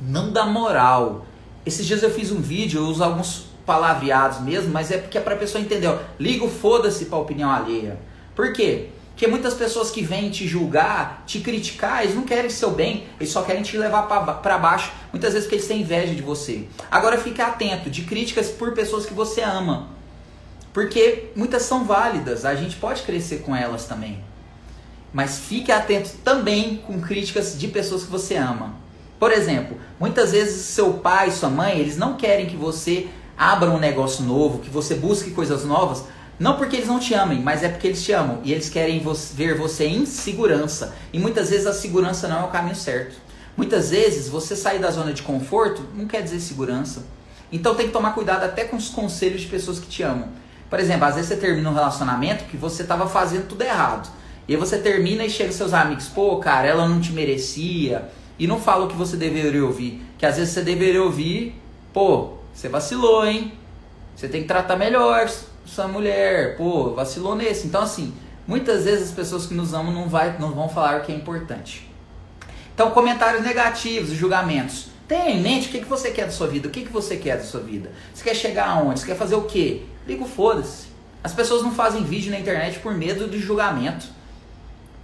não 0.00 0.30
dá 0.30 0.46
moral. 0.46 1.26
Esses 1.66 1.84
dias 1.84 2.04
eu 2.04 2.10
fiz 2.10 2.30
um 2.30 2.40
vídeo, 2.40 2.82
eu 2.82 2.86
uso 2.86 3.02
alguns 3.02 3.46
palavreados 3.66 4.40
mesmo, 4.40 4.72
mas 4.72 4.92
é 4.92 4.98
porque 4.98 5.18
é 5.18 5.20
a 5.20 5.36
pessoa 5.36 5.60
entender. 5.60 5.88
Ó, 5.88 5.98
liga 6.20 6.44
o 6.44 6.48
foda-se 6.48 7.06
para 7.06 7.18
a 7.18 7.22
opinião 7.22 7.50
alheia. 7.50 7.98
Por 8.32 8.52
quê? 8.52 8.90
Porque 9.14 9.28
muitas 9.28 9.54
pessoas 9.54 9.92
que 9.92 10.02
vêm 10.02 10.28
te 10.28 10.44
julgar, 10.44 11.22
te 11.24 11.38
criticar, 11.38 12.02
eles 12.02 12.16
não 12.16 12.24
querem 12.24 12.50
seu 12.50 12.72
bem, 12.72 13.06
eles 13.20 13.32
só 13.32 13.42
querem 13.42 13.62
te 13.62 13.78
levar 13.78 14.02
para 14.02 14.58
baixo, 14.58 14.92
muitas 15.12 15.32
vezes 15.32 15.46
porque 15.46 15.54
eles 15.54 15.68
têm 15.68 15.82
inveja 15.82 16.12
de 16.12 16.20
você. 16.20 16.66
Agora 16.90 17.16
fique 17.16 17.40
atento 17.40 17.88
de 17.88 18.02
críticas 18.02 18.48
por 18.48 18.72
pessoas 18.72 19.06
que 19.06 19.14
você 19.14 19.40
ama. 19.40 19.88
Porque 20.72 21.30
muitas 21.36 21.62
são 21.62 21.84
válidas, 21.84 22.44
a 22.44 22.56
gente 22.56 22.74
pode 22.74 23.02
crescer 23.02 23.42
com 23.42 23.54
elas 23.54 23.84
também. 23.84 24.18
Mas 25.12 25.38
fique 25.38 25.70
atento 25.70 26.10
também 26.24 26.78
com 26.84 27.00
críticas 27.00 27.56
de 27.56 27.68
pessoas 27.68 28.02
que 28.02 28.10
você 28.10 28.34
ama. 28.34 28.74
Por 29.16 29.30
exemplo, 29.30 29.78
muitas 30.00 30.32
vezes 30.32 30.66
seu 30.66 30.94
pai, 30.94 31.30
sua 31.30 31.48
mãe, 31.48 31.78
eles 31.78 31.96
não 31.96 32.16
querem 32.16 32.46
que 32.46 32.56
você 32.56 33.06
abra 33.38 33.70
um 33.70 33.78
negócio 33.78 34.24
novo, 34.24 34.58
que 34.58 34.68
você 34.68 34.96
busque 34.96 35.30
coisas 35.30 35.64
novas, 35.64 36.04
não 36.38 36.56
porque 36.56 36.76
eles 36.76 36.88
não 36.88 36.98
te 36.98 37.14
amem, 37.14 37.40
mas 37.40 37.62
é 37.62 37.68
porque 37.68 37.86
eles 37.86 38.02
te 38.02 38.12
amam 38.12 38.40
e 38.42 38.52
eles 38.52 38.68
querem 38.68 39.02
ver 39.34 39.56
você 39.56 39.86
em 39.86 40.04
segurança. 40.04 40.94
E 41.12 41.18
muitas 41.18 41.50
vezes 41.50 41.66
a 41.66 41.72
segurança 41.72 42.26
não 42.26 42.40
é 42.40 42.44
o 42.44 42.48
caminho 42.48 42.74
certo. 42.74 43.16
Muitas 43.56 43.90
vezes 43.90 44.28
você 44.28 44.56
sair 44.56 44.80
da 44.80 44.90
zona 44.90 45.12
de 45.12 45.22
conforto 45.22 45.82
não 45.94 46.06
quer 46.06 46.22
dizer 46.22 46.40
segurança. 46.40 47.04
Então 47.52 47.74
tem 47.74 47.86
que 47.86 47.92
tomar 47.92 48.12
cuidado 48.14 48.42
até 48.42 48.64
com 48.64 48.76
os 48.76 48.88
conselhos 48.88 49.42
de 49.42 49.46
pessoas 49.46 49.78
que 49.78 49.86
te 49.86 50.02
amam. 50.02 50.28
Por 50.68 50.80
exemplo, 50.80 51.04
às 51.04 51.14
vezes 51.14 51.28
você 51.28 51.36
termina 51.36 51.70
um 51.70 51.74
relacionamento 51.74 52.44
que 52.44 52.56
você 52.56 52.82
estava 52.82 53.08
fazendo 53.08 53.46
tudo 53.46 53.62
errado. 53.62 54.10
E 54.48 54.54
aí 54.54 54.60
você 54.60 54.76
termina 54.76 55.24
e 55.24 55.30
chega 55.30 55.52
seus 55.52 55.72
amigos, 55.72 56.08
pô, 56.08 56.36
cara, 56.38 56.66
ela 56.66 56.88
não 56.88 57.00
te 57.00 57.12
merecia. 57.12 58.08
E 58.36 58.48
não 58.48 58.60
fala 58.60 58.86
o 58.86 58.88
que 58.88 58.96
você 58.96 59.16
deveria 59.16 59.64
ouvir. 59.64 60.02
Que 60.18 60.26
às 60.26 60.36
vezes 60.36 60.52
você 60.52 60.62
deveria 60.62 61.02
ouvir, 61.02 61.54
pô, 61.92 62.32
você 62.52 62.68
vacilou, 62.68 63.24
hein? 63.24 63.52
Você 64.14 64.28
tem 64.28 64.42
que 64.42 64.48
tratar 64.48 64.76
melhor 64.76 65.28
sua 65.64 65.88
mulher, 65.88 66.56
pô, 66.56 66.94
vacilou 66.94 67.34
nesse. 67.34 67.66
Então, 67.66 67.82
assim, 67.82 68.14
muitas 68.46 68.84
vezes 68.84 69.08
as 69.08 69.14
pessoas 69.14 69.46
que 69.46 69.54
nos 69.54 69.74
amam 69.74 69.92
não, 69.92 70.08
vai, 70.08 70.38
não 70.38 70.52
vão 70.52 70.68
falar 70.68 71.00
o 71.00 71.04
que 71.04 71.12
é 71.12 71.14
importante. 71.14 71.90
Então, 72.74 72.90
comentários 72.90 73.42
negativos, 73.42 74.10
julgamentos. 74.10 74.88
Tenha 75.06 75.30
em 75.30 75.42
mente 75.42 75.68
o 75.68 75.70
que, 75.70 75.80
que 75.80 75.88
você 75.88 76.10
quer 76.10 76.26
da 76.26 76.32
sua 76.32 76.46
vida, 76.46 76.68
o 76.68 76.70
que, 76.70 76.82
que 76.82 76.92
você 76.92 77.16
quer 77.16 77.36
da 77.36 77.44
sua 77.44 77.60
vida. 77.60 77.92
Você 78.12 78.24
quer 78.24 78.34
chegar 78.34 78.68
aonde? 78.68 79.00
Você 79.00 79.06
quer 79.06 79.16
fazer 79.16 79.34
o 79.34 79.42
quê? 79.42 79.82
Liga 80.06 80.24
foda-se. 80.24 80.88
As 81.22 81.32
pessoas 81.32 81.62
não 81.62 81.72
fazem 81.72 82.04
vídeo 82.04 82.30
na 82.30 82.38
internet 82.38 82.78
por 82.80 82.94
medo 82.94 83.28
de 83.28 83.38
julgamento. 83.38 84.06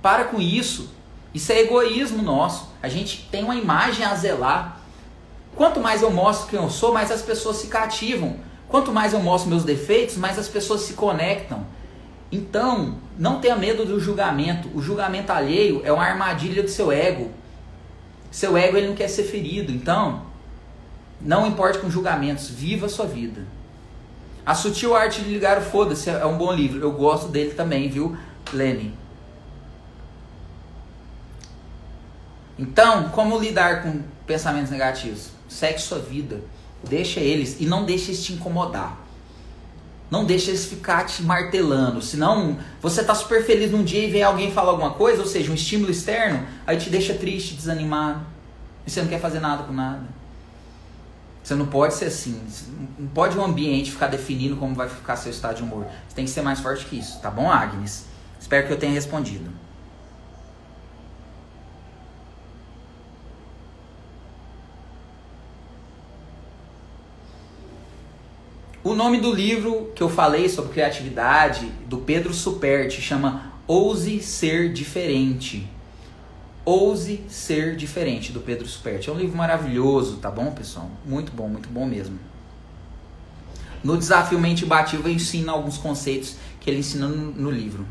Para 0.03 0.25
com 0.25 0.41
isso. 0.41 0.91
Isso 1.33 1.53
é 1.53 1.61
egoísmo 1.61 2.23
nosso. 2.23 2.71
A 2.83 2.89
gente 2.89 3.29
tem 3.31 3.45
uma 3.45 3.55
imagem 3.55 4.05
a 4.05 4.15
zelar. 4.15 4.81
Quanto 5.55 5.81
mais 5.81 6.03
eu 6.03 6.11
mostro 6.11 6.49
quem 6.49 6.59
eu 6.59 6.71
sou, 6.71 6.93
mais 6.93 7.11
as 7.11 7.23
pessoas 7.23 7.57
se 7.57 7.69
cativam. 7.69 8.37
Quanto 8.71 8.93
mais 8.93 9.13
eu 9.13 9.21
mostro 9.21 9.51
meus 9.51 9.65
defeitos, 9.65 10.17
mais 10.17 10.39
as 10.39 10.49
pessoas 10.49 10.83
se 10.83 10.93
conectam. 10.93 11.67
Então, 12.31 12.99
não 13.19 13.41
tenha 13.41 13.57
medo 13.57 13.85
do 13.85 13.99
julgamento. 13.99 14.71
O 14.73 14.81
julgamento 14.81 15.33
alheio 15.33 15.83
é 15.85 15.93
uma 15.93 16.05
armadilha 16.05 16.63
do 16.63 16.69
seu 16.69 16.93
ego. 16.93 17.33
Seu 18.31 18.57
ego 18.57 18.77
ele 18.77 18.87
não 18.87 18.95
quer 18.95 19.09
ser 19.09 19.25
ferido. 19.25 19.73
Então, 19.73 20.23
não 21.21 21.49
importe 21.49 21.81
com 21.81 21.91
julgamentos, 21.91 22.49
viva 22.49 22.87
a 22.87 22.89
sua 22.89 23.07
vida. 23.07 23.45
A 24.47 24.55
Sutil 24.55 24.95
Arte 24.95 25.21
de 25.21 25.31
Ligar 25.31 25.59
o 25.59 25.63
Foda-se 25.63 26.09
é 26.09 26.25
um 26.25 26.39
bom 26.39 26.53
livro. 26.53 26.81
Eu 26.81 26.93
gosto 26.93 27.27
dele 27.27 27.51
também, 27.55 27.89
viu, 27.89 28.17
Lenin? 28.53 28.95
Então, 32.57 33.09
como 33.09 33.37
lidar 33.37 33.83
com 33.83 34.01
pensamentos 34.25 34.71
negativos? 34.71 35.31
Segue 35.49 35.81
sua 35.81 35.99
vida. 35.99 36.41
Deixa 36.89 37.21
eles 37.21 37.57
e 37.61 37.67
não 37.67 37.85
deixa 37.85 38.11
eles 38.11 38.25
te 38.25 38.33
incomodar. 38.33 38.99
Não 40.11 40.25
deixa 40.25 40.51
eles 40.51 40.65
ficar 40.65 41.05
te 41.05 41.23
martelando. 41.23 42.03
Senão, 42.03 42.59
você 42.83 43.05
tá 43.05 43.15
super 43.15 43.45
feliz 43.45 43.71
num 43.71 43.85
dia 43.85 44.07
e 44.07 44.11
vem 44.11 44.23
alguém 44.23 44.51
falar 44.53 44.73
alguma 44.73 44.91
coisa, 44.91 45.23
ou 45.23 45.29
seja, 45.29 45.53
um 45.53 45.55
estímulo 45.55 45.91
externo, 45.91 46.45
aí 46.67 46.77
te 46.77 46.91
deixa 46.91 47.15
triste, 47.15 47.55
desanimado. 47.55 48.21
E 48.87 48.91
você 48.91 49.03
não 49.03 49.09
quer 49.09 49.21
fazer 49.21 49.39
nada 49.39 49.63
com 49.63 49.73
nada. 49.73 50.03
Você 51.43 51.55
não 51.55 51.67
pode 51.67 51.95
ser 51.95 52.07
assim. 52.07 52.41
Não 52.99 53.09
pode 53.09 53.39
o 53.39 53.41
um 53.41 53.45
ambiente 53.45 53.93
ficar 53.93 54.09
definindo 54.09 54.57
como 54.57 54.75
vai 54.75 54.89
ficar 54.89 55.17
seu 55.17 55.31
estado 55.31 55.57
de 55.57 55.63
humor. 55.63 55.87
Você 56.09 56.15
tem 56.15 56.25
que 56.25 56.31
ser 56.31 56.43
mais 56.43 56.61
forte 56.61 56.85
que 56.87 56.99
isso, 56.99 57.21
tá 57.21 57.31
bom, 57.31 57.51
Agnes? 57.51 58.07
Espero 58.39 58.67
que 58.67 58.73
eu 58.73 58.79
tenha 58.79 58.93
respondido. 58.93 59.51
Nome 69.03 69.19
do 69.19 69.33
livro 69.33 69.91
que 69.95 70.03
eu 70.03 70.11
falei 70.11 70.47
sobre 70.47 70.73
criatividade, 70.73 71.73
do 71.87 71.97
Pedro 71.97 72.35
Superti, 72.35 73.01
chama 73.01 73.51
Ouse 73.67 74.21
Ser 74.21 74.71
Diferente. 74.75 75.67
Ouse 76.67 77.25
Ser 77.27 77.77
Diferente, 77.77 78.31
do 78.31 78.41
Pedro 78.41 78.69
Superti. 78.69 79.09
É 79.09 79.13
um 79.13 79.17
livro 79.17 79.35
maravilhoso, 79.35 80.19
tá 80.19 80.31
bom, 80.31 80.53
pessoal? 80.53 80.91
Muito 81.07 81.33
bom, 81.33 81.49
muito 81.49 81.71
bom 81.71 81.87
mesmo. 81.87 82.19
No 83.83 83.97
Desafio 83.97 84.39
Mente 84.39 84.67
Bativa 84.67 85.09
eu 85.09 85.15
ensino 85.15 85.51
alguns 85.51 85.79
conceitos 85.79 86.37
que 86.61 86.69
ele 86.69 86.81
ensina 86.81 87.09
no, 87.09 87.33
no 87.33 87.51
livro. 87.51 87.87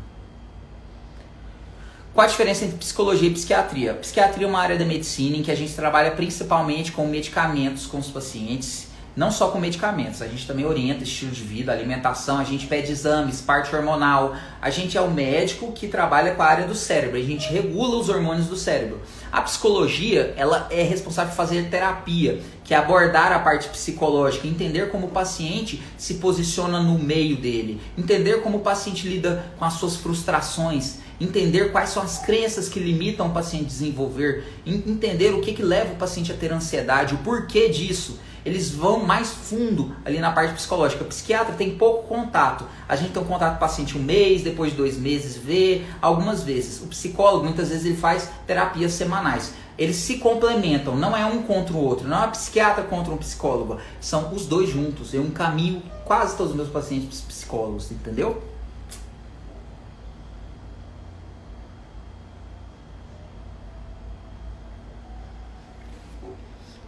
Qual 2.14 2.24
a 2.24 2.30
diferença 2.30 2.64
entre 2.64 2.78
psicologia 2.78 3.28
e 3.28 3.32
psiquiatria? 3.32 3.94
Psiquiatria 3.94 4.46
é 4.46 4.48
uma 4.48 4.60
área 4.60 4.78
da 4.78 4.84
medicina 4.84 5.36
em 5.36 5.42
que 5.42 5.50
a 5.50 5.56
gente 5.56 5.74
trabalha 5.74 6.12
principalmente 6.12 6.92
com 6.92 7.04
medicamentos 7.08 7.84
com 7.86 7.98
os 7.98 8.06
pacientes 8.06 8.89
não 9.16 9.30
só 9.30 9.48
com 9.48 9.58
medicamentos, 9.58 10.22
a 10.22 10.28
gente 10.28 10.46
também 10.46 10.64
orienta 10.64 11.02
estilo 11.02 11.32
de 11.32 11.42
vida, 11.42 11.72
alimentação, 11.72 12.38
a 12.38 12.44
gente 12.44 12.66
pede 12.66 12.92
exames, 12.92 13.40
parte 13.40 13.74
hormonal. 13.74 14.36
A 14.62 14.70
gente 14.70 14.96
é 14.96 15.00
o 15.00 15.10
médico 15.10 15.72
que 15.72 15.88
trabalha 15.88 16.34
com 16.34 16.42
a 16.42 16.46
área 16.46 16.66
do 16.66 16.74
cérebro, 16.74 17.16
a 17.16 17.22
gente 17.22 17.52
regula 17.52 17.98
os 17.98 18.08
hormônios 18.08 18.46
do 18.46 18.56
cérebro. 18.56 19.00
A 19.32 19.42
psicologia, 19.42 20.34
ela 20.36 20.66
é 20.70 20.82
responsável 20.82 21.30
por 21.30 21.36
fazer 21.36 21.68
terapia, 21.68 22.40
que 22.64 22.72
é 22.72 22.76
abordar 22.76 23.32
a 23.32 23.38
parte 23.40 23.68
psicológica, 23.68 24.46
entender 24.46 24.90
como 24.90 25.08
o 25.08 25.10
paciente 25.10 25.82
se 25.98 26.14
posiciona 26.14 26.80
no 26.80 26.98
meio 26.98 27.36
dele, 27.36 27.80
entender 27.98 28.42
como 28.42 28.58
o 28.58 28.60
paciente 28.60 29.08
lida 29.08 29.44
com 29.58 29.64
as 29.64 29.74
suas 29.74 29.96
frustrações, 29.96 30.98
entender 31.20 31.70
quais 31.70 31.90
são 31.90 32.02
as 32.02 32.18
crenças 32.18 32.68
que 32.68 32.80
limitam 32.80 33.26
o 33.26 33.30
paciente 33.30 33.64
a 33.64 33.68
desenvolver, 33.68 34.44
entender 34.64 35.34
o 35.34 35.40
que, 35.40 35.52
que 35.52 35.62
leva 35.62 35.92
o 35.92 35.96
paciente 35.96 36.32
a 36.32 36.34
ter 36.34 36.52
ansiedade, 36.52 37.14
o 37.14 37.18
porquê 37.18 37.68
disso 37.68 38.18
eles 38.44 38.70
vão 38.70 39.04
mais 39.04 39.30
fundo 39.30 39.94
ali 40.04 40.18
na 40.18 40.32
parte 40.32 40.54
psicológica. 40.54 41.04
O 41.04 41.06
psiquiatra 41.06 41.54
tem 41.54 41.76
pouco 41.76 42.08
contato. 42.08 42.64
A 42.88 42.96
gente 42.96 43.12
tem 43.12 43.22
um 43.22 43.26
contato 43.26 43.52
com 43.52 43.56
o 43.56 43.60
paciente 43.60 43.96
um 43.96 44.02
mês, 44.02 44.42
depois 44.42 44.72
de 44.72 44.76
dois 44.76 44.98
meses 44.98 45.36
vê, 45.36 45.82
algumas 46.00 46.42
vezes. 46.42 46.80
O 46.82 46.86
psicólogo, 46.86 47.44
muitas 47.44 47.68
vezes, 47.68 47.84
ele 47.84 47.96
faz 47.96 48.30
terapias 48.46 48.92
semanais. 48.92 49.52
Eles 49.78 49.96
se 49.96 50.18
complementam, 50.18 50.96
não 50.96 51.16
é 51.16 51.24
um 51.24 51.42
contra 51.42 51.74
o 51.74 51.82
outro, 51.82 52.06
não 52.06 52.24
é 52.24 52.26
um 52.26 52.30
psiquiatra 52.30 52.84
contra 52.84 53.12
um 53.12 53.16
psicólogo. 53.16 53.78
São 54.00 54.34
os 54.34 54.44
dois 54.44 54.68
juntos. 54.68 55.14
Eu 55.14 55.22
encaminho 55.22 55.82
quase 56.04 56.36
todos 56.36 56.52
os 56.52 56.56
meus 56.56 56.68
pacientes 56.68 57.20
psicólogos, 57.22 57.90
entendeu? 57.90 58.49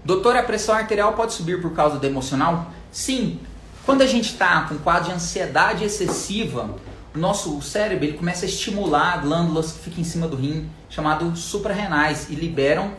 Doutor, 0.04 0.36
a 0.36 0.42
pressão 0.42 0.74
arterial 0.74 1.12
pode 1.12 1.32
subir 1.32 1.62
por 1.62 1.72
causa 1.72 1.98
do 1.98 2.06
emocional? 2.06 2.70
Sim. 2.90 3.38
Quando 3.86 4.02
a 4.02 4.06
gente 4.06 4.32
está 4.32 4.62
com 4.62 4.76
quadro 4.78 5.10
de 5.10 5.14
ansiedade 5.14 5.84
excessiva, 5.84 6.70
o 7.14 7.18
nosso 7.18 7.60
cérebro 7.62 8.04
ele 8.04 8.16
começa 8.16 8.44
a 8.44 8.48
estimular 8.48 9.20
glândulas 9.20 9.72
que 9.72 9.78
ficam 9.80 10.00
em 10.00 10.04
cima 10.04 10.26
do 10.26 10.36
rim, 10.36 10.68
chamado 10.88 11.36
suprarrenais, 11.36 12.28
e 12.30 12.34
liberam 12.34 12.92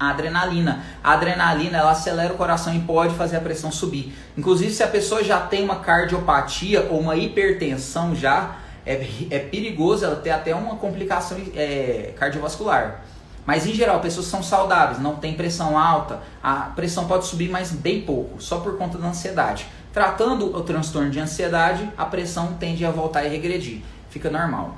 a 0.00 0.10
adrenalina. 0.10 0.84
A 1.02 1.12
adrenalina 1.12 1.78
ela 1.78 1.90
acelera 1.90 2.32
o 2.32 2.36
coração 2.36 2.74
e 2.74 2.80
pode 2.80 3.14
fazer 3.14 3.36
a 3.36 3.40
pressão 3.40 3.72
subir. 3.72 4.14
Inclusive, 4.36 4.72
se 4.72 4.82
a 4.82 4.88
pessoa 4.88 5.24
já 5.24 5.40
tem 5.40 5.64
uma 5.64 5.80
cardiopatia 5.80 6.86
ou 6.90 7.00
uma 7.00 7.16
hipertensão, 7.16 8.14
já 8.14 8.56
é, 8.86 9.06
é 9.30 9.38
perigoso 9.38 10.04
ela 10.04 10.16
ter 10.16 10.30
até 10.30 10.54
uma 10.54 10.76
complicação 10.76 11.36
é, 11.54 12.14
cardiovascular. 12.16 13.04
Mas 13.48 13.66
em 13.66 13.72
geral, 13.72 13.98
pessoas 14.00 14.26
são 14.26 14.42
saudáveis, 14.42 15.00
não 15.00 15.16
tem 15.16 15.32
pressão 15.32 15.78
alta, 15.78 16.20
a 16.42 16.54
pressão 16.76 17.06
pode 17.06 17.24
subir, 17.24 17.48
mas 17.48 17.70
bem 17.70 18.02
pouco, 18.02 18.42
só 18.42 18.60
por 18.60 18.76
conta 18.76 18.98
da 18.98 19.08
ansiedade. 19.08 19.66
Tratando 19.90 20.54
o 20.54 20.60
transtorno 20.60 21.08
de 21.08 21.18
ansiedade, 21.18 21.90
a 21.96 22.04
pressão 22.04 22.58
tende 22.60 22.84
a 22.84 22.90
voltar 22.90 23.24
e 23.24 23.28
regredir, 23.30 23.80
fica 24.10 24.28
normal. 24.28 24.76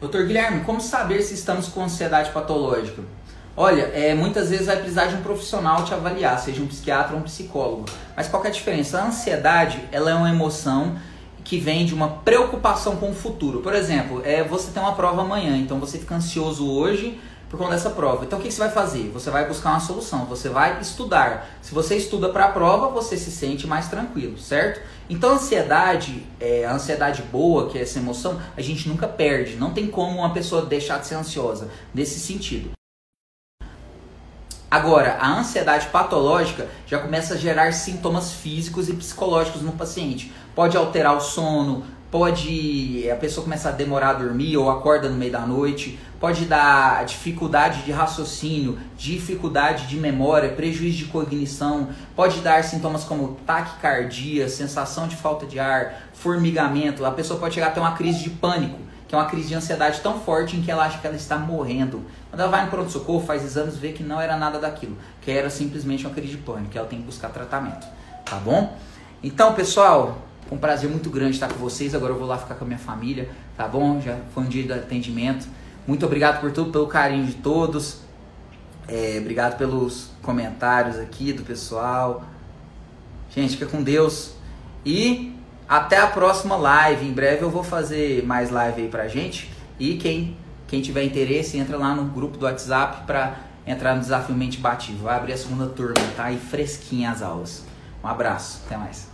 Doutor 0.00 0.24
Guilherme, 0.26 0.64
como 0.64 0.80
saber 0.80 1.20
se 1.20 1.34
estamos 1.34 1.68
com 1.68 1.84
ansiedade 1.84 2.30
patológica? 2.30 3.02
Olha, 3.54 3.82
é, 3.82 4.14
muitas 4.14 4.48
vezes 4.48 4.64
vai 4.64 4.76
precisar 4.76 5.06
de 5.06 5.16
um 5.16 5.20
profissional 5.20 5.84
te 5.84 5.92
avaliar, 5.92 6.38
seja 6.38 6.62
um 6.62 6.66
psiquiatra 6.66 7.12
ou 7.12 7.20
um 7.20 7.22
psicólogo. 7.22 7.84
Mas 8.16 8.26
qual 8.26 8.42
é 8.42 8.48
a 8.48 8.50
diferença? 8.50 8.98
A 8.98 9.08
ansiedade 9.08 9.78
ela 9.92 10.10
é 10.10 10.14
uma 10.14 10.30
emoção 10.30 10.96
que 11.44 11.58
vem 11.58 11.84
de 11.84 11.92
uma 11.92 12.08
preocupação 12.08 12.96
com 12.96 13.10
o 13.10 13.14
futuro. 13.14 13.60
Por 13.60 13.74
exemplo, 13.74 14.22
é, 14.24 14.42
você 14.42 14.70
tem 14.70 14.82
uma 14.82 14.94
prova 14.94 15.20
amanhã, 15.20 15.54
então 15.58 15.78
você 15.78 15.98
fica 15.98 16.14
ansioso 16.14 16.66
hoje 16.66 17.20
por 17.50 17.58
conta 17.58 17.72
dessa 17.72 17.90
prova. 17.90 18.24
Então 18.24 18.38
o 18.38 18.42
que 18.42 18.50
você 18.50 18.60
vai 18.60 18.70
fazer? 18.70 19.10
Você 19.12 19.28
vai 19.28 19.46
buscar 19.46 19.70
uma 19.70 19.80
solução, 19.80 20.24
você 20.24 20.48
vai 20.48 20.80
estudar. 20.80 21.50
Se 21.60 21.74
você 21.74 21.96
estuda 21.96 22.28
para 22.28 22.44
a 22.44 22.52
prova, 22.52 22.88
você 22.88 23.16
se 23.16 23.32
sente 23.32 23.66
mais 23.66 23.88
tranquilo, 23.88 24.38
certo? 24.38 24.80
Então 25.10 25.30
a 25.30 25.34
ansiedade, 25.34 26.24
é, 26.38 26.64
a 26.64 26.72
ansiedade 26.72 27.22
boa, 27.22 27.68
que 27.68 27.76
é 27.76 27.82
essa 27.82 27.98
emoção, 27.98 28.40
a 28.56 28.60
gente 28.62 28.88
nunca 28.88 29.08
perde. 29.08 29.56
Não 29.56 29.72
tem 29.72 29.88
como 29.88 30.18
uma 30.18 30.32
pessoa 30.32 30.64
deixar 30.64 31.00
de 31.00 31.08
ser 31.08 31.16
ansiosa 31.16 31.68
nesse 31.92 32.20
sentido. 32.20 32.70
Agora, 34.70 35.16
a 35.20 35.36
ansiedade 35.36 35.88
patológica 35.88 36.68
já 36.86 37.00
começa 37.00 37.34
a 37.34 37.36
gerar 37.36 37.72
sintomas 37.72 38.32
físicos 38.32 38.88
e 38.88 38.92
psicológicos 38.92 39.62
no 39.62 39.72
paciente. 39.72 40.32
Pode 40.54 40.76
alterar 40.76 41.16
o 41.16 41.20
sono, 41.20 41.84
pode 42.08 43.08
a 43.10 43.16
pessoa 43.16 43.42
começar 43.44 43.70
a 43.70 43.72
demorar 43.72 44.10
a 44.10 44.14
dormir 44.14 44.56
ou 44.56 44.70
acorda 44.70 45.08
no 45.08 45.16
meio 45.16 45.32
da 45.32 45.40
noite, 45.40 45.98
pode 46.20 46.44
dar 46.44 47.02
dificuldade 47.06 47.82
de 47.82 47.90
raciocínio, 47.90 48.78
dificuldade 48.96 49.86
de 49.86 49.96
memória, 49.96 50.50
prejuízo 50.50 50.98
de 50.98 51.04
cognição, 51.06 51.88
pode 52.14 52.40
dar 52.40 52.62
sintomas 52.62 53.04
como 53.04 53.38
taquicardia, 53.46 54.46
sensação 54.46 55.08
de 55.08 55.16
falta 55.16 55.46
de 55.46 55.58
ar, 55.58 56.10
formigamento, 56.12 57.06
a 57.06 57.10
pessoa 57.10 57.40
pode 57.40 57.54
chegar 57.54 57.68
a 57.68 57.70
ter 57.70 57.80
uma 57.80 57.92
crise 57.92 58.22
de 58.22 58.28
pânico, 58.28 58.78
que 59.08 59.14
é 59.14 59.18
uma 59.18 59.26
crise 59.26 59.48
de 59.48 59.54
ansiedade 59.54 60.00
tão 60.02 60.20
forte 60.20 60.56
em 60.56 60.62
que 60.62 60.70
ela 60.70 60.84
acha 60.84 60.98
que 60.98 61.06
ela 61.06 61.16
está 61.16 61.38
morrendo. 61.38 62.04
Quando 62.28 62.40
ela 62.40 62.50
vai 62.50 62.64
no 62.66 62.70
pronto-socorro, 62.70 63.24
faz 63.26 63.42
exames, 63.42 63.78
vê 63.78 63.92
que 63.92 64.02
não 64.02 64.20
era 64.20 64.36
nada 64.36 64.58
daquilo, 64.58 64.98
que 65.22 65.30
era 65.30 65.48
simplesmente 65.48 66.06
uma 66.06 66.14
crise 66.14 66.32
de 66.32 66.38
pânico, 66.38 66.70
que 66.70 66.78
ela 66.78 66.86
tem 66.86 66.98
que 66.98 67.06
buscar 67.06 67.30
tratamento, 67.30 67.86
tá 68.26 68.36
bom? 68.36 68.76
Então, 69.22 69.54
pessoal, 69.54 70.18
um 70.52 70.58
prazer 70.58 70.90
muito 70.90 71.08
grande 71.08 71.32
estar 71.32 71.48
com 71.48 71.58
vocês. 71.58 71.94
Agora 71.94 72.12
eu 72.12 72.18
vou 72.18 72.26
lá 72.26 72.36
ficar 72.36 72.56
com 72.56 72.64
a 72.64 72.66
minha 72.66 72.78
família, 72.78 73.30
tá 73.56 73.66
bom? 73.66 74.00
Já 74.00 74.16
foi 74.34 74.42
um 74.42 74.46
dia 74.46 74.64
de 74.64 74.72
atendimento. 74.72 75.46
Muito 75.90 76.06
obrigado 76.06 76.40
por 76.40 76.52
tudo, 76.52 76.70
pelo 76.70 76.86
carinho 76.86 77.26
de 77.26 77.34
todos. 77.34 77.96
É, 78.86 79.18
obrigado 79.20 79.58
pelos 79.58 80.12
comentários 80.22 80.96
aqui 80.96 81.32
do 81.32 81.42
pessoal. 81.42 82.22
Gente, 83.28 83.56
fica 83.56 83.66
com 83.66 83.82
Deus. 83.82 84.34
E 84.86 85.34
até 85.68 85.98
a 85.98 86.06
próxima 86.06 86.54
live. 86.54 87.04
Em 87.04 87.12
breve 87.12 87.42
eu 87.42 87.50
vou 87.50 87.64
fazer 87.64 88.24
mais 88.24 88.50
live 88.50 88.82
aí 88.82 88.88
pra 88.88 89.08
gente. 89.08 89.52
E 89.80 89.96
quem, 89.96 90.36
quem 90.68 90.80
tiver 90.80 91.02
interesse, 91.02 91.58
entra 91.58 91.76
lá 91.76 91.92
no 91.92 92.04
grupo 92.04 92.38
do 92.38 92.46
WhatsApp 92.46 93.04
pra 93.04 93.38
entrar 93.66 93.96
no 93.96 94.00
Desafio 94.00 94.36
Mente 94.36 94.58
Bativo. 94.58 95.02
Vai 95.06 95.16
abrir 95.16 95.32
a 95.32 95.36
segunda 95.36 95.66
turma, 95.66 96.06
tá? 96.16 96.30
E 96.30 96.38
fresquinha 96.38 97.10
as 97.10 97.20
aulas. 97.20 97.64
Um 98.00 98.06
abraço, 98.06 98.62
até 98.64 98.76
mais. 98.76 99.09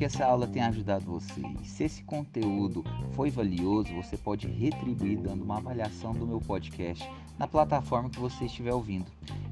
Que 0.00 0.06
essa 0.06 0.24
aula 0.24 0.46
tenha 0.46 0.68
ajudado 0.68 1.04
você. 1.04 1.42
E 1.62 1.68
se 1.68 1.84
esse 1.84 2.02
conteúdo 2.02 2.82
foi 3.12 3.30
valioso, 3.30 3.94
você 3.94 4.16
pode 4.16 4.46
retribuir 4.46 5.18
dando 5.18 5.44
uma 5.44 5.58
avaliação 5.58 6.14
do 6.14 6.26
meu 6.26 6.40
podcast 6.40 7.06
na 7.38 7.46
plataforma 7.46 8.08
que 8.08 8.18
você 8.18 8.46
estiver 8.46 8.72
ouvindo. 8.72 9.04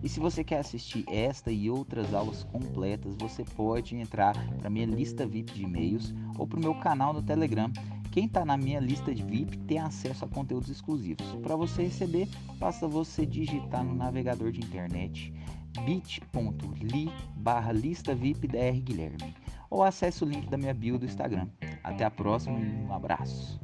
E 0.02 0.08
se 0.08 0.18
você 0.18 0.42
quer 0.42 0.60
assistir 0.60 1.04
esta 1.06 1.52
e 1.52 1.68
outras 1.68 2.14
aulas 2.14 2.44
completas, 2.44 3.14
você 3.18 3.44
pode 3.44 3.94
entrar 3.94 4.32
para 4.58 4.70
minha 4.70 4.86
lista 4.86 5.26
VIP 5.26 5.52
de 5.52 5.64
e-mails 5.64 6.14
ou 6.38 6.46
para 6.46 6.58
o 6.58 6.62
meu 6.62 6.74
canal 6.76 7.12
no 7.12 7.22
Telegram. 7.22 7.70
Quem 8.10 8.24
está 8.24 8.42
na 8.42 8.56
minha 8.56 8.80
lista 8.80 9.14
de 9.14 9.22
VIP 9.22 9.58
tem 9.58 9.78
acesso 9.78 10.24
a 10.24 10.28
conteúdos 10.28 10.70
exclusivos. 10.70 11.26
Para 11.42 11.56
você 11.56 11.82
receber, 11.82 12.26
basta 12.58 12.88
você 12.88 13.26
digitar 13.26 13.84
no 13.84 13.94
navegador 13.94 14.50
de 14.50 14.60
internet 14.60 15.30
bit.ly 15.84 17.12
barra 17.36 17.72
lista 17.72 18.14
VIP 18.14 18.48
DR 18.48 18.80
Guilherme 18.80 19.34
ou 19.70 19.82
acesse 19.82 20.24
o 20.24 20.26
link 20.26 20.48
da 20.48 20.56
minha 20.56 20.74
bio 20.74 20.98
do 20.98 21.04
Instagram. 21.04 21.48
Até 21.82 22.04
a 22.04 22.10
próxima 22.10 22.58
e 22.58 22.64
um 22.64 22.92
abraço. 22.92 23.60